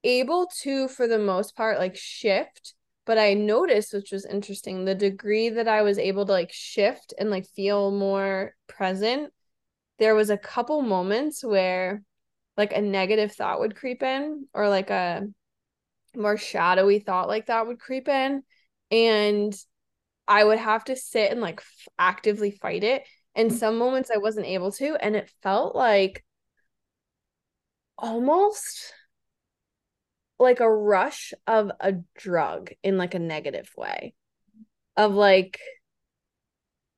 able 0.05 0.49
to, 0.63 0.89
for 0.89 1.07
the 1.07 1.19
most 1.19 1.57
part, 1.57 1.79
like 1.79 1.97
shift. 1.97 2.75
But 3.07 3.19
I 3.19 3.35
noticed, 3.35 3.95
which 3.95 4.13
was 4.13 4.27
interesting, 4.27 4.85
the 4.85 4.95
degree 4.95 5.49
that 5.49 5.67
I 5.67 5.83
was 5.83 5.99
able 5.99 6.27
to 6.27 6.33
like 6.33 6.53
shift 6.53 7.15
and 7.19 7.31
like 7.31 7.47
feel 7.47 7.91
more 7.91 8.55
present. 8.67 9.33
There 9.99 10.15
was 10.15 10.29
a 10.31 10.37
couple 10.37 10.83
moments 10.83 11.43
where 11.43 12.03
like 12.57 12.75
a 12.75 12.83
negative 12.83 13.33
thought 13.33 13.61
would 13.61 13.77
creep 13.77 14.03
in 14.03 14.47
or 14.53 14.69
like 14.69 14.91
a 14.91 15.27
more 16.17 16.37
shadowy 16.37 16.99
thought 16.99 17.29
like 17.29 17.47
that 17.47 17.67
would 17.67 17.79
creep 17.79 18.09
in. 18.09 18.43
And 18.91 19.55
I 20.27 20.45
would 20.45 20.59
have 20.59 20.85
to 20.85 20.97
sit 20.97 21.31
and 21.31 21.41
like 21.41 21.61
f- 21.61 21.89
actively 21.99 22.51
fight 22.51 22.85
it. 22.85 23.07
And 23.35 23.53
some 23.53 23.79
moments 23.79 24.11
I 24.13 24.19
wasn't 24.19 24.47
able 24.47 24.73
to. 24.73 24.97
And 24.97 25.15
it 25.15 25.31
felt 25.43 25.77
like 25.77 26.25
almost 27.97 28.93
like 30.39 30.61
a 30.61 30.71
rush 30.71 31.35
of 31.47 31.71
a 31.81 31.95
drug 32.17 32.71
in 32.83 32.97
like 32.97 33.15
a 33.15 33.19
negative 33.19 33.71
way 33.77 34.15
of 34.97 35.15
like 35.15 35.61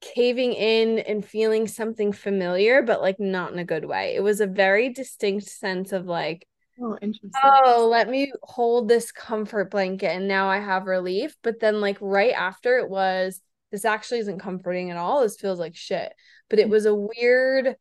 caving 0.01 0.53
in 0.53 0.99
and 0.99 1.25
feeling 1.25 1.69
something 1.69 2.13
familiar, 2.13 2.83
but 2.83 3.01
like 3.03 3.21
not 3.21 3.53
in 3.53 3.59
a 3.59 3.65
good 3.65 3.85
way. 3.85 4.15
It 4.15 4.23
was 4.23 4.41
a 4.41 4.47
very 4.47 4.91
distinct 4.91 5.47
sense 5.47 5.93
of 5.93 6.07
like, 6.07 6.47
Oh, 6.83 6.97
interesting. 7.03 7.31
oh, 7.45 7.89
let 7.91 8.09
me 8.09 8.33
hold 8.43 8.89
this 8.89 9.13
comfort 9.13 9.71
blanket 9.71 10.09
and 10.09 10.27
now 10.27 10.49
I 10.49 10.59
have 10.59 10.87
relief. 10.87 11.37
But 11.43 11.61
then, 11.61 11.81
like, 11.81 11.99
right 12.01 12.33
after 12.33 12.79
it 12.79 12.89
was, 12.89 13.41
this 13.71 13.85
actually 13.85 14.21
isn't 14.21 14.39
comforting 14.39 14.91
at 14.91 14.97
all. 14.97 15.21
This 15.21 15.39
feels 15.39 15.59
like 15.59 15.77
shit. 15.77 16.13
But 16.49 16.59
it 16.59 16.69
mm. 16.69 16.71
was 16.71 16.87
a 16.87 16.95
weird, 16.95 17.77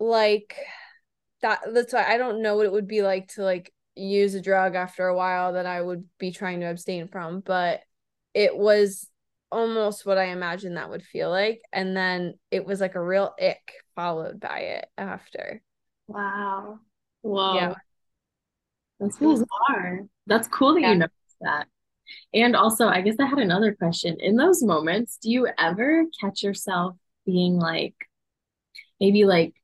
like, 0.00 0.56
that. 1.42 1.60
That's 1.72 1.92
why 1.92 2.04
I 2.04 2.18
don't 2.18 2.42
know 2.42 2.56
what 2.56 2.66
it 2.66 2.72
would 2.72 2.88
be 2.88 3.02
like 3.02 3.28
to 3.34 3.42
like 3.42 3.72
use 3.94 4.34
a 4.34 4.40
drug 4.40 4.74
after 4.74 5.06
a 5.06 5.16
while 5.16 5.52
that 5.52 5.66
I 5.66 5.80
would 5.80 6.04
be 6.18 6.32
trying 6.32 6.60
to 6.60 6.66
abstain 6.66 7.08
from. 7.08 7.40
But 7.40 7.82
it 8.34 8.56
was 8.56 9.08
almost 9.52 10.06
what 10.06 10.18
I 10.18 10.26
imagined 10.26 10.76
that 10.76 10.90
would 10.90 11.04
feel 11.04 11.30
like. 11.30 11.60
And 11.72 11.96
then 11.96 12.34
it 12.50 12.64
was 12.64 12.80
like 12.80 12.94
a 12.94 13.02
real 13.02 13.32
ick 13.40 13.72
followed 13.94 14.40
by 14.40 14.58
it 14.58 14.86
after. 14.98 15.62
Wow. 16.08 16.80
Whoa. 17.22 17.54
Yeah. 17.54 17.74
That's 18.98 19.18
bizarre. 19.18 20.06
That's 20.26 20.48
cool 20.48 20.74
that 20.74 20.80
Yeah. 20.80 20.92
you 20.92 20.98
noticed 20.98 21.36
that. 21.40 21.66
And 22.34 22.56
also, 22.56 22.86
I 22.88 23.02
guess 23.02 23.16
I 23.20 23.26
had 23.26 23.38
another 23.38 23.74
question. 23.74 24.16
In 24.20 24.36
those 24.36 24.62
moments, 24.62 25.16
do 25.18 25.30
you 25.30 25.48
ever 25.58 26.04
catch 26.20 26.42
yourself 26.42 26.96
being 27.24 27.58
like, 27.58 27.94
maybe 28.98 29.24
like 29.24 29.54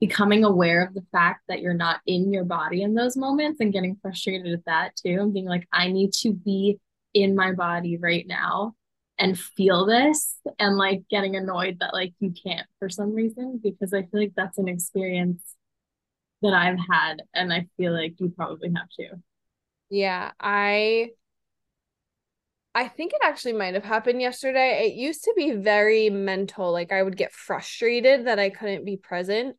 becoming 0.00 0.44
aware 0.44 0.84
of 0.84 0.92
the 0.92 1.04
fact 1.12 1.42
that 1.48 1.62
you're 1.62 1.72
not 1.72 2.00
in 2.06 2.32
your 2.32 2.44
body 2.44 2.82
in 2.82 2.94
those 2.94 3.16
moments 3.16 3.60
and 3.60 3.72
getting 3.72 3.96
frustrated 4.02 4.52
at 4.52 4.64
that 4.66 4.96
too, 4.96 5.18
and 5.20 5.32
being 5.32 5.46
like, 5.46 5.66
I 5.72 5.88
need 5.88 6.12
to 6.14 6.32
be 6.32 6.78
in 7.14 7.36
my 7.36 7.52
body 7.52 7.96
right 7.96 8.26
now 8.26 8.74
and 9.18 9.38
feel 9.38 9.86
this, 9.86 10.36
and 10.58 10.76
like 10.76 11.04
getting 11.08 11.36
annoyed 11.36 11.78
that 11.78 11.94
like 11.94 12.12
you 12.18 12.32
can't 12.44 12.66
for 12.80 12.88
some 12.88 13.14
reason, 13.14 13.60
because 13.62 13.94
I 13.94 14.02
feel 14.02 14.20
like 14.20 14.32
that's 14.36 14.58
an 14.58 14.66
experience 14.68 15.40
that 16.44 16.54
I've 16.54 16.78
had, 16.78 17.22
and 17.34 17.52
I 17.52 17.66
feel 17.76 17.92
like 17.92 18.14
you 18.18 18.30
probably 18.30 18.70
have 18.76 18.88
too. 18.96 19.20
Yeah, 19.90 20.32
I 20.40 21.10
I 22.74 22.88
think 22.88 23.12
it 23.12 23.20
actually 23.22 23.52
might 23.52 23.74
have 23.74 23.84
happened 23.84 24.20
yesterday. 24.20 24.86
It 24.86 24.94
used 24.94 25.24
to 25.24 25.34
be 25.36 25.52
very 25.52 26.10
mental, 26.10 26.72
like 26.72 26.92
I 26.92 27.02
would 27.02 27.16
get 27.16 27.32
frustrated 27.32 28.26
that 28.26 28.38
I 28.38 28.50
couldn't 28.50 28.84
be 28.84 28.96
present. 28.96 29.56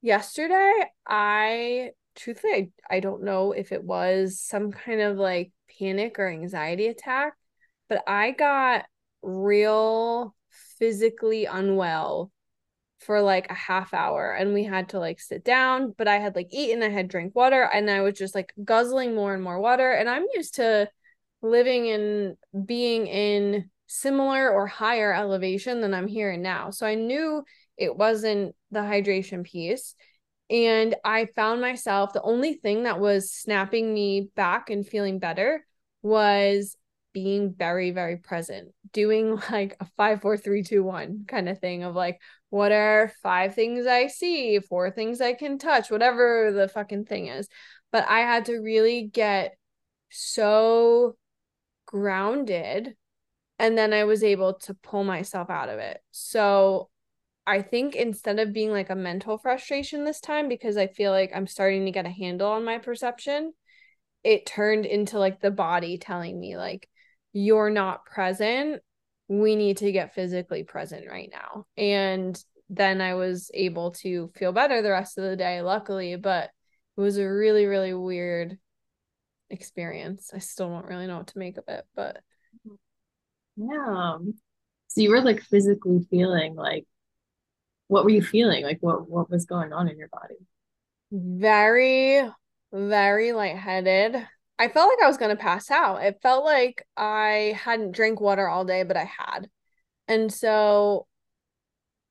Yesterday, 0.00 0.72
I 1.06 1.90
truthfully 2.14 2.72
I, 2.90 2.96
I 2.96 3.00
don't 3.00 3.24
know 3.24 3.52
if 3.52 3.72
it 3.72 3.84
was 3.84 4.40
some 4.40 4.72
kind 4.72 5.00
of 5.02 5.18
like 5.18 5.52
panic 5.78 6.18
or 6.18 6.28
anxiety 6.28 6.86
attack, 6.86 7.34
but 7.88 8.02
I 8.06 8.30
got 8.30 8.86
real 9.22 10.34
physically 10.78 11.44
unwell 11.44 12.32
for 13.06 13.22
like 13.22 13.48
a 13.50 13.54
half 13.54 13.94
hour 13.94 14.32
and 14.32 14.52
we 14.52 14.64
had 14.64 14.88
to 14.88 14.98
like 14.98 15.20
sit 15.20 15.44
down 15.44 15.94
but 15.96 16.08
i 16.08 16.18
had 16.18 16.34
like 16.34 16.48
eaten 16.50 16.82
i 16.82 16.88
had 16.88 17.06
drank 17.06 17.34
water 17.36 17.62
and 17.62 17.88
i 17.88 18.00
was 18.00 18.14
just 18.14 18.34
like 18.34 18.52
guzzling 18.64 19.14
more 19.14 19.32
and 19.32 19.42
more 19.42 19.60
water 19.60 19.92
and 19.92 20.08
i'm 20.10 20.24
used 20.34 20.56
to 20.56 20.88
living 21.40 21.88
and 21.90 22.36
being 22.66 23.06
in 23.06 23.70
similar 23.86 24.50
or 24.50 24.66
higher 24.66 25.14
elevation 25.14 25.80
than 25.80 25.94
i'm 25.94 26.08
here 26.08 26.36
now. 26.36 26.70
So 26.70 26.86
i 26.86 26.96
knew 26.96 27.44
it 27.76 27.96
wasn't 27.96 28.54
the 28.72 28.80
hydration 28.80 29.44
piece 29.44 29.94
and 30.50 30.96
i 31.04 31.26
found 31.36 31.60
myself 31.60 32.12
the 32.12 32.22
only 32.22 32.54
thing 32.54 32.84
that 32.84 33.00
was 33.00 33.30
snapping 33.30 33.92
me 33.92 34.28
back 34.34 34.70
and 34.70 34.86
feeling 34.86 35.18
better 35.18 35.64
was 36.02 36.76
being 37.16 37.54
very 37.56 37.92
very 37.92 38.18
present 38.18 38.68
doing 38.92 39.40
like 39.50 39.74
a 39.80 39.86
five 39.96 40.20
four 40.20 40.36
three 40.36 40.62
two 40.62 40.82
one 40.82 41.24
kind 41.26 41.48
of 41.48 41.58
thing 41.58 41.82
of 41.82 41.94
like 41.94 42.20
what 42.50 42.72
are 42.72 43.10
five 43.22 43.54
things 43.54 43.86
I 43.86 44.08
see, 44.08 44.60
four 44.60 44.90
things 44.90 45.22
I 45.22 45.32
can 45.32 45.58
touch, 45.58 45.90
whatever 45.90 46.52
the 46.52 46.68
fucking 46.68 47.06
thing 47.06 47.28
is. 47.28 47.48
But 47.90 48.06
I 48.08 48.20
had 48.20 48.44
to 48.46 48.58
really 48.58 49.08
get 49.12 49.56
so 50.10 51.16
grounded 51.86 52.94
and 53.58 53.78
then 53.78 53.94
I 53.94 54.04
was 54.04 54.22
able 54.22 54.54
to 54.60 54.74
pull 54.74 55.04
myself 55.04 55.48
out 55.48 55.70
of 55.70 55.78
it. 55.78 56.02
So 56.10 56.90
I 57.46 57.62
think 57.62 57.94
instead 57.94 58.38
of 58.38 58.52
being 58.52 58.72
like 58.72 58.90
a 58.90 58.94
mental 58.94 59.38
frustration 59.38 60.04
this 60.04 60.20
time, 60.20 60.48
because 60.48 60.76
I 60.76 60.86
feel 60.86 61.12
like 61.12 61.32
I'm 61.34 61.46
starting 61.46 61.86
to 61.86 61.92
get 61.92 62.04
a 62.04 62.10
handle 62.10 62.50
on 62.50 62.64
my 62.64 62.76
perception, 62.78 63.54
it 64.24 64.44
turned 64.44 64.84
into 64.84 65.18
like 65.18 65.40
the 65.40 65.50
body 65.50 65.96
telling 65.96 66.38
me, 66.38 66.56
like, 66.56 66.88
you're 67.36 67.68
not 67.68 68.06
present 68.06 68.80
we 69.28 69.56
need 69.56 69.78
to 69.78 69.92
get 69.92 70.14
physically 70.14 70.62
present 70.62 71.04
right 71.10 71.30
now. 71.32 71.66
And 71.76 72.42
then 72.70 73.00
I 73.00 73.14
was 73.14 73.50
able 73.52 73.90
to 73.92 74.30
feel 74.36 74.52
better 74.52 74.82
the 74.82 74.90
rest 74.90 75.18
of 75.18 75.24
the 75.24 75.36
day, 75.36 75.62
luckily. 75.62 76.16
But 76.16 76.50
it 76.96 77.00
was 77.00 77.18
a 77.18 77.28
really, 77.28 77.66
really 77.66 77.92
weird 77.92 78.58
experience. 79.50 80.30
I 80.34 80.38
still 80.38 80.68
don't 80.68 80.86
really 80.86 81.06
know 81.06 81.18
what 81.18 81.26
to 81.28 81.38
make 81.38 81.56
of 81.56 81.64
it, 81.68 81.84
but 81.94 82.18
Yeah. 83.56 84.18
So 84.88 85.00
you 85.00 85.10
were 85.10 85.20
like 85.20 85.42
physically 85.42 86.06
feeling 86.08 86.54
like, 86.54 86.86
what 87.88 88.04
were 88.04 88.10
you 88.10 88.22
feeling? 88.22 88.64
Like 88.64 88.78
what 88.80 89.08
what 89.08 89.30
was 89.30 89.44
going 89.44 89.72
on 89.72 89.88
in 89.88 89.98
your 89.98 90.08
body? 90.08 90.36
very, 91.12 92.28
very 92.72 93.32
lightheaded. 93.32 94.26
I 94.58 94.68
felt 94.68 94.88
like 94.88 95.02
I 95.02 95.08
was 95.08 95.18
gonna 95.18 95.36
pass 95.36 95.70
out. 95.70 96.02
It 96.02 96.20
felt 96.22 96.44
like 96.44 96.86
I 96.96 97.58
hadn't 97.62 97.92
drank 97.92 98.20
water 98.20 98.48
all 98.48 98.64
day, 98.64 98.82
but 98.84 98.96
I 98.96 99.04
had. 99.04 99.48
And 100.08 100.32
so 100.32 101.06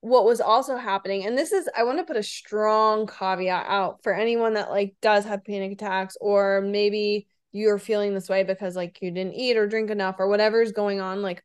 what 0.01 0.25
was 0.25 0.39
also 0.39 0.77
happening, 0.77 1.25
and 1.25 1.35
this 1.37 1.51
is 1.51 1.67
I 1.75 1.83
want 1.83 1.97
to 1.97 2.03
put 2.03 2.17
a 2.17 2.23
strong 2.23 3.07
caveat 3.07 3.65
out 3.67 4.03
for 4.03 4.13
anyone 4.13 4.53
that 4.53 4.69
like 4.69 4.95
does 5.01 5.25
have 5.25 5.43
panic 5.43 5.71
attacks, 5.71 6.15
or 6.21 6.61
maybe 6.61 7.27
you're 7.51 7.79
feeling 7.79 8.13
this 8.13 8.29
way 8.29 8.43
because 8.43 8.75
like 8.75 8.99
you 9.01 9.09
didn't 9.11 9.33
eat 9.33 9.57
or 9.57 9.67
drink 9.67 9.89
enough 9.89 10.17
or 10.19 10.27
whatever 10.27 10.61
is 10.61 10.73
going 10.73 11.01
on, 11.01 11.23
like 11.23 11.43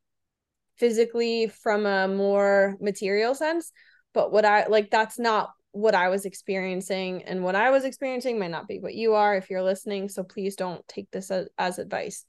physically 0.76 1.46
from 1.46 1.86
a 1.86 2.08
more 2.08 2.76
material 2.80 3.34
sense. 3.34 3.72
But 4.12 4.32
what 4.32 4.44
I 4.44 4.66
like 4.66 4.90
that's 4.90 5.18
not 5.18 5.50
what 5.72 5.94
I 5.94 6.08
was 6.08 6.24
experiencing, 6.24 7.22
and 7.24 7.44
what 7.44 7.54
I 7.54 7.70
was 7.70 7.84
experiencing 7.84 8.38
might 8.38 8.50
not 8.50 8.68
be 8.68 8.80
what 8.80 8.94
you 8.94 9.14
are 9.14 9.36
if 9.36 9.50
you're 9.50 9.62
listening. 9.62 10.08
So 10.08 10.22
please 10.22 10.56
don't 10.56 10.86
take 10.88 11.10
this 11.10 11.30
as, 11.30 11.48
as 11.58 11.78
advice. 11.78 12.24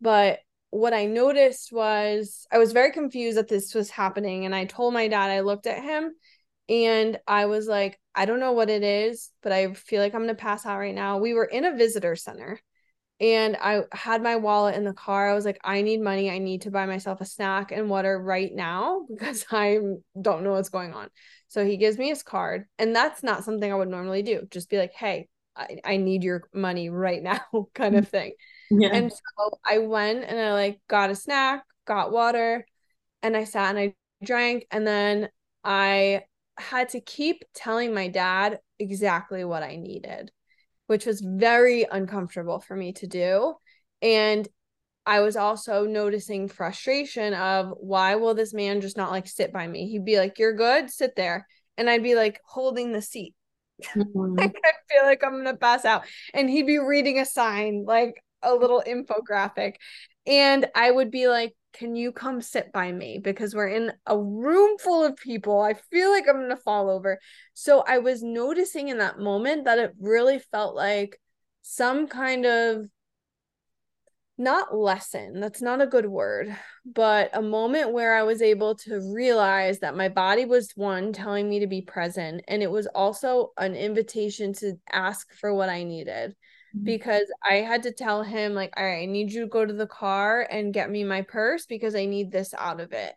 But 0.00 0.40
what 0.70 0.94
I 0.94 1.04
noticed 1.04 1.70
was 1.70 2.46
I 2.50 2.58
was 2.58 2.72
very 2.72 2.92
confused 2.92 3.36
that 3.36 3.46
this 3.46 3.74
was 3.74 3.90
happening. 3.90 4.46
And 4.46 4.54
I 4.54 4.64
told 4.64 4.94
my 4.94 5.06
dad, 5.06 5.30
I 5.30 5.40
looked 5.40 5.66
at 5.66 5.82
him 5.82 6.12
and 6.68 7.20
I 7.26 7.44
was 7.44 7.66
like, 7.66 8.00
I 8.14 8.24
don't 8.24 8.40
know 8.40 8.52
what 8.52 8.70
it 8.70 8.82
is, 8.82 9.30
but 9.42 9.52
I 9.52 9.74
feel 9.74 10.00
like 10.00 10.14
I'm 10.14 10.22
going 10.22 10.34
to 10.34 10.42
pass 10.42 10.64
out 10.64 10.78
right 10.78 10.94
now. 10.94 11.18
We 11.18 11.34
were 11.34 11.44
in 11.44 11.66
a 11.66 11.76
visitor 11.76 12.16
center 12.16 12.58
and 13.20 13.56
I 13.60 13.82
had 13.92 14.22
my 14.22 14.36
wallet 14.36 14.74
in 14.74 14.84
the 14.84 14.92
car. 14.92 15.30
I 15.30 15.34
was 15.34 15.44
like, 15.44 15.60
I 15.62 15.82
need 15.82 16.00
money. 16.00 16.30
I 16.30 16.38
need 16.38 16.62
to 16.62 16.70
buy 16.70 16.86
myself 16.86 17.20
a 17.20 17.24
snack 17.24 17.70
and 17.70 17.88
water 17.88 18.20
right 18.20 18.52
now 18.52 19.06
because 19.08 19.46
I 19.50 19.78
don't 20.20 20.42
know 20.42 20.52
what's 20.52 20.68
going 20.68 20.92
on. 20.92 21.08
So 21.48 21.64
he 21.64 21.76
gives 21.76 21.98
me 21.98 22.08
his 22.08 22.22
card. 22.22 22.66
And 22.78 22.96
that's 22.96 23.22
not 23.22 23.44
something 23.44 23.70
I 23.70 23.76
would 23.76 23.88
normally 23.88 24.22
do. 24.22 24.46
Just 24.50 24.70
be 24.70 24.78
like, 24.78 24.92
hey, 24.92 25.28
I, 25.56 25.78
I 25.84 25.96
need 25.98 26.24
your 26.24 26.48
money 26.52 26.88
right 26.88 27.22
now, 27.22 27.40
kind 27.74 27.96
of 27.96 28.08
thing. 28.08 28.32
Yeah. 28.70 28.88
And 28.92 29.12
so 29.12 29.58
I 29.64 29.78
went 29.78 30.24
and 30.24 30.40
I 30.40 30.52
like 30.52 30.80
got 30.88 31.10
a 31.10 31.14
snack, 31.14 31.64
got 31.86 32.10
water, 32.10 32.66
and 33.22 33.36
I 33.36 33.44
sat 33.44 33.70
and 33.70 33.78
I 33.78 33.94
drank. 34.24 34.66
And 34.70 34.86
then 34.86 35.28
I 35.62 36.22
had 36.58 36.90
to 36.90 37.00
keep 37.00 37.44
telling 37.54 37.94
my 37.94 38.08
dad 38.08 38.60
exactly 38.78 39.44
what 39.44 39.62
I 39.62 39.76
needed, 39.76 40.32
which 40.92 41.06
was 41.06 41.22
very 41.22 41.86
uncomfortable 41.90 42.60
for 42.60 42.76
me 42.76 42.92
to 42.92 43.06
do. 43.06 43.54
And 44.02 44.46
I 45.06 45.20
was 45.20 45.36
also 45.36 45.86
noticing 45.86 46.48
frustration 46.48 47.32
of 47.32 47.72
why 47.78 48.16
will 48.16 48.34
this 48.34 48.52
man 48.52 48.82
just 48.82 48.98
not 48.98 49.10
like 49.10 49.26
sit 49.26 49.54
by 49.54 49.66
me? 49.66 49.88
He'd 49.88 50.04
be 50.04 50.18
like, 50.18 50.38
You're 50.38 50.52
good, 50.52 50.90
sit 50.90 51.16
there. 51.16 51.46
And 51.78 51.88
I'd 51.88 52.02
be 52.02 52.14
like 52.14 52.42
holding 52.44 52.92
the 52.92 53.00
seat. 53.00 53.34
Mhm. 53.96 54.38
I 54.38 54.48
feel 54.90 55.04
like 55.04 55.24
I'm 55.24 55.38
gonna 55.38 55.56
pass 55.56 55.86
out. 55.86 56.04
And 56.34 56.50
he'd 56.50 56.66
be 56.66 56.76
reading 56.76 57.18
a 57.18 57.24
sign, 57.24 57.84
like 57.86 58.22
a 58.42 58.54
little 58.54 58.82
infographic. 58.86 59.76
And 60.26 60.66
I 60.74 60.90
would 60.90 61.10
be 61.10 61.26
like, 61.26 61.54
Can 61.72 61.96
you 61.96 62.12
come 62.12 62.40
sit 62.40 62.72
by 62.72 62.92
me? 62.92 63.18
Because 63.18 63.54
we're 63.54 63.68
in 63.68 63.92
a 64.06 64.18
room 64.18 64.76
full 64.78 65.04
of 65.04 65.16
people. 65.16 65.60
I 65.60 65.74
feel 65.74 66.10
like 66.10 66.24
I'm 66.28 66.40
gonna 66.40 66.56
fall 66.56 66.90
over. 66.90 67.18
So 67.54 67.82
I 67.86 67.98
was 67.98 68.22
noticing 68.22 68.88
in 68.88 68.98
that 68.98 69.18
moment 69.18 69.64
that 69.64 69.78
it 69.78 69.94
really 70.00 70.38
felt 70.38 70.74
like 70.74 71.18
some 71.62 72.06
kind 72.06 72.44
of 72.44 72.86
not 74.38 74.74
lesson, 74.76 75.40
that's 75.40 75.62
not 75.62 75.80
a 75.80 75.86
good 75.86 76.06
word, 76.06 76.56
but 76.84 77.30
a 77.32 77.42
moment 77.42 77.92
where 77.92 78.14
I 78.14 78.22
was 78.22 78.42
able 78.42 78.74
to 78.76 79.00
realize 79.14 79.80
that 79.80 79.96
my 79.96 80.08
body 80.08 80.44
was 80.44 80.72
one 80.74 81.12
telling 81.12 81.48
me 81.48 81.60
to 81.60 81.66
be 81.66 81.82
present. 81.82 82.42
And 82.48 82.62
it 82.62 82.70
was 82.70 82.86
also 82.88 83.52
an 83.56 83.74
invitation 83.74 84.52
to 84.54 84.74
ask 84.90 85.32
for 85.34 85.54
what 85.54 85.68
I 85.68 85.84
needed. 85.84 86.34
Mm-hmm. 86.74 86.84
because 86.84 87.26
I 87.48 87.56
had 87.56 87.82
to 87.82 87.92
tell 87.92 88.22
him 88.22 88.54
like 88.54 88.72
all 88.76 88.84
right 88.84 89.02
I 89.02 89.06
need 89.06 89.30
you 89.30 89.42
to 89.42 89.46
go 89.46 89.64
to 89.66 89.72
the 89.72 89.86
car 89.86 90.46
and 90.50 90.72
get 90.72 90.90
me 90.90 91.04
my 91.04 91.22
purse 91.22 91.66
because 91.66 91.94
I 91.94 92.06
need 92.06 92.32
this 92.32 92.54
out 92.54 92.80
of 92.80 92.92
it 92.92 93.14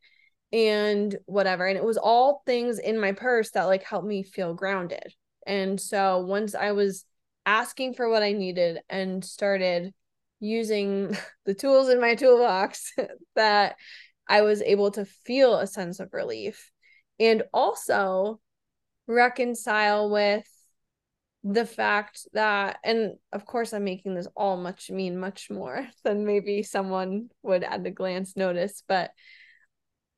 and 0.51 1.15
whatever 1.25 1.65
and 1.65 1.77
it 1.77 1.83
was 1.83 1.97
all 1.97 2.43
things 2.45 2.79
in 2.79 2.99
my 2.99 3.13
purse 3.13 3.51
that 3.51 3.63
like 3.63 3.83
helped 3.83 4.07
me 4.07 4.23
feel 4.23 4.53
grounded 4.53 5.13
and 5.47 5.79
so 5.79 6.19
once 6.19 6.53
I 6.53 6.73
was 6.73 7.05
asking 7.45 7.93
for 7.93 8.09
what 8.09 8.23
I 8.23 8.33
needed 8.33 8.79
and 8.89 9.23
started 9.23 9.93
using 10.39 11.15
the 11.45 11.53
tools 11.53 11.89
in 11.89 12.01
my 12.01 12.15
toolbox 12.15 12.91
that 13.35 13.75
I 14.27 14.41
was 14.41 14.61
able 14.61 14.91
to 14.91 15.05
feel 15.05 15.59
a 15.59 15.67
sense 15.67 15.99
of 15.99 16.13
relief 16.13 16.71
and 17.19 17.43
also 17.53 18.39
reconcile 19.07 20.09
with 20.09 20.45
the 21.47 21.65
fact 21.65 22.27
that 22.33 22.77
and 22.83 23.13
of 23.31 23.45
course 23.45 23.71
i'm 23.71 23.83
making 23.83 24.15
this 24.15 24.27
all 24.35 24.57
much 24.57 24.89
mean 24.89 25.15
much 25.15 25.51
more 25.51 25.87
than 26.03 26.25
maybe 26.25 26.63
someone 26.63 27.29
would 27.43 27.63
at 27.63 27.85
a 27.85 27.91
glance 27.91 28.35
notice 28.35 28.83
but 28.87 29.11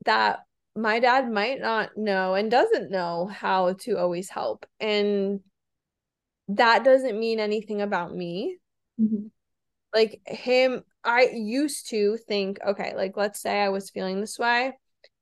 that 0.06 0.40
my 0.74 1.00
dad 1.00 1.30
might 1.30 1.60
not 1.60 1.90
know 1.98 2.34
and 2.34 2.50
doesn't 2.50 2.90
know 2.90 3.26
how 3.28 3.74
to 3.74 3.98
always 3.98 4.30
help 4.30 4.66
and 4.80 5.42
that 6.48 6.86
doesn't 6.86 7.20
mean 7.20 7.42
anything 7.42 7.82
about 7.82 8.16
me 8.16 8.56
mm-hmm. 9.00 9.28
like 9.94 10.22
him 10.26 10.82
i 11.04 11.30
used 11.34 11.90
to 11.90 12.16
think 12.26 12.58
okay 12.66 12.94
like 12.96 13.18
let's 13.18 13.42
say 13.42 13.60
i 13.60 13.70
was 13.70 13.90
feeling 13.90 14.22
this 14.22 14.40
way 14.40 14.72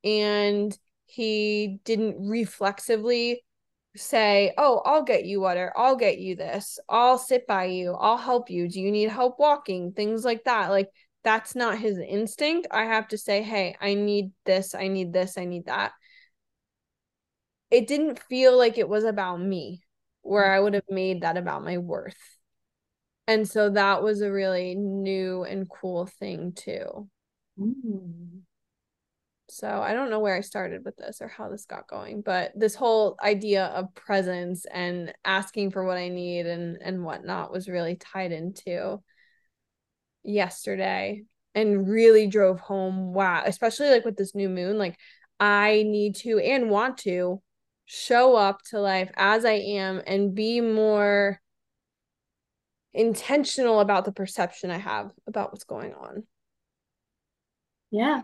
and 0.04 0.78
he 1.08 1.80
didn't 1.84 2.30
reflexively 2.30 3.42
say, 3.96 4.54
Oh, 4.58 4.82
I'll 4.86 5.04
get 5.04 5.26
you 5.26 5.42
water. 5.42 5.72
I'll 5.76 5.96
get 5.96 6.20
you 6.20 6.36
this. 6.36 6.80
I'll 6.90 7.18
sit 7.18 7.48
by 7.48 7.66
you. 7.66 7.94
I'll 7.94 8.18
help 8.18 8.50
you. 8.50 8.68
Do 8.68 8.80
you 8.82 8.92
need 8.92 9.10
help 9.10 9.40
walking? 9.40 9.92
Things 9.94 10.26
like 10.26 10.44
that. 10.46 10.70
Like, 10.70 10.90
that's 11.24 11.56
not 11.56 11.80
his 11.80 11.98
instinct. 11.98 12.68
I 12.72 12.86
have 12.86 13.08
to 13.10 13.18
say, 13.18 13.42
Hey, 13.42 13.76
I 13.80 13.94
need 13.96 14.32
this. 14.46 14.76
I 14.76 14.88
need 14.88 15.14
this. 15.14 15.38
I 15.38 15.46
need 15.46 15.66
that. 15.66 15.94
It 17.72 17.88
didn't 17.88 18.20
feel 18.20 18.58
like 18.58 18.78
it 18.78 18.90
was 18.90 19.04
about 19.04 19.40
me, 19.42 19.84
where 20.22 20.52
I 20.52 20.60
would 20.60 20.74
have 20.74 20.90
made 20.90 21.22
that 21.22 21.38
about 21.38 21.64
my 21.64 21.78
worth. 21.78 22.16
And 23.28 23.50
so 23.50 23.72
that 23.72 24.04
was 24.04 24.22
a 24.22 24.32
really 24.32 24.76
new 24.76 25.44
and 25.44 25.70
cool 25.70 26.06
thing, 26.06 26.54
too. 26.54 27.10
Mm. 27.60 28.45
So 29.56 29.70
I 29.70 29.94
don't 29.94 30.10
know 30.10 30.20
where 30.20 30.36
I 30.36 30.42
started 30.42 30.84
with 30.84 30.98
this 30.98 31.22
or 31.22 31.30
how 31.30 31.48
this 31.48 31.64
got 31.64 31.88
going, 31.88 32.20
but 32.20 32.52
this 32.58 32.76
whole 32.76 33.16
idea 33.24 33.68
of 33.68 33.96
presence 33.96 34.66
and 34.66 35.14
asking 35.24 35.72
for 35.72 35.86
what 35.86 35.96
I 35.96 36.10
need 36.10 36.46
and 36.46 36.78
and 36.82 37.06
whatnot 37.06 37.54
was 37.54 37.70
really 37.70 37.96
tied 37.96 38.34
into 38.34 39.02
yesterday 40.24 41.24
and 41.54 41.88
really 41.88 42.28
drove 42.28 42.60
home 42.60 43.14
wow, 43.14 43.44
especially 43.46 43.92
like 43.92 44.04
with 44.04 44.18
this 44.18 44.36
new 44.36 44.50
moon, 44.50 44.78
like 44.78 44.98
I 45.40 45.84
need 45.88 46.16
to 46.18 46.38
and 46.40 46.70
want 46.70 46.98
to 47.00 47.42
show 47.86 48.36
up 48.36 48.62
to 48.72 48.82
life 48.82 49.10
as 49.16 49.46
I 49.46 49.54
am 49.54 50.02
and 50.06 50.36
be 50.36 50.60
more 50.60 51.40
intentional 52.94 53.80
about 53.80 54.04
the 54.04 54.12
perception 54.12 54.70
I 54.70 54.80
have 54.80 55.12
about 55.26 55.54
what's 55.54 55.64
going 55.64 55.94
on. 55.94 56.24
Yeah, 57.90 58.24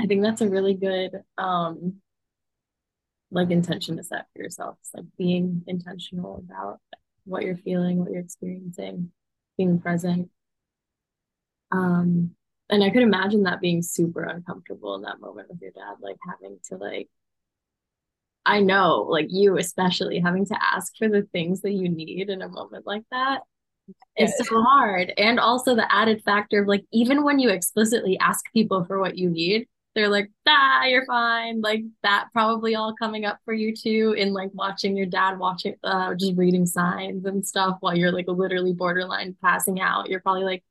I 0.00 0.06
think 0.06 0.22
that's 0.22 0.40
a 0.40 0.48
really 0.48 0.74
good 0.74 1.22
um 1.36 2.00
like 3.30 3.50
intention 3.50 3.96
to 3.96 4.02
set 4.02 4.26
for 4.32 4.42
yourself. 4.42 4.76
It's 4.80 4.90
like 4.94 5.04
being 5.16 5.62
intentional 5.66 6.36
about 6.36 6.80
what 7.24 7.44
you're 7.44 7.56
feeling, 7.56 7.98
what 7.98 8.10
you're 8.10 8.22
experiencing, 8.22 9.12
being 9.56 9.80
present. 9.80 10.30
Um 11.70 12.34
and 12.68 12.84
I 12.84 12.90
could 12.90 13.02
imagine 13.02 13.42
that 13.44 13.60
being 13.60 13.82
super 13.82 14.22
uncomfortable 14.22 14.94
in 14.94 15.02
that 15.02 15.20
moment 15.20 15.48
with 15.50 15.60
your 15.60 15.72
dad, 15.72 15.96
like 16.00 16.16
having 16.26 16.58
to 16.68 16.76
like 16.76 17.08
I 18.46 18.60
know, 18.60 19.06
like 19.08 19.26
you 19.28 19.58
especially 19.58 20.18
having 20.18 20.46
to 20.46 20.58
ask 20.60 20.96
for 20.96 21.08
the 21.08 21.22
things 21.32 21.60
that 21.60 21.72
you 21.72 21.88
need 21.88 22.30
in 22.30 22.42
a 22.42 22.48
moment 22.48 22.86
like 22.86 23.04
that 23.10 23.40
is 24.16 24.36
so 24.38 24.62
hard. 24.62 25.12
And 25.16 25.40
also 25.40 25.74
the 25.74 25.92
added 25.92 26.22
factor 26.24 26.62
of 26.62 26.68
like 26.68 26.84
even 26.92 27.24
when 27.24 27.38
you 27.38 27.50
explicitly 27.50 28.18
ask 28.18 28.44
people 28.52 28.84
for 28.84 28.98
what 28.98 29.16
you 29.16 29.30
need, 29.30 29.68
they're 29.94 30.08
like, 30.08 30.30
ah, 30.46 30.84
you're 30.84 31.04
fine. 31.06 31.60
Like 31.60 31.82
that 32.02 32.28
probably 32.32 32.74
all 32.74 32.94
coming 32.94 33.24
up 33.24 33.38
for 33.44 33.52
you 33.52 33.74
too 33.74 34.14
in 34.16 34.32
like 34.32 34.50
watching 34.52 34.96
your 34.96 35.06
dad 35.06 35.38
watching 35.38 35.74
uh 35.82 36.14
just 36.14 36.36
reading 36.36 36.66
signs 36.66 37.24
and 37.24 37.44
stuff 37.44 37.78
while 37.80 37.96
you're 37.96 38.12
like 38.12 38.26
literally 38.28 38.72
borderline 38.72 39.36
passing 39.42 39.80
out. 39.80 40.08
You're 40.08 40.20
probably 40.20 40.44
like, 40.44 40.64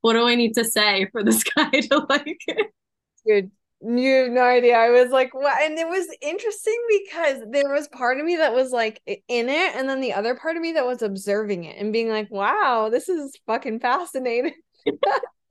what 0.00 0.14
do 0.14 0.26
I 0.26 0.34
need 0.34 0.54
to 0.54 0.64
say 0.64 1.08
for 1.12 1.22
this 1.22 1.44
guy 1.56 1.70
to 1.70 2.06
like 2.08 2.38
Dude, 3.26 3.50
you 3.80 4.14
have 4.24 4.32
no 4.32 4.42
idea. 4.42 4.76
I 4.76 4.90
was 4.90 5.10
like, 5.10 5.34
what? 5.34 5.62
And 5.62 5.78
it 5.78 5.88
was 5.88 6.06
interesting 6.20 6.78
because 7.04 7.42
there 7.50 7.72
was 7.72 7.88
part 7.88 8.18
of 8.18 8.26
me 8.26 8.36
that 8.36 8.52
was 8.52 8.70
like 8.70 9.00
in 9.06 9.48
it, 9.48 9.74
and 9.74 9.88
then 9.88 10.00
the 10.00 10.12
other 10.12 10.34
part 10.34 10.56
of 10.56 10.62
me 10.62 10.72
that 10.72 10.86
was 10.86 11.00
observing 11.00 11.64
it 11.64 11.76
and 11.78 11.92
being 11.92 12.10
like, 12.10 12.30
wow, 12.30 12.88
this 12.90 13.08
is 13.08 13.38
fucking 13.46 13.80
fascinating. 13.80 14.54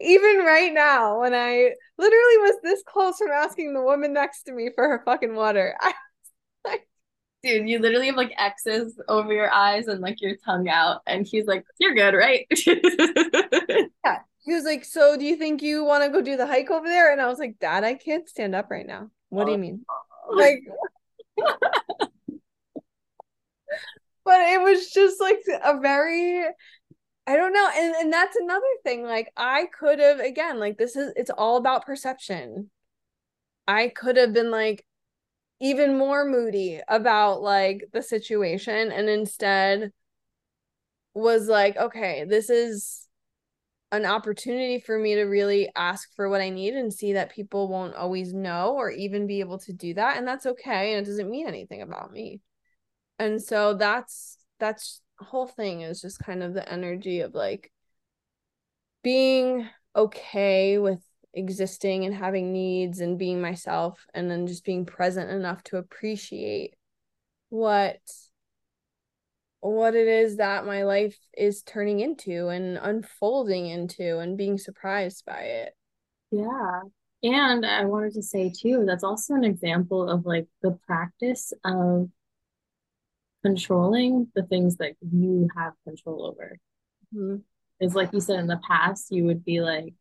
even 0.00 0.38
right 0.38 0.72
now 0.72 1.20
when 1.20 1.34
I 1.34 1.72
literally 1.96 2.38
was 2.38 2.56
this 2.62 2.82
close 2.86 3.18
from 3.18 3.30
asking 3.30 3.74
the 3.74 3.82
woman 3.82 4.12
next 4.12 4.44
to 4.44 4.52
me 4.52 4.70
for 4.74 4.88
her 4.88 5.02
fucking 5.04 5.34
water. 5.34 5.74
I 5.80 5.92
like, 6.64 6.88
dude, 7.42 7.68
you 7.68 7.78
literally 7.78 8.06
have 8.06 8.16
like 8.16 8.32
X's 8.38 9.00
over 9.08 9.32
your 9.32 9.52
eyes 9.52 9.88
and 9.88 10.00
like 10.00 10.20
your 10.20 10.36
tongue 10.44 10.68
out, 10.68 11.02
and 11.06 11.26
he's 11.26 11.46
like, 11.46 11.64
"You're 11.78 11.94
good, 11.94 12.14
right?" 12.14 12.46
yeah. 14.04 14.18
He 14.44 14.54
was 14.54 14.64
like, 14.64 14.84
"So, 14.84 15.16
do 15.16 15.24
you 15.24 15.36
think 15.36 15.62
you 15.62 15.84
want 15.84 16.04
to 16.04 16.10
go 16.10 16.22
do 16.22 16.36
the 16.36 16.46
hike 16.46 16.70
over 16.70 16.86
there?" 16.86 17.12
And 17.12 17.20
I 17.20 17.26
was 17.26 17.38
like, 17.38 17.58
"Dad, 17.58 17.84
I 17.84 17.94
can't 17.94 18.28
stand 18.28 18.54
up 18.54 18.70
right 18.70 18.86
now. 18.86 19.10
What 19.28 19.46
do 19.46 19.52
you 19.52 19.58
mean?" 19.58 19.84
Oh. 19.90 20.34
Like, 20.34 20.62
but 24.24 24.40
it 24.40 24.60
was 24.60 24.90
just 24.90 25.20
like 25.20 25.40
a 25.64 25.80
very 25.80 26.44
I 27.28 27.36
don't 27.36 27.52
know. 27.52 27.70
And 27.76 27.94
and 27.96 28.12
that's 28.12 28.36
another 28.36 28.64
thing. 28.84 29.04
Like 29.04 29.30
I 29.36 29.66
could 29.66 29.98
have 29.98 30.18
again, 30.18 30.58
like 30.58 30.78
this 30.78 30.96
is 30.96 31.12
it's 31.14 31.30
all 31.30 31.58
about 31.58 31.84
perception. 31.84 32.70
I 33.66 33.88
could 33.88 34.16
have 34.16 34.32
been 34.32 34.50
like 34.50 34.86
even 35.60 35.98
more 35.98 36.24
moody 36.24 36.80
about 36.88 37.42
like 37.42 37.84
the 37.92 38.02
situation 38.02 38.90
and 38.90 39.10
instead 39.10 39.92
was 41.12 41.48
like, 41.48 41.76
okay, 41.76 42.24
this 42.26 42.48
is 42.48 43.06
an 43.92 44.06
opportunity 44.06 44.80
for 44.80 44.98
me 44.98 45.16
to 45.16 45.24
really 45.24 45.68
ask 45.76 46.08
for 46.16 46.30
what 46.30 46.40
I 46.40 46.48
need 46.48 46.74
and 46.74 46.92
see 46.92 47.12
that 47.14 47.30
people 47.30 47.68
won't 47.68 47.94
always 47.94 48.32
know 48.32 48.74
or 48.74 48.90
even 48.90 49.26
be 49.26 49.40
able 49.40 49.58
to 49.60 49.72
do 49.74 49.92
that 49.94 50.16
and 50.16 50.26
that's 50.26 50.46
okay 50.46 50.94
and 50.94 51.06
it 51.06 51.10
doesn't 51.10 51.30
mean 51.30 51.46
anything 51.46 51.82
about 51.82 52.10
me. 52.10 52.40
And 53.18 53.42
so 53.42 53.74
that's 53.74 54.38
that's 54.58 55.02
whole 55.20 55.46
thing 55.46 55.82
is 55.82 56.00
just 56.00 56.18
kind 56.18 56.42
of 56.42 56.54
the 56.54 56.70
energy 56.70 57.20
of 57.20 57.34
like 57.34 57.70
being 59.02 59.68
okay 59.94 60.78
with 60.78 61.00
existing 61.34 62.04
and 62.04 62.14
having 62.14 62.52
needs 62.52 63.00
and 63.00 63.18
being 63.18 63.40
myself 63.40 64.06
and 64.14 64.30
then 64.30 64.46
just 64.46 64.64
being 64.64 64.84
present 64.84 65.30
enough 65.30 65.62
to 65.62 65.76
appreciate 65.76 66.74
what 67.50 67.98
what 69.60 69.94
it 69.94 70.06
is 70.06 70.36
that 70.36 70.64
my 70.64 70.84
life 70.84 71.18
is 71.36 71.62
turning 71.62 72.00
into 72.00 72.48
and 72.48 72.78
unfolding 72.80 73.66
into 73.66 74.18
and 74.18 74.36
being 74.36 74.56
surprised 74.56 75.24
by 75.26 75.40
it. 75.40 75.74
Yeah. 76.30 76.80
And 77.24 77.66
I 77.66 77.84
wanted 77.84 78.12
to 78.14 78.22
say 78.22 78.52
too, 78.56 78.84
that's 78.86 79.02
also 79.02 79.34
an 79.34 79.44
example 79.44 80.08
of 80.08 80.24
like 80.24 80.46
the 80.62 80.78
practice 80.86 81.52
of 81.64 82.08
controlling 83.48 84.28
the 84.34 84.42
things 84.42 84.76
that 84.76 84.92
you 85.00 85.48
have 85.56 85.72
control 85.86 86.26
over. 86.26 86.58
Mm-hmm. 87.14 87.36
Is 87.80 87.94
like 87.94 88.12
you 88.12 88.20
said 88.20 88.40
in 88.40 88.46
the 88.46 88.60
past, 88.66 89.10
you 89.10 89.24
would 89.24 89.44
be 89.44 89.60
like, 89.60 89.94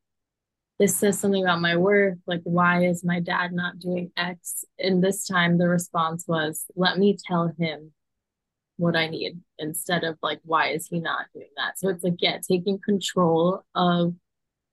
this 0.80 0.98
says 0.98 1.18
something 1.18 1.44
about 1.44 1.62
my 1.62 1.76
worth. 1.76 2.18
Like, 2.28 2.42
why 2.44 2.86
is 2.86 3.04
my 3.04 3.20
dad 3.20 3.54
not 3.54 3.80
doing 3.80 4.12
X? 4.18 4.66
And 4.78 5.04
this 5.04 5.26
time 5.26 5.58
the 5.58 5.68
response 5.68 6.26
was, 6.28 6.66
let 6.76 6.98
me 6.98 7.18
tell 7.28 7.54
him 7.58 7.94
what 8.78 8.96
I 8.96 9.08
need 9.08 9.40
instead 9.58 10.04
of 10.04 10.18
like, 10.22 10.40
why 10.44 10.70
is 10.70 10.88
he 10.88 11.00
not 11.00 11.26
doing 11.34 11.50
that? 11.56 11.80
So 11.80 11.90
it's 11.90 12.04
like, 12.04 12.18
yeah, 12.20 12.38
taking 12.48 12.80
control 12.80 13.64
of 13.74 14.14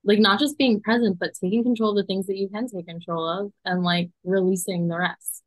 like 0.03 0.18
not 0.18 0.39
just 0.39 0.59
being 0.59 0.81
present, 0.81 1.18
but 1.18 1.33
taking 1.41 1.62
control 1.62 1.91
of 1.91 1.97
the 1.97 2.05
things 2.05 2.27
that 2.27 2.37
you 2.37 2.49
can 2.49 2.68
take 2.68 2.87
control 2.87 3.27
of 3.27 3.53
and 3.64 3.83
like 3.83 4.11
releasing 4.25 4.89
the 4.89 4.99
rest. 4.99 5.43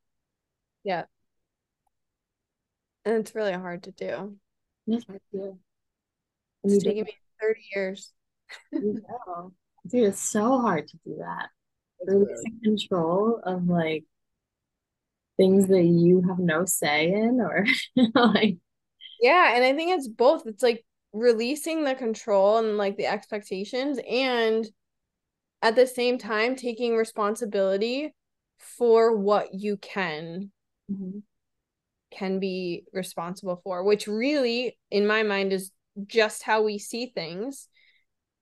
Yeah. 0.83 1.03
And 3.07 3.15
it's 3.15 3.33
really 3.33 3.53
hard 3.53 3.83
to 3.83 3.91
do. 3.91 4.35
It's 4.85 5.05
hard 5.05 5.21
to 5.31 5.37
do. 5.37 5.59
It's 6.65 6.83
taken 6.83 7.05
me 7.05 7.13
30 7.39 7.61
years. 7.73 8.11
Dude, 8.71 10.03
it's 10.03 10.19
so 10.19 10.59
hard 10.59 10.89
to 10.89 10.97
do 11.05 11.15
that. 11.19 11.47
Releasing 12.05 12.59
control 12.61 13.39
of 13.45 13.69
like 13.69 14.03
things 15.37 15.67
that 15.67 15.83
you 15.83 16.21
have 16.27 16.39
no 16.39 16.65
say 16.65 17.13
in 17.13 17.39
or 17.39 17.65
like 18.15 18.57
yeah 19.21 19.55
and 19.55 19.63
i 19.63 19.73
think 19.73 19.91
it's 19.91 20.07
both 20.07 20.45
it's 20.45 20.63
like 20.63 20.83
releasing 21.13 21.83
the 21.83 21.95
control 21.95 22.57
and 22.57 22.77
like 22.77 22.97
the 22.97 23.05
expectations 23.05 23.99
and 24.09 24.67
at 25.61 25.75
the 25.75 25.87
same 25.87 26.17
time 26.17 26.55
taking 26.55 26.95
responsibility 26.95 28.13
for 28.57 29.15
what 29.15 29.53
you 29.53 29.77
can 29.77 30.51
Mhm. 30.89 31.23
Can 32.11 32.39
be 32.39 32.83
responsible 32.93 33.59
for 33.63 33.83
which 33.83 34.07
really 34.07 34.77
in 34.91 35.05
my 35.05 35.23
mind 35.23 35.51
is 35.51 35.71
just 36.05 36.43
how 36.43 36.61
we 36.63 36.77
see 36.77 37.07
things 37.07 37.67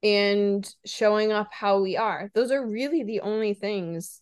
and 0.03 0.70
showing 0.86 1.32
up 1.32 1.47
how 1.51 1.80
we 1.80 1.97
are. 1.97 2.30
Those 2.36 2.51
are 2.51 2.66
really 2.66 3.03
the 3.03 3.22
only 3.22 3.53
things 3.53 4.22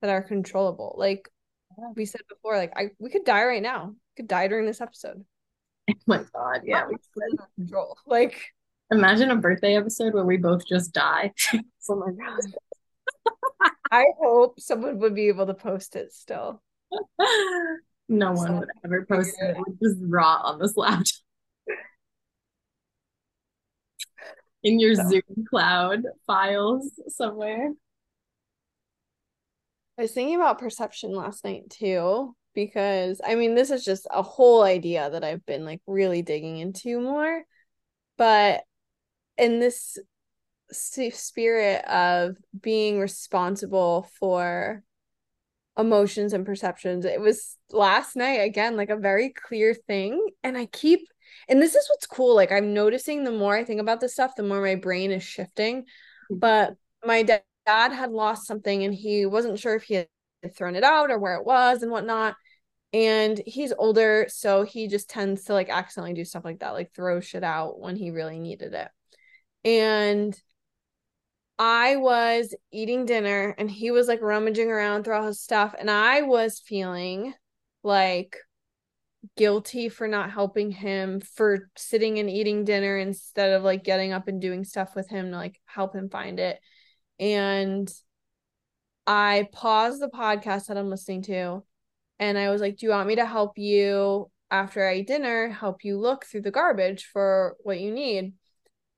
that 0.00 0.10
are 0.10 0.22
controllable. 0.22 0.94
Like 0.98 1.28
we 1.96 2.04
said 2.04 2.20
before 2.28 2.58
like 2.58 2.72
i 2.76 2.90
we 2.98 3.08
could 3.08 3.24
die 3.24 3.44
right 3.44 3.62
now. 3.62 3.86
We 3.86 4.22
could 4.22 4.28
die 4.28 4.48
during 4.48 4.66
this 4.66 4.80
episode. 4.80 5.24
Oh 5.90 5.94
my 6.06 6.24
God. 6.32 6.60
Yeah. 6.64 6.86
control. 7.56 7.96
Like 8.06 8.40
Imagine 8.90 9.30
a 9.30 9.36
birthday 9.36 9.76
episode 9.76 10.14
where 10.14 10.24
we 10.24 10.36
both 10.36 10.66
just 10.66 10.92
die. 10.92 11.32
oh 11.88 11.96
my 11.96 12.12
god. 12.12 13.70
I 13.90 14.04
hope 14.20 14.60
someone 14.60 14.98
would 15.00 15.14
be 15.14 15.28
able 15.28 15.46
to 15.46 15.54
post 15.54 15.96
it 15.96 16.12
still 16.12 16.62
No 18.12 18.32
one 18.32 18.58
would 18.58 18.68
ever 18.84 19.06
post 19.06 19.36
it. 19.40 19.56
It 19.56 19.58
would 19.58 19.78
just 19.82 19.96
rot 20.02 20.42
on 20.44 20.58
this 20.58 20.76
laptop. 20.76 21.06
In 24.62 24.78
your 24.78 24.94
So- 24.94 25.08
Zoom 25.08 25.44
cloud 25.48 26.02
files 26.26 26.92
somewhere. 27.08 27.70
I 29.98 30.02
was 30.02 30.12
thinking 30.12 30.36
about 30.36 30.58
perception 30.58 31.14
last 31.14 31.44
night 31.44 31.70
too, 31.70 32.34
because 32.54 33.20
I 33.24 33.34
mean, 33.34 33.54
this 33.54 33.70
is 33.70 33.84
just 33.84 34.06
a 34.10 34.22
whole 34.22 34.62
idea 34.62 35.08
that 35.10 35.24
I've 35.24 35.44
been 35.46 35.64
like 35.64 35.80
really 35.86 36.20
digging 36.22 36.58
into 36.58 37.00
more. 37.00 37.42
But 38.18 38.62
in 39.38 39.58
this 39.58 39.98
spirit 40.70 41.84
of 41.86 42.36
being 42.58 42.98
responsible 42.98 44.08
for 44.18 44.82
emotions 45.78 46.32
and 46.32 46.44
perceptions, 46.44 47.04
it 47.04 47.20
was 47.20 47.56
last 47.70 48.16
night 48.16 48.40
again, 48.40 48.76
like 48.76 48.90
a 48.90 48.96
very 48.96 49.30
clear 49.30 49.74
thing. 49.74 50.26
And 50.42 50.56
I 50.56 50.66
keep, 50.66 51.00
and 51.48 51.60
this 51.60 51.74
is 51.74 51.88
what's 51.88 52.06
cool. 52.06 52.34
Like, 52.34 52.52
I'm 52.52 52.74
noticing 52.74 53.24
the 53.24 53.30
more 53.30 53.56
I 53.56 53.64
think 53.64 53.80
about 53.80 54.00
this 54.00 54.12
stuff, 54.12 54.36
the 54.36 54.42
more 54.42 54.60
my 54.60 54.74
brain 54.74 55.10
is 55.10 55.22
shifting. 55.22 55.82
Mm-hmm. 55.82 56.38
But 56.38 56.74
my 57.04 57.22
da- 57.22 57.38
dad 57.66 57.92
had 57.92 58.10
lost 58.10 58.46
something 58.46 58.84
and 58.84 58.94
he 58.94 59.26
wasn't 59.26 59.58
sure 59.58 59.74
if 59.74 59.84
he 59.84 59.94
had 59.94 60.08
thrown 60.54 60.76
it 60.76 60.84
out 60.84 61.10
or 61.10 61.18
where 61.18 61.36
it 61.36 61.46
was 61.46 61.82
and 61.82 61.90
whatnot. 61.90 62.34
And 62.92 63.40
he's 63.46 63.72
older, 63.72 64.26
so 64.28 64.64
he 64.64 64.86
just 64.86 65.08
tends 65.08 65.44
to 65.44 65.54
like 65.54 65.70
accidentally 65.70 66.12
do 66.12 66.26
stuff 66.26 66.44
like 66.44 66.58
that, 66.58 66.74
like 66.74 66.92
throw 66.94 67.20
shit 67.20 67.42
out 67.42 67.80
when 67.80 67.96
he 67.96 68.10
really 68.10 68.38
needed 68.38 68.74
it. 68.74 68.88
And 69.64 70.38
I 71.58 71.96
was 71.96 72.54
eating 72.72 73.04
dinner 73.04 73.54
and 73.58 73.70
he 73.70 73.90
was 73.90 74.08
like 74.08 74.20
rummaging 74.20 74.70
around 74.70 75.04
through 75.04 75.14
all 75.14 75.26
his 75.26 75.40
stuff, 75.40 75.74
and 75.78 75.90
I 75.90 76.22
was 76.22 76.58
feeling 76.58 77.34
like 77.82 78.36
guilty 79.36 79.88
for 79.88 80.08
not 80.08 80.30
helping 80.30 80.70
him 80.70 81.20
for 81.20 81.70
sitting 81.76 82.18
and 82.18 82.28
eating 82.28 82.64
dinner 82.64 82.96
instead 82.98 83.52
of 83.52 83.62
like 83.62 83.84
getting 83.84 84.12
up 84.12 84.28
and 84.28 84.40
doing 84.40 84.64
stuff 84.64 84.94
with 84.96 85.08
him 85.08 85.30
to 85.30 85.36
like 85.36 85.60
help 85.66 85.94
him 85.94 86.08
find 86.08 86.40
it. 86.40 86.58
And 87.20 87.92
I 89.06 89.48
paused 89.52 90.00
the 90.00 90.08
podcast 90.08 90.66
that 90.66 90.76
I'm 90.76 90.90
listening 90.90 91.22
to 91.22 91.62
and 92.18 92.38
I 92.38 92.50
was 92.50 92.60
like, 92.60 92.76
Do 92.76 92.86
you 92.86 92.92
want 92.92 93.08
me 93.08 93.16
to 93.16 93.26
help 93.26 93.58
you 93.58 94.30
after 94.50 94.86
I 94.86 94.96
eat 94.96 95.08
dinner, 95.08 95.48
help 95.48 95.84
you 95.84 95.98
look 95.98 96.24
through 96.24 96.42
the 96.42 96.50
garbage 96.50 97.04
for 97.12 97.56
what 97.62 97.80
you 97.80 97.92
need? 97.92 98.34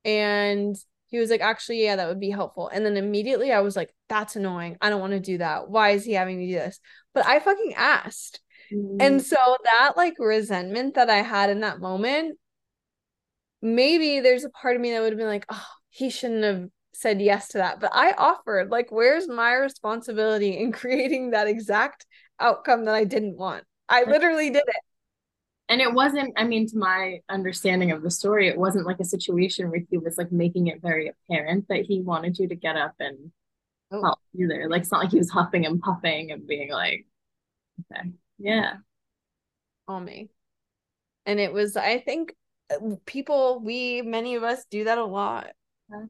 And 0.03 0.75
he 1.15 1.19
was 1.19 1.29
like, 1.29 1.41
Actually, 1.41 1.83
yeah, 1.83 1.95
that 1.95 2.07
would 2.07 2.19
be 2.19 2.29
helpful. 2.29 2.67
And 2.67 2.85
then 2.85 2.97
immediately 2.97 3.51
I 3.51 3.61
was 3.61 3.75
like, 3.75 3.93
That's 4.09 4.35
annoying. 4.35 4.77
I 4.81 4.89
don't 4.89 5.01
want 5.01 5.13
to 5.13 5.19
do 5.19 5.37
that. 5.39 5.69
Why 5.69 5.91
is 5.91 6.05
he 6.05 6.13
having 6.13 6.37
me 6.37 6.47
do 6.47 6.59
this? 6.59 6.79
But 7.13 7.25
I 7.25 7.39
fucking 7.39 7.73
asked. 7.75 8.41
And 8.71 8.99
mm. 8.99 9.21
so 9.21 9.37
that 9.63 9.93
like 9.95 10.15
resentment 10.17 10.95
that 10.95 11.09
I 11.09 11.17
had 11.17 11.49
in 11.49 11.61
that 11.61 11.79
moment, 11.79 12.37
maybe 13.61 14.19
there's 14.19 14.43
a 14.43 14.49
part 14.49 14.75
of 14.75 14.81
me 14.81 14.91
that 14.91 15.01
would 15.01 15.11
have 15.11 15.19
been 15.19 15.27
like, 15.27 15.45
oh, 15.49 15.67
he 15.89 16.09
shouldn't 16.09 16.43
have 16.43 16.67
said 16.93 17.21
yes 17.21 17.49
to 17.49 17.59
that. 17.59 17.79
But 17.79 17.91
I 17.93 18.11
offered, 18.11 18.71
like, 18.71 18.91
where's 18.91 19.27
my 19.27 19.53
responsibility 19.53 20.57
in 20.57 20.71
creating 20.73 21.31
that 21.31 21.47
exact 21.47 22.05
outcome 22.39 22.85
that 22.85 22.95
I 22.95 23.03
didn't 23.03 23.37
want? 23.37 23.63
I 23.87 24.03
literally 24.03 24.49
did 24.49 24.63
it. 24.65 24.75
And 25.67 25.81
it 25.81 25.91
wasn't, 25.93 26.33
I 26.37 26.43
mean, 26.43 26.67
to 26.69 26.77
my 26.77 27.21
understanding 27.27 27.91
of 27.91 28.03
the 28.03 28.11
story, 28.11 28.47
it 28.47 28.57
wasn't 28.57 28.85
like 28.85 28.99
a 28.99 29.05
situation 29.05 29.69
where 29.69 29.81
he 29.89 29.97
was 29.97 30.17
like 30.17 30.31
making 30.31 30.67
it 30.67 30.81
very 30.81 31.09
apparent 31.09 31.67
that 31.69 31.85
he 31.85 32.01
wanted 32.01 32.37
you 32.37 32.47
to 32.47 32.55
get 32.55 32.75
up 32.75 32.93
and 32.99 33.31
Oh. 33.91 34.01
help 34.01 34.19
either. 34.35 34.67
Like, 34.67 34.81
it's 34.81 34.91
not 34.91 35.01
like 35.01 35.11
he 35.11 35.17
was 35.19 35.29
huffing 35.29 35.65
and 35.65 35.79
puffing 35.79 36.31
and 36.31 36.47
being 36.47 36.71
like, 36.71 37.05
okay, 37.91 38.09
yeah. 38.39 38.77
on 39.87 40.05
me. 40.05 40.29
And 41.25 41.39
it 41.39 41.53
was, 41.53 41.77
I 41.77 41.99
think 41.99 42.35
uh, 42.71 42.95
people, 43.05 43.59
we, 43.59 44.01
many 44.01 44.35
of 44.35 44.43
us 44.43 44.65
do 44.69 44.85
that 44.85 44.97
a 44.97 45.05
lot. 45.05 45.51
A 45.91 46.07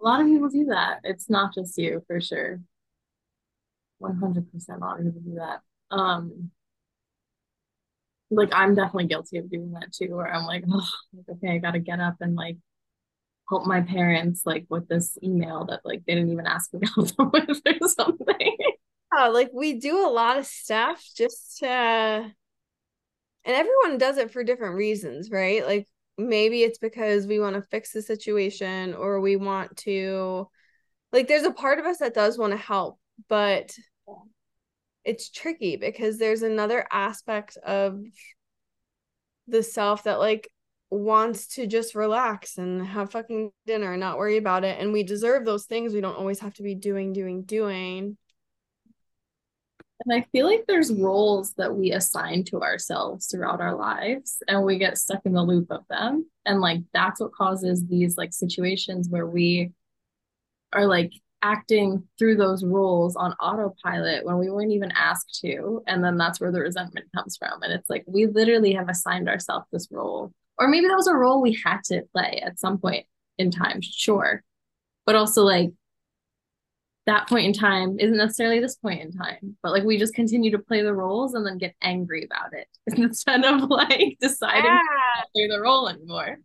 lot 0.00 0.20
of 0.20 0.26
people 0.26 0.48
do 0.48 0.64
that. 0.66 1.00
It's 1.04 1.28
not 1.28 1.54
just 1.54 1.76
you, 1.76 2.02
for 2.06 2.20
sure. 2.20 2.60
100% 3.98 4.78
a 4.82 4.84
lot 4.84 4.98
of 4.98 5.04
people 5.04 5.20
do 5.20 5.34
that. 5.34 5.60
Um, 5.94 6.50
like 8.30 8.50
I'm 8.52 8.74
definitely 8.74 9.06
guilty 9.06 9.38
of 9.38 9.50
doing 9.50 9.72
that 9.72 9.92
too, 9.92 10.14
where 10.14 10.32
I'm 10.32 10.46
like, 10.46 10.64
oh, 10.70 10.88
okay, 11.30 11.54
I 11.54 11.58
gotta 11.58 11.80
get 11.80 12.00
up 12.00 12.16
and 12.20 12.34
like 12.34 12.56
help 13.48 13.66
my 13.66 13.80
parents 13.80 14.42
like 14.46 14.66
with 14.68 14.88
this 14.88 15.18
email 15.22 15.66
that 15.66 15.80
like 15.84 16.04
they 16.06 16.14
didn't 16.14 16.30
even 16.30 16.46
ask 16.46 16.72
me 16.72 16.80
help 16.94 17.14
them 17.16 17.30
with 17.32 17.60
or 17.66 17.88
something. 17.88 18.56
Yeah, 19.12 19.28
like 19.28 19.50
we 19.52 19.80
do 19.80 20.06
a 20.06 20.08
lot 20.08 20.38
of 20.38 20.46
stuff 20.46 21.04
just 21.16 21.58
to, 21.58 21.66
and 21.66 22.34
everyone 23.44 23.98
does 23.98 24.18
it 24.18 24.30
for 24.30 24.44
different 24.44 24.76
reasons, 24.76 25.30
right? 25.30 25.66
Like 25.66 25.88
maybe 26.16 26.62
it's 26.62 26.78
because 26.78 27.26
we 27.26 27.40
want 27.40 27.56
to 27.56 27.62
fix 27.62 27.92
the 27.92 28.02
situation 28.02 28.94
or 28.94 29.20
we 29.20 29.36
want 29.36 29.76
to, 29.78 30.48
like, 31.12 31.26
there's 31.26 31.42
a 31.42 31.50
part 31.50 31.80
of 31.80 31.86
us 31.86 31.98
that 31.98 32.14
does 32.14 32.38
want 32.38 32.52
to 32.52 32.56
help, 32.56 33.00
but 33.28 33.74
it's 35.04 35.30
tricky 35.30 35.76
because 35.76 36.18
there's 36.18 36.42
another 36.42 36.86
aspect 36.90 37.56
of 37.58 38.02
the 39.48 39.62
self 39.62 40.04
that 40.04 40.18
like 40.18 40.48
wants 40.90 41.46
to 41.54 41.66
just 41.66 41.94
relax 41.94 42.58
and 42.58 42.84
have 42.84 43.12
fucking 43.12 43.52
dinner 43.66 43.92
and 43.92 44.00
not 44.00 44.18
worry 44.18 44.36
about 44.36 44.64
it. 44.64 44.80
And 44.80 44.92
we 44.92 45.02
deserve 45.02 45.44
those 45.44 45.66
things. 45.66 45.94
We 45.94 46.00
don't 46.00 46.16
always 46.16 46.40
have 46.40 46.54
to 46.54 46.62
be 46.62 46.74
doing, 46.74 47.12
doing, 47.12 47.42
doing. 47.42 48.16
And 50.04 50.14
I 50.18 50.26
feel 50.32 50.46
like 50.46 50.64
there's 50.66 50.92
roles 50.92 51.52
that 51.54 51.74
we 51.74 51.92
assign 51.92 52.44
to 52.44 52.62
ourselves 52.62 53.26
throughout 53.26 53.60
our 53.60 53.76
lives 53.76 54.42
and 54.48 54.64
we 54.64 54.78
get 54.78 54.96
stuck 54.96 55.20
in 55.26 55.32
the 55.32 55.42
loop 55.42 55.70
of 55.70 55.86
them. 55.88 56.26
And 56.46 56.60
like 56.60 56.80
that's 56.92 57.20
what 57.20 57.34
causes 57.34 57.86
these 57.86 58.16
like 58.16 58.32
situations 58.32 59.08
where 59.08 59.26
we 59.26 59.72
are 60.72 60.86
like 60.86 61.12
acting 61.42 62.02
through 62.18 62.36
those 62.36 62.64
roles 62.64 63.16
on 63.16 63.32
autopilot 63.34 64.24
when 64.24 64.38
we 64.38 64.50
weren't 64.50 64.72
even 64.72 64.90
asked 64.92 65.38
to. 65.42 65.82
And 65.86 66.02
then 66.04 66.16
that's 66.16 66.40
where 66.40 66.52
the 66.52 66.60
resentment 66.60 67.06
comes 67.14 67.36
from. 67.36 67.62
And 67.62 67.72
it's 67.72 67.88
like 67.88 68.04
we 68.06 68.26
literally 68.26 68.72
have 68.74 68.88
assigned 68.88 69.28
ourselves 69.28 69.66
this 69.72 69.88
role. 69.90 70.32
Or 70.58 70.68
maybe 70.68 70.86
that 70.88 70.96
was 70.96 71.06
a 71.06 71.14
role 71.14 71.40
we 71.40 71.58
had 71.64 71.82
to 71.84 72.02
play 72.14 72.42
at 72.44 72.58
some 72.58 72.78
point 72.78 73.06
in 73.38 73.50
time, 73.50 73.80
sure. 73.80 74.42
But 75.06 75.14
also 75.16 75.42
like 75.42 75.70
that 77.06 77.26
point 77.28 77.46
in 77.46 77.52
time 77.54 77.98
isn't 77.98 78.16
necessarily 78.18 78.60
this 78.60 78.76
point 78.76 79.00
in 79.00 79.10
time, 79.12 79.56
but 79.62 79.72
like 79.72 79.84
we 79.84 79.98
just 79.98 80.14
continue 80.14 80.50
to 80.50 80.58
play 80.58 80.82
the 80.82 80.92
roles 80.92 81.34
and 81.34 81.46
then 81.46 81.56
get 81.58 81.74
angry 81.82 82.24
about 82.24 82.52
it 82.52 82.68
instead 82.98 83.44
of 83.44 83.68
like 83.70 84.18
deciding 84.20 84.64
Yeah. 84.64 85.22
to 85.22 85.28
play 85.34 85.48
the 85.48 85.60
role 85.60 85.88
anymore. 85.88 86.38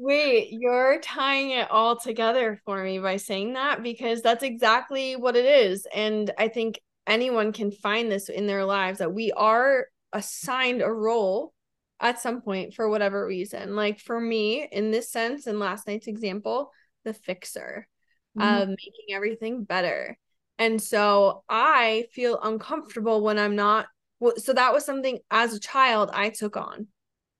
Wait, 0.00 0.50
you're 0.52 1.00
tying 1.00 1.50
it 1.50 1.68
all 1.70 1.98
together 1.98 2.60
for 2.64 2.82
me 2.84 3.00
by 3.00 3.16
saying 3.16 3.54
that 3.54 3.82
because 3.82 4.22
that's 4.22 4.44
exactly 4.44 5.16
what 5.16 5.34
it 5.34 5.44
is. 5.44 5.86
And 5.92 6.30
I 6.38 6.46
think 6.48 6.80
anyone 7.06 7.52
can 7.52 7.72
find 7.72 8.10
this 8.10 8.28
in 8.28 8.46
their 8.46 8.64
lives 8.64 9.00
that 9.00 9.12
we 9.12 9.32
are 9.32 9.86
assigned 10.12 10.82
a 10.82 10.90
role 10.90 11.52
at 11.98 12.20
some 12.20 12.40
point 12.42 12.74
for 12.74 12.88
whatever 12.88 13.26
reason. 13.26 13.74
Like 13.74 13.98
for 13.98 14.20
me, 14.20 14.68
in 14.70 14.92
this 14.92 15.10
sense, 15.10 15.48
in 15.48 15.58
last 15.58 15.88
night's 15.88 16.06
example, 16.06 16.70
the 17.04 17.12
fixer 17.12 17.88
Mhm. 18.36 18.62
of 18.62 18.68
making 18.68 19.12
everything 19.14 19.64
better. 19.64 20.16
And 20.58 20.80
so 20.80 21.42
I 21.48 22.06
feel 22.12 22.38
uncomfortable 22.40 23.20
when 23.20 23.38
I'm 23.38 23.56
not. 23.56 23.88
Well, 24.20 24.36
so 24.36 24.52
that 24.52 24.72
was 24.72 24.84
something 24.84 25.18
as 25.30 25.54
a 25.54 25.60
child 25.60 26.10
I 26.12 26.30
took 26.30 26.56
on. 26.56 26.86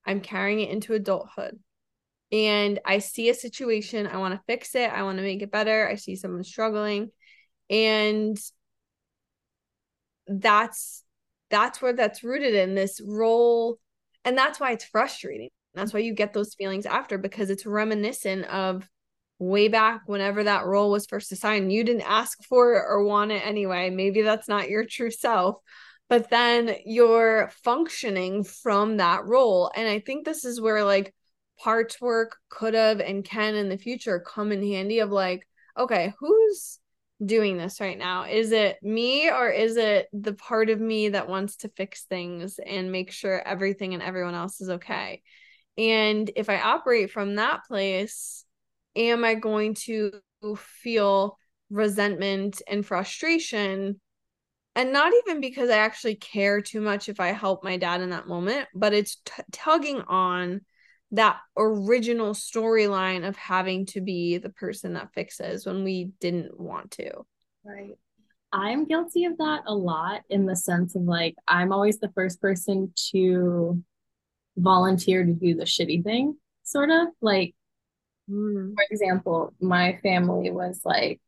I'm 0.04 0.20
carrying 0.20 0.60
it 0.60 0.70
into 0.70 0.94
adulthood. 0.94 1.60
And 2.30 2.78
I 2.84 2.98
see 2.98 3.30
a 3.30 3.34
situation, 3.34 4.06
I 4.06 4.18
want 4.18 4.34
to 4.34 4.42
fix 4.46 4.74
it, 4.74 4.90
I 4.90 5.02
want 5.02 5.18
to 5.18 5.24
make 5.24 5.42
it 5.42 5.50
better. 5.50 5.88
I 5.88 5.94
see 5.94 6.14
someone 6.14 6.44
struggling. 6.44 7.10
And 7.70 8.38
that's 10.26 11.04
that's 11.50 11.80
where 11.80 11.94
that's 11.94 12.22
rooted 12.22 12.54
in 12.54 12.74
this 12.74 13.00
role. 13.04 13.78
And 14.24 14.36
that's 14.36 14.60
why 14.60 14.72
it's 14.72 14.84
frustrating. 14.84 15.48
That's 15.74 15.92
why 15.94 16.00
you 16.00 16.12
get 16.12 16.32
those 16.32 16.54
feelings 16.54 16.86
after 16.86 17.18
because 17.18 17.50
it's 17.50 17.64
reminiscent 17.64 18.44
of 18.46 18.88
way 19.38 19.68
back 19.68 20.02
whenever 20.06 20.44
that 20.44 20.66
role 20.66 20.90
was 20.90 21.06
first 21.06 21.32
assigned. 21.32 21.72
You 21.72 21.84
didn't 21.84 22.02
ask 22.02 22.42
for 22.44 22.74
it 22.74 22.84
or 22.86 23.04
want 23.04 23.30
it 23.30 23.46
anyway. 23.46 23.90
Maybe 23.90 24.22
that's 24.22 24.48
not 24.48 24.68
your 24.68 24.84
true 24.84 25.10
self, 25.10 25.56
but 26.08 26.30
then 26.30 26.74
you're 26.84 27.50
functioning 27.62 28.44
from 28.44 28.96
that 28.96 29.24
role. 29.24 29.70
And 29.74 29.88
I 29.88 30.00
think 30.00 30.24
this 30.24 30.44
is 30.44 30.60
where 30.60 30.84
like 30.84 31.14
parts 31.58 32.00
work 32.00 32.36
could 32.48 32.74
have 32.74 33.00
and 33.00 33.24
can 33.24 33.54
in 33.54 33.68
the 33.68 33.78
future 33.78 34.20
come 34.20 34.52
in 34.52 34.62
handy 34.62 35.00
of 35.00 35.10
like, 35.10 35.46
okay, 35.78 36.14
who's 36.18 36.78
doing 37.24 37.56
this 37.56 37.80
right 37.80 37.98
now? 37.98 38.24
Is 38.24 38.52
it 38.52 38.78
me 38.82 39.28
or 39.28 39.50
is 39.50 39.76
it 39.76 40.08
the 40.12 40.34
part 40.34 40.70
of 40.70 40.80
me 40.80 41.10
that 41.10 41.28
wants 41.28 41.56
to 41.56 41.68
fix 41.68 42.04
things 42.04 42.58
and 42.64 42.92
make 42.92 43.10
sure 43.10 43.40
everything 43.46 43.94
and 43.94 44.02
everyone 44.02 44.34
else 44.34 44.60
is 44.60 44.70
okay? 44.70 45.22
And 45.76 46.30
if 46.36 46.48
I 46.48 46.60
operate 46.60 47.10
from 47.10 47.36
that 47.36 47.64
place, 47.66 48.44
am 48.96 49.24
I 49.24 49.34
going 49.34 49.74
to 49.74 50.12
feel 50.56 51.38
resentment 51.70 52.62
and 52.68 52.84
frustration? 52.84 54.00
And 54.74 54.92
not 54.92 55.12
even 55.24 55.40
because 55.40 55.70
I 55.70 55.78
actually 55.78 56.16
care 56.16 56.60
too 56.60 56.80
much 56.80 57.08
if 57.08 57.20
I 57.20 57.28
help 57.28 57.64
my 57.64 57.76
dad 57.76 58.00
in 58.00 58.10
that 58.10 58.28
moment, 58.28 58.68
but 58.74 58.92
it's 58.92 59.16
t- 59.24 59.42
tugging 59.50 60.00
on 60.02 60.60
that 61.12 61.38
original 61.56 62.34
storyline 62.34 63.26
of 63.26 63.36
having 63.36 63.86
to 63.86 64.00
be 64.00 64.38
the 64.38 64.50
person 64.50 64.94
that 64.94 65.12
fixes 65.14 65.64
when 65.64 65.84
we 65.84 66.10
didn't 66.20 66.58
want 66.58 66.90
to. 66.92 67.10
Right. 67.64 67.98
I'm 68.52 68.86
guilty 68.86 69.24
of 69.24 69.38
that 69.38 69.62
a 69.66 69.74
lot 69.74 70.22
in 70.30 70.46
the 70.46 70.56
sense 70.56 70.94
of 70.94 71.02
like, 71.02 71.36
I'm 71.46 71.72
always 71.72 71.98
the 71.98 72.12
first 72.14 72.40
person 72.40 72.92
to 73.12 73.82
volunteer 74.56 75.24
to 75.24 75.32
do 75.32 75.54
the 75.54 75.64
shitty 75.64 76.02
thing, 76.02 76.36
sort 76.62 76.90
of. 76.90 77.08
Like, 77.20 77.54
mm. 78.30 78.74
for 78.74 78.84
example, 78.90 79.52
my 79.60 79.98
family 80.02 80.50
was 80.50 80.80
like 80.84 81.20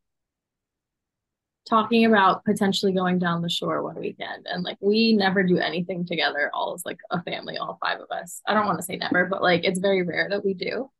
talking 1.68 2.04
about 2.04 2.44
potentially 2.44 2.92
going 2.92 3.18
down 3.18 3.42
the 3.42 3.50
shore 3.50 3.82
one 3.82 3.98
weekend. 3.98 4.46
And 4.46 4.64
like, 4.64 4.78
we 4.80 5.12
never 5.12 5.42
do 5.42 5.58
anything 5.58 6.06
together, 6.06 6.50
all 6.52 6.74
as 6.74 6.84
like 6.84 6.98
a 7.10 7.22
family, 7.22 7.58
all 7.58 7.78
five 7.80 8.00
of 8.00 8.10
us. 8.10 8.40
I 8.46 8.54
don't 8.54 8.66
want 8.66 8.78
to 8.78 8.84
say 8.84 8.96
never, 8.96 9.26
but 9.26 9.42
like, 9.42 9.64
it's 9.64 9.78
very 9.78 10.02
rare 10.02 10.28
that 10.30 10.44
we 10.44 10.54
do. 10.54 10.90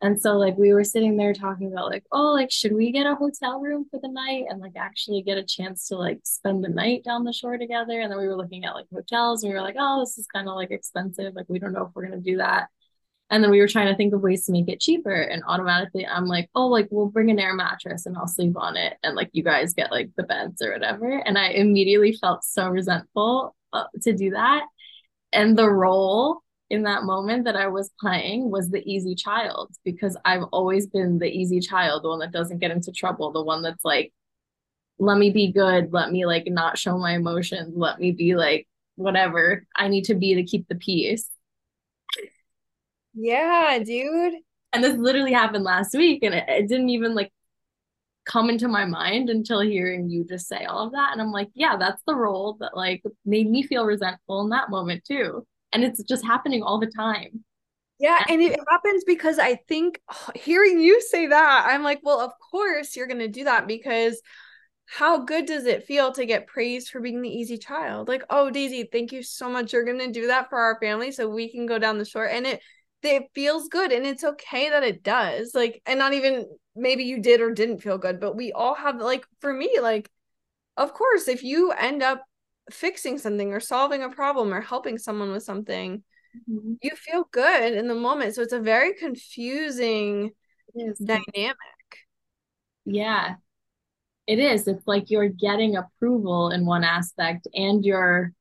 And 0.00 0.20
so 0.20 0.34
like 0.34 0.56
we 0.56 0.72
were 0.72 0.84
sitting 0.84 1.16
there 1.16 1.32
talking 1.32 1.72
about 1.72 1.90
like, 1.90 2.04
oh, 2.12 2.32
like 2.32 2.52
should 2.52 2.72
we 2.72 2.92
get 2.92 3.06
a 3.06 3.16
hotel 3.16 3.60
room 3.60 3.86
for 3.90 3.98
the 4.00 4.08
night 4.08 4.44
and 4.48 4.60
like 4.60 4.76
actually 4.76 5.22
get 5.22 5.38
a 5.38 5.42
chance 5.42 5.88
to 5.88 5.96
like 5.96 6.20
spend 6.22 6.62
the 6.62 6.68
night 6.68 7.02
down 7.02 7.24
the 7.24 7.32
shore 7.32 7.58
together? 7.58 8.00
And 8.00 8.10
then 8.10 8.18
we 8.18 8.28
were 8.28 8.36
looking 8.36 8.64
at 8.64 8.74
like 8.74 8.86
hotels 8.92 9.42
and 9.42 9.52
we 9.52 9.58
were 9.58 9.64
like, 9.64 9.74
oh, 9.76 10.00
this 10.00 10.16
is 10.16 10.26
kind 10.28 10.48
of 10.48 10.54
like 10.54 10.70
expensive. 10.70 11.34
Like 11.34 11.46
we 11.48 11.58
don't 11.58 11.72
know 11.72 11.86
if 11.86 11.90
we're 11.94 12.04
gonna 12.04 12.20
do 12.20 12.36
that. 12.36 12.68
And 13.30 13.44
then 13.44 13.50
we 13.50 13.60
were 13.60 13.68
trying 13.68 13.88
to 13.88 13.96
think 13.96 14.14
of 14.14 14.22
ways 14.22 14.46
to 14.46 14.52
make 14.52 14.68
it 14.68 14.80
cheaper. 14.80 15.14
And 15.14 15.42
automatically 15.46 16.06
I'm 16.06 16.26
like, 16.26 16.48
oh, 16.54 16.66
like 16.66 16.88
we'll 16.90 17.06
bring 17.06 17.30
an 17.30 17.38
air 17.38 17.54
mattress 17.54 18.06
and 18.06 18.16
I'll 18.16 18.26
sleep 18.26 18.56
on 18.56 18.76
it. 18.76 18.96
And 19.02 19.14
like 19.16 19.30
you 19.32 19.42
guys 19.42 19.74
get 19.74 19.90
like 19.90 20.10
the 20.16 20.22
beds 20.22 20.62
or 20.62 20.72
whatever. 20.72 21.18
And 21.18 21.36
I 21.36 21.48
immediately 21.48 22.12
felt 22.12 22.42
so 22.42 22.68
resentful 22.68 23.54
uh, 23.72 23.84
to 24.02 24.14
do 24.14 24.30
that. 24.30 24.64
And 25.32 25.58
the 25.58 25.68
role 25.68 26.42
in 26.70 26.82
that 26.82 27.04
moment 27.04 27.44
that 27.44 27.56
I 27.56 27.68
was 27.68 27.90
playing 28.00 28.50
was 28.50 28.70
the 28.70 28.82
easy 28.90 29.14
child 29.14 29.70
because 29.84 30.16
I've 30.24 30.44
always 30.44 30.86
been 30.86 31.18
the 31.18 31.30
easy 31.30 31.60
child, 31.60 32.04
the 32.04 32.08
one 32.08 32.18
that 32.20 32.32
doesn't 32.32 32.58
get 32.58 32.70
into 32.70 32.92
trouble, 32.92 33.32
the 33.32 33.42
one 33.42 33.62
that's 33.62 33.84
like, 33.84 34.12
let 34.98 35.16
me 35.16 35.30
be 35.30 35.52
good, 35.52 35.92
let 35.92 36.10
me 36.10 36.26
like 36.26 36.44
not 36.46 36.78
show 36.78 36.98
my 36.98 37.14
emotions, 37.14 37.74
let 37.76 37.98
me 37.98 38.12
be 38.12 38.34
like 38.34 38.66
whatever 38.96 39.64
I 39.76 39.88
need 39.88 40.04
to 40.04 40.14
be 40.14 40.34
to 40.34 40.42
keep 40.42 40.66
the 40.68 40.74
peace. 40.74 41.30
Yeah, 43.20 43.78
dude. 43.84 44.34
And 44.72 44.84
this 44.84 44.96
literally 44.96 45.32
happened 45.32 45.64
last 45.64 45.94
week 45.94 46.22
and 46.22 46.34
it, 46.34 46.44
it 46.48 46.68
didn't 46.68 46.90
even 46.90 47.14
like 47.14 47.32
come 48.24 48.50
into 48.50 48.68
my 48.68 48.84
mind 48.84 49.30
until 49.30 49.60
hearing 49.60 50.10
you 50.10 50.24
just 50.24 50.46
say 50.46 50.64
all 50.64 50.86
of 50.86 50.92
that. 50.92 51.12
And 51.12 51.20
I'm 51.20 51.32
like, 51.32 51.48
yeah, 51.54 51.76
that's 51.78 52.02
the 52.06 52.14
role 52.14 52.56
that 52.60 52.76
like 52.76 53.02
made 53.24 53.50
me 53.50 53.62
feel 53.62 53.84
resentful 53.86 54.42
in 54.42 54.50
that 54.50 54.70
moment 54.70 55.04
too 55.04 55.46
and 55.72 55.84
it's 55.84 56.02
just 56.02 56.24
happening 56.24 56.62
all 56.62 56.78
the 56.78 56.86
time 56.86 57.44
yeah 57.98 58.24
and 58.28 58.40
it 58.40 58.58
happens 58.68 59.04
because 59.04 59.38
i 59.38 59.54
think 59.68 60.00
hearing 60.34 60.80
you 60.80 61.00
say 61.00 61.26
that 61.26 61.66
i'm 61.68 61.82
like 61.82 62.00
well 62.02 62.20
of 62.20 62.32
course 62.50 62.96
you're 62.96 63.06
going 63.06 63.18
to 63.18 63.28
do 63.28 63.44
that 63.44 63.66
because 63.66 64.20
how 64.86 65.18
good 65.18 65.44
does 65.44 65.66
it 65.66 65.84
feel 65.84 66.12
to 66.12 66.24
get 66.24 66.46
praised 66.46 66.88
for 66.88 67.00
being 67.00 67.20
the 67.20 67.28
easy 67.28 67.58
child 67.58 68.08
like 68.08 68.24
oh 68.30 68.50
daisy 68.50 68.88
thank 68.90 69.12
you 69.12 69.22
so 69.22 69.48
much 69.48 69.72
you're 69.72 69.84
going 69.84 69.98
to 69.98 70.10
do 70.10 70.28
that 70.28 70.48
for 70.48 70.58
our 70.58 70.78
family 70.80 71.12
so 71.12 71.28
we 71.28 71.50
can 71.50 71.66
go 71.66 71.78
down 71.78 71.98
the 71.98 72.04
shore 72.04 72.26
and 72.26 72.46
it 72.46 72.60
it 73.02 73.24
feels 73.34 73.68
good 73.68 73.92
and 73.92 74.06
it's 74.06 74.24
okay 74.24 74.70
that 74.70 74.82
it 74.82 75.02
does 75.02 75.52
like 75.54 75.80
and 75.86 75.98
not 75.98 76.12
even 76.12 76.46
maybe 76.74 77.04
you 77.04 77.20
did 77.20 77.40
or 77.40 77.52
didn't 77.52 77.78
feel 77.78 77.98
good 77.98 78.20
but 78.20 78.36
we 78.36 78.52
all 78.52 78.74
have 78.74 79.00
like 79.00 79.24
for 79.40 79.52
me 79.52 79.78
like 79.80 80.10
of 80.76 80.92
course 80.92 81.28
if 81.28 81.42
you 81.42 81.72
end 81.72 82.02
up 82.02 82.22
fixing 82.70 83.18
something 83.18 83.52
or 83.52 83.60
solving 83.60 84.02
a 84.02 84.10
problem 84.10 84.52
or 84.52 84.60
helping 84.60 84.98
someone 84.98 85.32
with 85.32 85.42
something 85.42 86.02
mm-hmm. 86.50 86.74
you 86.82 86.90
feel 86.96 87.28
good 87.32 87.72
in 87.72 87.88
the 87.88 87.94
moment 87.94 88.34
so 88.34 88.42
it's 88.42 88.52
a 88.52 88.60
very 88.60 88.94
confusing 88.94 90.32
dynamic. 91.04 91.56
Yeah. 92.84 93.36
It 94.26 94.38
is. 94.38 94.68
It's 94.68 94.86
like 94.86 95.10
you're 95.10 95.28
getting 95.28 95.76
approval 95.76 96.50
in 96.50 96.66
one 96.66 96.84
aspect 96.84 97.48
and 97.54 97.84
you're 97.84 98.32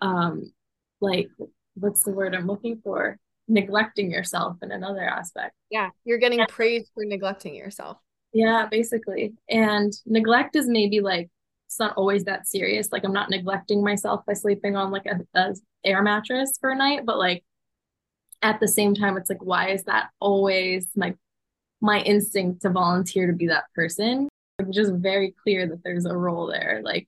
um 0.00 0.52
like 1.00 1.28
what's 1.74 2.04
the 2.04 2.10
word 2.12 2.32
i'm 2.34 2.46
looking 2.46 2.80
for 2.84 3.18
neglecting 3.48 4.10
yourself 4.10 4.56
in 4.62 4.70
another 4.70 5.02
aspect 5.02 5.54
yeah 5.70 5.88
you're 6.04 6.18
getting 6.18 6.38
yeah. 6.40 6.46
praise 6.48 6.90
for 6.94 7.04
neglecting 7.04 7.54
yourself 7.54 7.96
yeah 8.32 8.66
basically 8.70 9.32
and 9.48 9.92
neglect 10.06 10.54
is 10.54 10.68
maybe 10.68 11.00
like 11.00 11.30
it's 11.68 11.78
not 11.78 11.96
always 11.98 12.24
that 12.24 12.48
serious. 12.48 12.88
Like 12.92 13.04
I'm 13.04 13.12
not 13.12 13.28
neglecting 13.28 13.84
myself 13.84 14.24
by 14.26 14.32
sleeping 14.32 14.74
on 14.74 14.90
like 14.90 15.04
a, 15.04 15.20
a 15.38 15.54
air 15.84 16.02
mattress 16.02 16.56
for 16.58 16.70
a 16.70 16.74
night, 16.74 17.04
but 17.04 17.18
like 17.18 17.44
at 18.40 18.58
the 18.58 18.68
same 18.68 18.94
time, 18.94 19.18
it's 19.18 19.28
like, 19.28 19.44
why 19.44 19.70
is 19.70 19.84
that 19.84 20.08
always 20.18 20.86
my 20.96 21.14
my 21.82 22.00
instinct 22.00 22.62
to 22.62 22.70
volunteer 22.70 23.26
to 23.26 23.34
be 23.34 23.48
that 23.48 23.64
person? 23.74 24.30
Like, 24.58 24.70
just 24.70 24.92
very 24.94 25.34
clear 25.42 25.68
that 25.68 25.82
there's 25.84 26.06
a 26.06 26.16
role 26.16 26.46
there. 26.46 26.80
Like, 26.82 27.06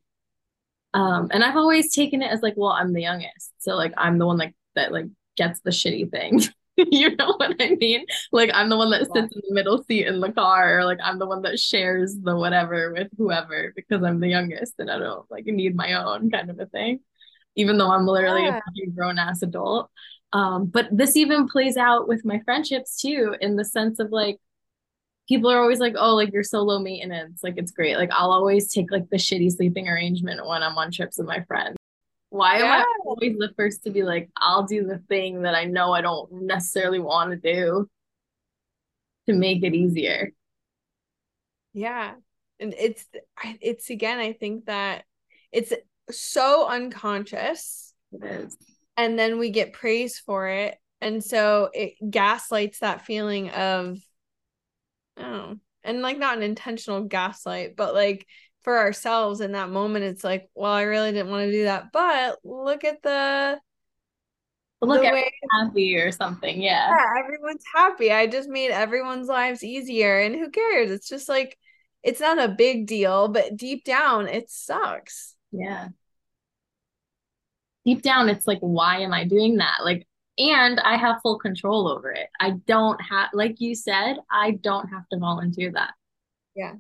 um, 0.93 1.29
and 1.31 1.43
I've 1.43 1.57
always 1.57 1.95
taken 1.95 2.21
it 2.21 2.31
as 2.31 2.43
like, 2.43 2.55
well, 2.57 2.73
I'm 2.73 2.93
the 2.93 3.03
youngest, 3.03 3.53
so 3.61 3.77
like 3.77 3.95
I'm 3.97 4.19
the 4.19 4.27
one 4.27 4.37
like 4.37 4.55
that 4.75 4.93
like 4.93 5.07
gets 5.41 5.61
the 5.61 5.71
shitty 5.71 6.11
thing. 6.11 6.43
you 6.77 7.17
know 7.17 7.35
what 7.39 7.57
I 7.59 7.77
mean? 7.77 8.05
Like 8.31 8.51
I'm 8.53 8.69
the 8.69 8.77
one 8.77 8.91
that 8.91 9.07
sits 9.07 9.35
in 9.35 9.43
the 9.49 9.55
middle 9.55 9.83
seat 9.85 10.07
in 10.07 10.21
the 10.21 10.33
car, 10.33 10.79
or 10.79 10.85
like 10.85 10.99
I'm 11.03 11.19
the 11.19 11.27
one 11.27 11.43
that 11.43 11.59
shares 11.59 12.15
the 12.23 12.37
whatever 12.37 12.93
with 12.93 13.09
whoever 13.17 13.73
because 13.75 14.03
I'm 14.03 14.21
the 14.21 14.29
youngest 14.29 14.75
and 14.79 14.91
I 14.91 14.99
don't 14.99 15.31
like 15.31 15.47
need 15.47 15.75
my 15.75 15.95
own 15.95 16.31
kind 16.31 16.51
of 16.51 16.61
a 16.61 16.67
thing. 16.67 17.01
Even 17.57 17.79
though 17.79 17.91
I'm 17.91 18.07
literally 18.07 18.45
yeah. 18.45 18.61
a 18.85 18.91
grown 18.91 19.19
ass 19.19 19.43
adult. 19.43 19.91
Um, 20.33 20.67
but 20.67 20.87
this 20.93 21.17
even 21.17 21.49
plays 21.49 21.77
out 21.77 22.07
with 22.07 22.25
my 22.25 22.41
friendships 22.45 23.01
too, 23.01 23.35
in 23.41 23.57
the 23.57 23.65
sense 23.65 23.99
of 23.99 24.13
like 24.13 24.39
people 25.29 25.51
are 25.51 25.61
always 25.61 25.81
like, 25.81 25.95
oh, 25.99 26.15
like 26.15 26.33
you're 26.33 26.45
so 26.45 26.61
low 26.63 26.79
maintenance. 26.79 27.41
Like 27.43 27.55
it's 27.57 27.73
great. 27.73 27.97
Like 27.97 28.11
I'll 28.13 28.33
always 28.33 28.73
take 28.73 28.93
like 28.93 29.09
the 29.11 29.17
shitty 29.17 29.51
sleeping 29.51 29.89
arrangement 29.89 30.47
when 30.47 30.63
I'm 30.63 30.79
on 30.79 30.93
trips 30.93 31.19
with 31.19 31.27
my 31.27 31.43
friends. 31.45 31.80
Why 32.31 32.59
yeah. 32.59 32.77
am 32.77 32.81
I 32.81 32.85
always 33.05 33.37
the 33.39 33.53
first 33.57 33.85
to 33.85 33.91
be 33.91 34.03
like, 34.03 34.31
I'll 34.37 34.63
do 34.63 34.87
the 34.87 34.99
thing 35.09 35.43
that 35.43 35.55
I 35.55 35.65
know 35.65 35.93
I 35.93 36.01
don't 36.01 36.31
necessarily 36.33 37.01
want 37.01 37.31
to 37.31 37.37
do 37.37 37.89
to 39.27 39.35
make 39.35 39.65
it 39.65 39.75
easier? 39.75 40.33
Yeah. 41.73 42.15
And 42.61 42.75
it's 42.79 43.05
it's 43.61 43.91
again, 43.91 44.19
I 44.19 44.33
think 44.33 44.67
that 44.67 45.05
it's 45.51 45.73
so 46.11 46.69
unconscious. 46.69 47.95
It 48.13 48.25
is. 48.25 48.57
And 48.97 49.19
then 49.19 49.39
we 49.39 49.51
get 49.51 49.73
praise 49.73 50.19
for 50.19 50.49
it. 50.49 50.77
And 51.01 51.25
so 51.25 51.71
it 51.73 51.95
gaslights 52.09 52.81
that 52.81 53.07
feeling 53.07 53.51
of 53.51 53.99
oh, 55.17 55.57
and 55.83 56.03
like 56.03 56.19
not 56.19 56.37
an 56.37 56.43
intentional 56.43 57.05
gaslight, 57.05 57.75
but 57.77 57.95
like 57.95 58.27
for 58.63 58.79
ourselves 58.79 59.41
in 59.41 59.53
that 59.53 59.71
moment 59.71 60.05
it's 60.05 60.25
like 60.25 60.49
well 60.55 60.73
i 60.73 60.83
really 60.83 61.13
didn't 61.13 61.31
want 61.31 61.45
to 61.45 61.53
do 61.53 61.65
that. 61.65 61.93
But 61.93 62.39
look 62.45 62.85
at 62.85 63.03
the 63.03 63.59
look 64.83 65.05
at 65.05 65.25
happy 65.53 65.97
or 65.97 66.11
something 66.11 66.61
yeah. 66.61 66.89
yeah 66.91 67.23
everyone's 67.23 67.65
happy. 67.75 68.11
I 68.13 68.27
just 68.27 68.49
made 68.49 68.71
everyone's 68.71 69.29
lives 69.29 69.63
easier 69.63 70.21
and 70.21 70.35
who 70.35 70.51
cares? 70.51 70.91
It's 70.91 71.09
just 71.09 71.29
like 71.29 71.59
it's 72.03 72.21
not 72.21 72.39
a 72.39 72.49
big 72.49 72.87
deal 72.87 73.29
but 73.29 73.57
deep 73.57 73.85
down 73.85 74.29
it 74.29 74.51
sucks. 74.51 75.37
Yeah. 75.53 75.89
Deep 77.85 78.03
down 78.03 78.29
it's 78.29 78.47
like 78.47 78.61
why 78.61 79.01
am 79.01 79.13
i 79.13 79.25
doing 79.25 79.57
that? 79.57 79.79
Like 79.85 80.07
and 80.39 80.81
i 80.81 80.97
have 80.97 81.21
full 81.23 81.39
control 81.39 81.89
over 81.89 82.11
it. 82.11 82.29
I 82.39 82.53
don't 82.67 83.01
have 83.03 83.31
like 83.35 83.61
you 83.61 83.75
said 83.75 84.17
i 84.31 84.53
don't 84.53 84.89
have 84.89 85.09
to 85.09 85.19
volunteer 85.19 85.73
that. 85.73 85.93
Yeah 86.55 86.75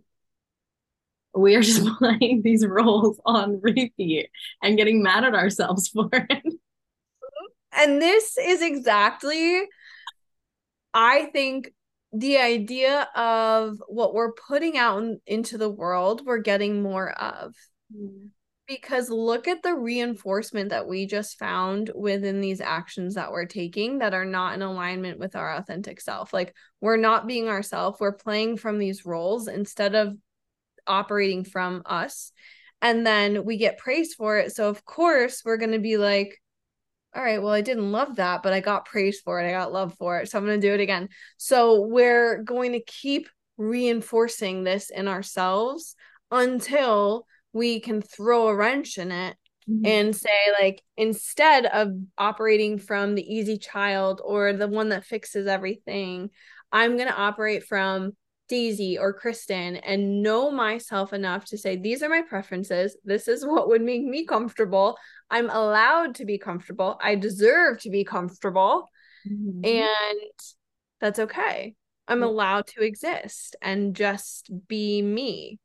we 1.34 1.54
are 1.54 1.62
just 1.62 1.86
playing 1.98 2.42
these 2.42 2.66
roles 2.66 3.20
on 3.24 3.60
repeat 3.60 4.30
and 4.62 4.76
getting 4.76 5.02
mad 5.02 5.24
at 5.24 5.34
ourselves 5.34 5.88
for 5.88 6.08
it. 6.12 6.54
And 7.72 8.02
this 8.02 8.36
is 8.36 8.62
exactly 8.62 9.66
I 10.92 11.26
think 11.26 11.72
the 12.12 12.38
idea 12.38 13.08
of 13.14 13.82
what 13.86 14.14
we're 14.14 14.32
putting 14.32 14.76
out 14.76 15.02
in, 15.02 15.20
into 15.26 15.58
the 15.58 15.70
world, 15.70 16.22
we're 16.26 16.38
getting 16.38 16.82
more 16.82 17.10
of. 17.10 17.54
Mm. 17.94 18.30
Because 18.66 19.10
look 19.10 19.48
at 19.48 19.64
the 19.64 19.74
reinforcement 19.74 20.70
that 20.70 20.86
we 20.86 21.04
just 21.04 21.40
found 21.40 21.90
within 21.92 22.40
these 22.40 22.60
actions 22.60 23.16
that 23.16 23.32
we're 23.32 23.46
taking 23.46 23.98
that 23.98 24.14
are 24.14 24.24
not 24.24 24.54
in 24.54 24.62
alignment 24.62 25.18
with 25.18 25.34
our 25.34 25.56
authentic 25.56 26.00
self. 26.00 26.32
Like 26.32 26.54
we're 26.80 26.96
not 26.96 27.26
being 27.26 27.48
ourselves, 27.48 27.98
we're 27.98 28.12
playing 28.12 28.58
from 28.58 28.78
these 28.78 29.04
roles 29.04 29.48
instead 29.48 29.96
of 29.96 30.16
operating 30.86 31.44
from 31.44 31.82
us. 31.86 32.32
And 32.82 33.06
then 33.06 33.44
we 33.44 33.56
get 33.56 33.78
praised 33.78 34.16
for 34.16 34.38
it. 34.38 34.52
So, 34.52 34.68
of 34.68 34.84
course, 34.84 35.42
we're 35.44 35.58
going 35.58 35.72
to 35.72 35.78
be 35.78 35.96
like, 35.96 36.40
all 37.14 37.22
right, 37.22 37.42
well, 37.42 37.52
I 37.52 37.60
didn't 37.60 37.92
love 37.92 38.16
that, 38.16 38.42
but 38.42 38.52
I 38.52 38.60
got 38.60 38.86
praise 38.86 39.20
for 39.20 39.40
it. 39.40 39.48
I 39.48 39.52
got 39.52 39.72
love 39.72 39.94
for 39.98 40.20
it. 40.20 40.30
So 40.30 40.38
I'm 40.38 40.46
going 40.46 40.60
to 40.60 40.66
do 40.66 40.74
it 40.74 40.80
again. 40.80 41.08
So 41.36 41.82
we're 41.82 42.42
going 42.42 42.72
to 42.72 42.80
keep 42.80 43.28
reinforcing 43.58 44.64
this 44.64 44.90
in 44.90 45.08
ourselves 45.08 45.96
until 46.30 47.26
we 47.52 47.80
can 47.80 48.00
throw 48.00 48.48
a 48.48 48.54
wrench 48.54 48.96
in 48.96 49.10
it 49.10 49.36
mm-hmm. 49.68 49.84
and 49.84 50.14
say, 50.14 50.38
like, 50.60 50.82
instead 50.96 51.66
of 51.66 51.92
operating 52.16 52.78
from 52.78 53.16
the 53.16 53.34
easy 53.34 53.58
child 53.58 54.22
or 54.24 54.52
the 54.52 54.68
one 54.68 54.90
that 54.90 55.04
fixes 55.04 55.48
everything, 55.48 56.30
I'm 56.70 56.96
going 56.96 57.08
to 57.08 57.20
operate 57.20 57.64
from 57.64 58.12
Daisy 58.50 58.98
or 58.98 59.18
Kristin 59.18 59.80
and 59.82 60.22
know 60.22 60.50
myself 60.50 61.14
enough 61.14 61.46
to 61.46 61.56
say, 61.56 61.76
these 61.76 62.02
are 62.02 62.10
my 62.10 62.20
preferences. 62.20 62.96
This 63.04 63.28
is 63.28 63.46
what 63.46 63.68
would 63.68 63.80
make 63.80 64.02
me 64.02 64.26
comfortable. 64.26 64.98
I'm 65.30 65.48
allowed 65.48 66.16
to 66.16 66.26
be 66.26 66.36
comfortable. 66.36 66.98
I 67.02 67.14
deserve 67.14 67.80
to 67.80 67.90
be 67.90 68.04
comfortable. 68.04 68.88
Mm-hmm. 69.26 69.64
And 69.64 70.30
that's 71.00 71.20
okay. 71.20 71.74
I'm 72.08 72.22
allowed 72.24 72.66
to 72.74 72.82
exist 72.82 73.54
and 73.62 73.94
just 73.94 74.50
be 74.66 75.00
me. 75.00 75.58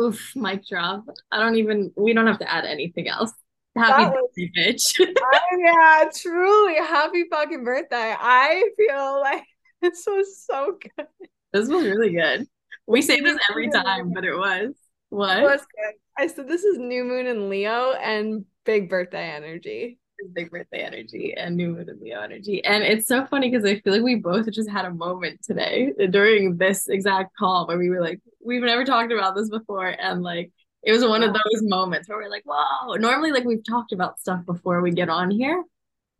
Oof, 0.00 0.32
mic 0.36 0.66
drop. 0.66 1.04
I 1.30 1.38
don't 1.38 1.56
even, 1.56 1.92
we 1.96 2.14
don't 2.14 2.28
have 2.28 2.38
to 2.38 2.50
add 2.50 2.64
anything 2.64 3.08
else. 3.08 3.32
Happy 3.76 4.04
was, 4.04 4.30
birthday, 4.36 4.50
bitch. 4.56 5.00
I, 5.00 5.40
yeah, 5.58 6.10
truly. 6.14 6.76
Happy 6.76 7.24
fucking 7.30 7.64
birthday. 7.64 8.14
I 8.18 8.68
feel 8.76 9.20
like 9.20 9.44
this 9.90 10.04
was 10.06 10.44
so 10.44 10.78
good. 10.80 11.06
This 11.52 11.68
was 11.68 11.84
really 11.84 12.12
good. 12.12 12.46
We 12.86 13.02
say 13.02 13.20
this 13.20 13.38
every 13.50 13.68
time, 13.70 14.12
but 14.12 14.24
it 14.24 14.36
was. 14.36 14.74
What? 15.10 15.38
It 15.38 15.42
was 15.42 15.60
good. 15.60 15.94
I 16.16 16.26
said 16.28 16.48
this 16.48 16.64
is 16.64 16.78
new 16.78 17.04
moon 17.04 17.26
in 17.26 17.48
Leo 17.48 17.92
and 17.92 18.44
big 18.64 18.88
birthday 18.88 19.30
energy. 19.30 19.98
Big 20.34 20.50
birthday 20.50 20.82
energy 20.82 21.34
and 21.36 21.56
new 21.56 21.74
moon 21.74 21.88
in 21.88 22.00
Leo 22.00 22.20
energy. 22.20 22.64
And 22.64 22.84
it's 22.84 23.08
so 23.08 23.26
funny 23.26 23.50
because 23.50 23.68
I 23.68 23.80
feel 23.80 23.92
like 23.92 24.02
we 24.02 24.14
both 24.14 24.50
just 24.52 24.70
had 24.70 24.84
a 24.84 24.90
moment 24.94 25.42
today 25.42 25.92
during 26.10 26.56
this 26.56 26.88
exact 26.88 27.36
call 27.36 27.66
where 27.66 27.78
we 27.78 27.90
were 27.90 28.00
like, 28.00 28.20
we've 28.44 28.62
never 28.62 28.84
talked 28.84 29.12
about 29.12 29.34
this 29.34 29.50
before. 29.50 29.88
And 29.88 30.22
like 30.22 30.52
it 30.84 30.92
was 30.92 31.04
one 31.04 31.22
of 31.22 31.32
those 31.32 31.62
moments 31.62 32.08
where 32.08 32.18
we're 32.18 32.30
like, 32.30 32.44
whoa. 32.46 32.94
Normally, 32.94 33.32
like 33.32 33.44
we've 33.44 33.64
talked 33.64 33.92
about 33.92 34.20
stuff 34.20 34.44
before 34.46 34.80
we 34.80 34.92
get 34.92 35.08
on 35.08 35.30
here. 35.30 35.62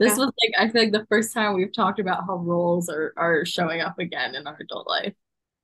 This 0.02 0.18
yeah. 0.18 0.24
was 0.24 0.32
like 0.42 0.52
I 0.58 0.68
feel 0.68 0.82
like 0.82 0.92
the 0.92 1.06
first 1.08 1.32
time 1.32 1.54
we've 1.54 1.72
talked 1.72 2.00
about 2.00 2.24
how 2.26 2.36
roles 2.38 2.88
are 2.88 3.14
are 3.16 3.44
showing 3.44 3.80
up 3.80 4.00
again 4.00 4.34
in 4.34 4.48
our 4.48 4.56
adult 4.58 4.88
life. 4.88 5.14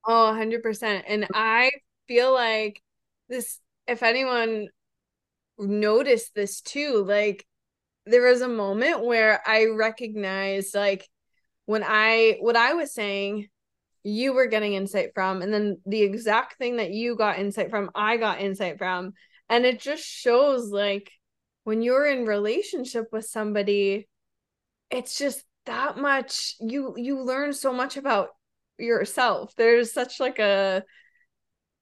Oh, 0.06 0.32
100%. 0.32 1.02
And 1.08 1.26
I 1.34 1.72
feel 2.06 2.32
like 2.32 2.80
this 3.28 3.58
if 3.88 4.04
anyone 4.04 4.68
noticed 5.58 6.36
this 6.36 6.60
too, 6.60 7.04
like 7.04 7.44
there 8.06 8.28
was 8.28 8.40
a 8.40 8.48
moment 8.48 9.04
where 9.04 9.42
I 9.44 9.66
recognized 9.66 10.72
like 10.72 11.08
when 11.66 11.82
I 11.84 12.36
what 12.38 12.54
I 12.54 12.74
was 12.74 12.94
saying 12.94 13.48
you 14.04 14.34
were 14.34 14.46
getting 14.46 14.74
insight 14.74 15.10
from 15.14 15.42
and 15.42 15.52
then 15.52 15.78
the 15.84 16.02
exact 16.02 16.58
thing 16.58 16.76
that 16.76 16.92
you 16.92 17.16
got 17.16 17.40
insight 17.40 17.70
from 17.70 17.90
I 17.92 18.18
got 18.18 18.40
insight 18.40 18.78
from 18.78 19.14
and 19.50 19.66
it 19.66 19.80
just 19.80 20.04
shows 20.04 20.70
like 20.70 21.10
when 21.64 21.82
you're 21.82 22.06
in 22.06 22.24
relationship 22.24 23.06
with 23.10 23.26
somebody 23.26 24.06
it's 24.90 25.18
just 25.18 25.44
that 25.66 25.98
much 25.98 26.54
you 26.60 26.94
you 26.96 27.20
learn 27.20 27.52
so 27.52 27.72
much 27.72 27.96
about 27.96 28.30
yourself. 28.78 29.54
There's 29.56 29.92
such 29.92 30.20
like 30.20 30.38
a 30.38 30.82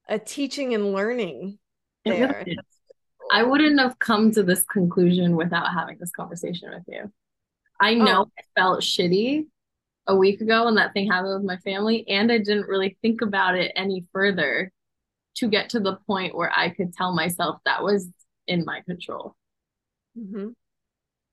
a 0.08 0.18
teaching 0.18 0.74
and 0.74 0.92
learning 0.92 1.58
there. 2.04 2.44
i 3.32 3.42
wouldn't 3.42 3.80
have 3.80 3.98
come 3.98 4.30
to 4.30 4.42
this 4.42 4.62
conclusion 4.64 5.34
without 5.34 5.72
having 5.72 5.96
this 5.98 6.12
conversation 6.12 6.70
with 6.70 6.84
you. 6.86 7.12
I 7.80 7.94
know 7.94 8.26
oh. 8.26 8.30
i 8.38 8.60
felt 8.60 8.80
shitty 8.80 9.46
a 10.06 10.16
week 10.16 10.40
ago 10.40 10.66
when 10.66 10.76
that 10.76 10.92
thing 10.92 11.10
happened 11.10 11.34
with 11.34 11.44
my 11.44 11.56
family 11.58 12.08
and 12.08 12.30
i 12.30 12.38
didn't 12.38 12.68
really 12.68 12.96
think 13.02 13.22
about 13.22 13.56
it 13.56 13.72
any 13.74 14.06
further 14.12 14.70
to 15.34 15.48
get 15.48 15.70
to 15.70 15.80
the 15.80 15.96
point 16.06 16.36
where 16.36 16.52
i 16.56 16.70
could 16.70 16.92
tell 16.92 17.12
myself 17.12 17.60
that 17.64 17.82
was 17.82 18.08
in 18.46 18.64
my 18.64 18.80
control. 18.86 19.34
Mm-hmm 20.16 20.50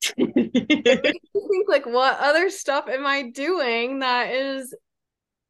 think 0.18 1.70
like 1.70 1.86
what 1.86 2.20
other 2.20 2.49
stuff 2.49 2.88
am 2.88 3.06
I 3.06 3.30
doing 3.30 3.99
that 3.99 4.32
is 4.32 4.74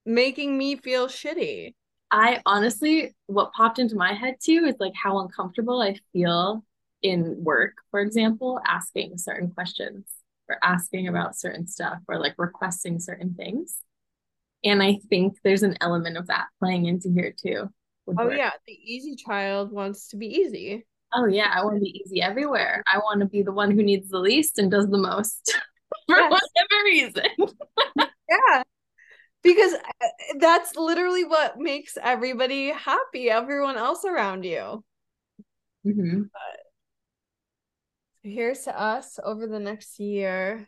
making 0.06 0.58
me 0.58 0.76
feel 0.76 1.08
shitty? 1.08 1.74
I 2.12 2.41
honestly, 2.45 3.16
what 3.26 3.54
popped 3.54 3.80
into 3.80 3.95
my 3.95 4.14
head 4.14 4.36
too 4.43 4.66
is 4.68 4.76
like 4.80 4.93
how 5.01 5.20
uncomfortable 5.20 5.82
I 5.82 5.95
feel 6.12 6.64
in 7.01 7.43
work, 7.43 7.74
for 7.91 7.99
example, 7.99 8.60
asking 8.68 9.18
certain 9.18 9.49
questions 9.51 10.06
or 10.47 10.58
asking 10.64 11.08
about 11.08 11.38
certain 11.38 11.68
stuff 11.68 11.99
or 12.08 12.20
like 12.20 12.36
requesting 12.38 12.99
certain 12.99 13.34
things. 13.34 13.78
And 14.64 14.82
I 14.82 14.99
think 15.10 15.38
there's 15.43 15.64
an 15.64 15.78
element 15.82 16.18
of 16.18 16.28
that 16.28 16.47
playing 16.60 16.86
into 16.86 17.10
here 17.10 17.34
too. 17.36 17.70
Oh, 18.08 18.26
work. 18.26 18.38
yeah. 18.38 18.51
The 18.68 18.74
easy 18.74 19.16
child 19.16 19.72
wants 19.72 20.10
to 20.10 20.18
be 20.18 20.28
easy. 20.28 20.86
Oh 21.16 21.26
yeah, 21.26 21.51
I 21.53 21.64
want 21.64 21.76
to 21.76 21.82
be 21.82 22.01
easy 22.03 22.22
everywhere. 22.22 22.84
I 22.91 22.97
want 22.97 23.20
to 23.20 23.26
be 23.26 23.43
the 23.43 23.51
one 23.51 23.72
who 23.72 23.84
needs 23.84 24.09
the 24.09 24.20
least 24.20 24.57
and 24.57 24.72
does 24.72 24.88
the 24.88 24.97
most 24.97 25.59
for 26.07 26.18
yes. 26.18 26.32
whatever 26.32 26.84
reason. 26.86 27.53
yeah. 28.30 28.64
Because 29.43 29.74
uh, 29.74 30.07
that's 30.39 30.76
literally 30.76 31.26
what 31.26 31.59
makes 31.59 31.97
everybody 32.01 32.72
happy, 32.72 33.30
everyone 33.30 33.78
else 33.78 34.05
around 34.05 34.45
you. 34.45 34.84
Mm-hmm. 35.86 36.22
But 36.22 36.59
here's 38.24 38.61
to 38.61 38.80
us 38.80 39.20
over 39.24 39.47
the 39.47 39.59
next 39.59 39.99
year. 39.99 40.68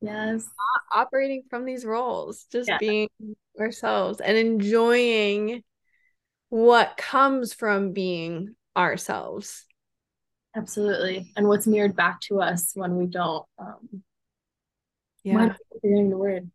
Yes. 0.00 0.48
operating 0.92 1.44
from 1.48 1.64
these 1.64 1.84
roles, 1.84 2.46
just 2.50 2.68
yeah. 2.68 2.78
being 2.78 3.08
ourselves 3.60 4.20
and 4.20 4.36
enjoying 4.36 5.62
what 6.48 6.96
comes 6.96 7.54
from 7.54 7.92
being 7.92 8.56
ourselves. 8.76 9.64
Absolutely. 10.54 11.32
And 11.36 11.48
what's 11.48 11.66
mirrored 11.66 11.96
back 11.96 12.20
to 12.22 12.40
us 12.40 12.72
when 12.74 12.96
we 12.96 13.06
don't 13.06 13.46
um 13.58 14.02
yeah 15.24 15.54
forgetting 15.72 16.10
the 16.10 16.18
word 16.18 16.50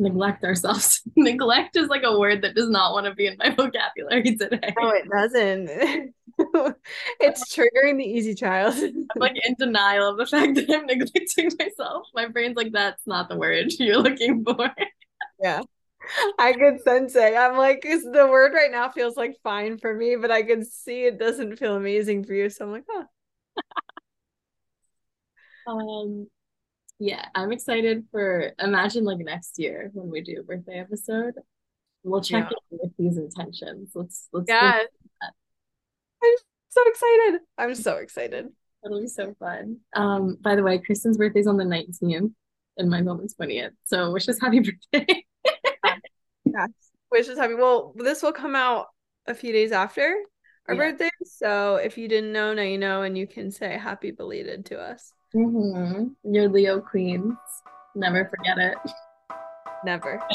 neglect 0.00 0.44
ourselves. 0.44 1.02
neglect 1.16 1.76
is 1.76 1.88
like 1.88 2.02
a 2.04 2.18
word 2.18 2.42
that 2.42 2.54
does 2.54 2.68
not 2.68 2.92
want 2.92 3.06
to 3.06 3.14
be 3.14 3.26
in 3.26 3.36
my 3.38 3.50
vocabulary 3.56 4.36
today. 4.36 4.74
No, 4.78 4.90
it 4.90 5.08
doesn't. 5.08 6.14
it's 7.20 7.54
triggering 7.54 7.98
the 7.98 8.04
easy 8.04 8.34
child. 8.34 8.74
I'm 8.74 9.06
like 9.16 9.36
in 9.44 9.54
denial 9.58 10.08
of 10.08 10.16
the 10.16 10.26
fact 10.26 10.54
that 10.54 10.70
I'm 10.70 10.86
neglecting 10.86 11.50
myself. 11.58 12.06
My 12.14 12.26
brain's 12.26 12.56
like, 12.56 12.72
that's 12.72 13.06
not 13.06 13.28
the 13.28 13.36
word 13.36 13.66
you're 13.78 13.98
looking 13.98 14.42
for. 14.42 14.70
yeah. 15.40 15.60
I 16.38 16.52
could 16.52 16.80
sense 16.82 17.14
it. 17.14 17.34
I'm 17.34 17.56
like, 17.56 17.84
is 17.84 18.02
the 18.04 18.26
word 18.26 18.52
right 18.54 18.70
now 18.70 18.88
feels 18.88 19.16
like 19.16 19.36
fine 19.42 19.78
for 19.78 19.94
me, 19.94 20.16
but 20.16 20.30
I 20.30 20.42
can 20.42 20.64
see 20.64 21.04
it 21.04 21.18
doesn't 21.18 21.56
feel 21.56 21.76
amazing 21.76 22.24
for 22.24 22.34
you. 22.34 22.50
So 22.50 22.64
I'm 22.64 22.72
like, 22.72 22.84
oh. 22.90 23.04
um, 25.66 26.26
yeah, 26.98 27.26
I'm 27.34 27.52
excited 27.52 28.04
for 28.10 28.52
imagine 28.58 29.04
like 29.04 29.18
next 29.18 29.58
year 29.58 29.90
when 29.94 30.10
we 30.10 30.20
do 30.20 30.40
a 30.40 30.42
birthday 30.42 30.78
episode. 30.78 31.34
We'll 32.02 32.22
check 32.22 32.50
yeah. 32.50 32.56
in 32.72 32.78
with 32.82 32.96
these 32.98 33.16
intentions. 33.18 33.90
Let's 33.94 34.28
let's 34.32 34.46
yeah. 34.48 34.78
I'm 36.22 36.36
so 36.68 36.82
excited. 36.86 37.40
I'm 37.58 37.74
so 37.74 37.96
excited. 37.96 38.48
It'll 38.84 39.00
be 39.00 39.08
so 39.08 39.34
fun. 39.38 39.78
Um, 39.94 40.38
by 40.40 40.56
the 40.56 40.62
way, 40.62 40.78
Kristin's 40.78 41.18
birthday's 41.18 41.46
on 41.46 41.58
the 41.58 41.64
19th 41.64 42.32
and 42.76 42.90
my 42.90 43.02
moment's 43.02 43.34
20th. 43.34 43.72
So 43.84 44.10
wish 44.12 44.28
us 44.28 44.40
happy 44.40 44.60
birthday. 44.92 45.24
Yes. 46.54 46.70
Wishes 47.10 47.38
happy. 47.38 47.54
Well, 47.54 47.92
this 47.96 48.22
will 48.22 48.32
come 48.32 48.54
out 48.54 48.86
a 49.26 49.34
few 49.34 49.52
days 49.52 49.72
after 49.72 50.14
our 50.68 50.74
yeah. 50.74 50.90
birthday. 50.90 51.10
So 51.24 51.76
if 51.76 51.98
you 51.98 52.08
didn't 52.08 52.32
know, 52.32 52.54
now 52.54 52.62
you 52.62 52.78
know, 52.78 53.02
and 53.02 53.18
you 53.18 53.26
can 53.26 53.50
say 53.50 53.76
happy 53.76 54.10
belated 54.10 54.66
to 54.66 54.80
us. 54.80 55.12
Mm-hmm. 55.34 56.32
You're 56.32 56.48
Leo 56.48 56.80
Queens. 56.80 57.36
Never 57.94 58.24
forget 58.24 58.58
it. 58.58 58.76
Never. 59.84 60.20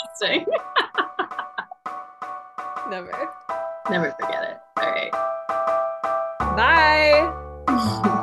Never. 2.89 3.29
Never 3.89 4.15
forget 4.19 4.43
it. 4.43 4.57
All 4.77 4.91
right. 4.91 5.11
Bye. 6.55 8.11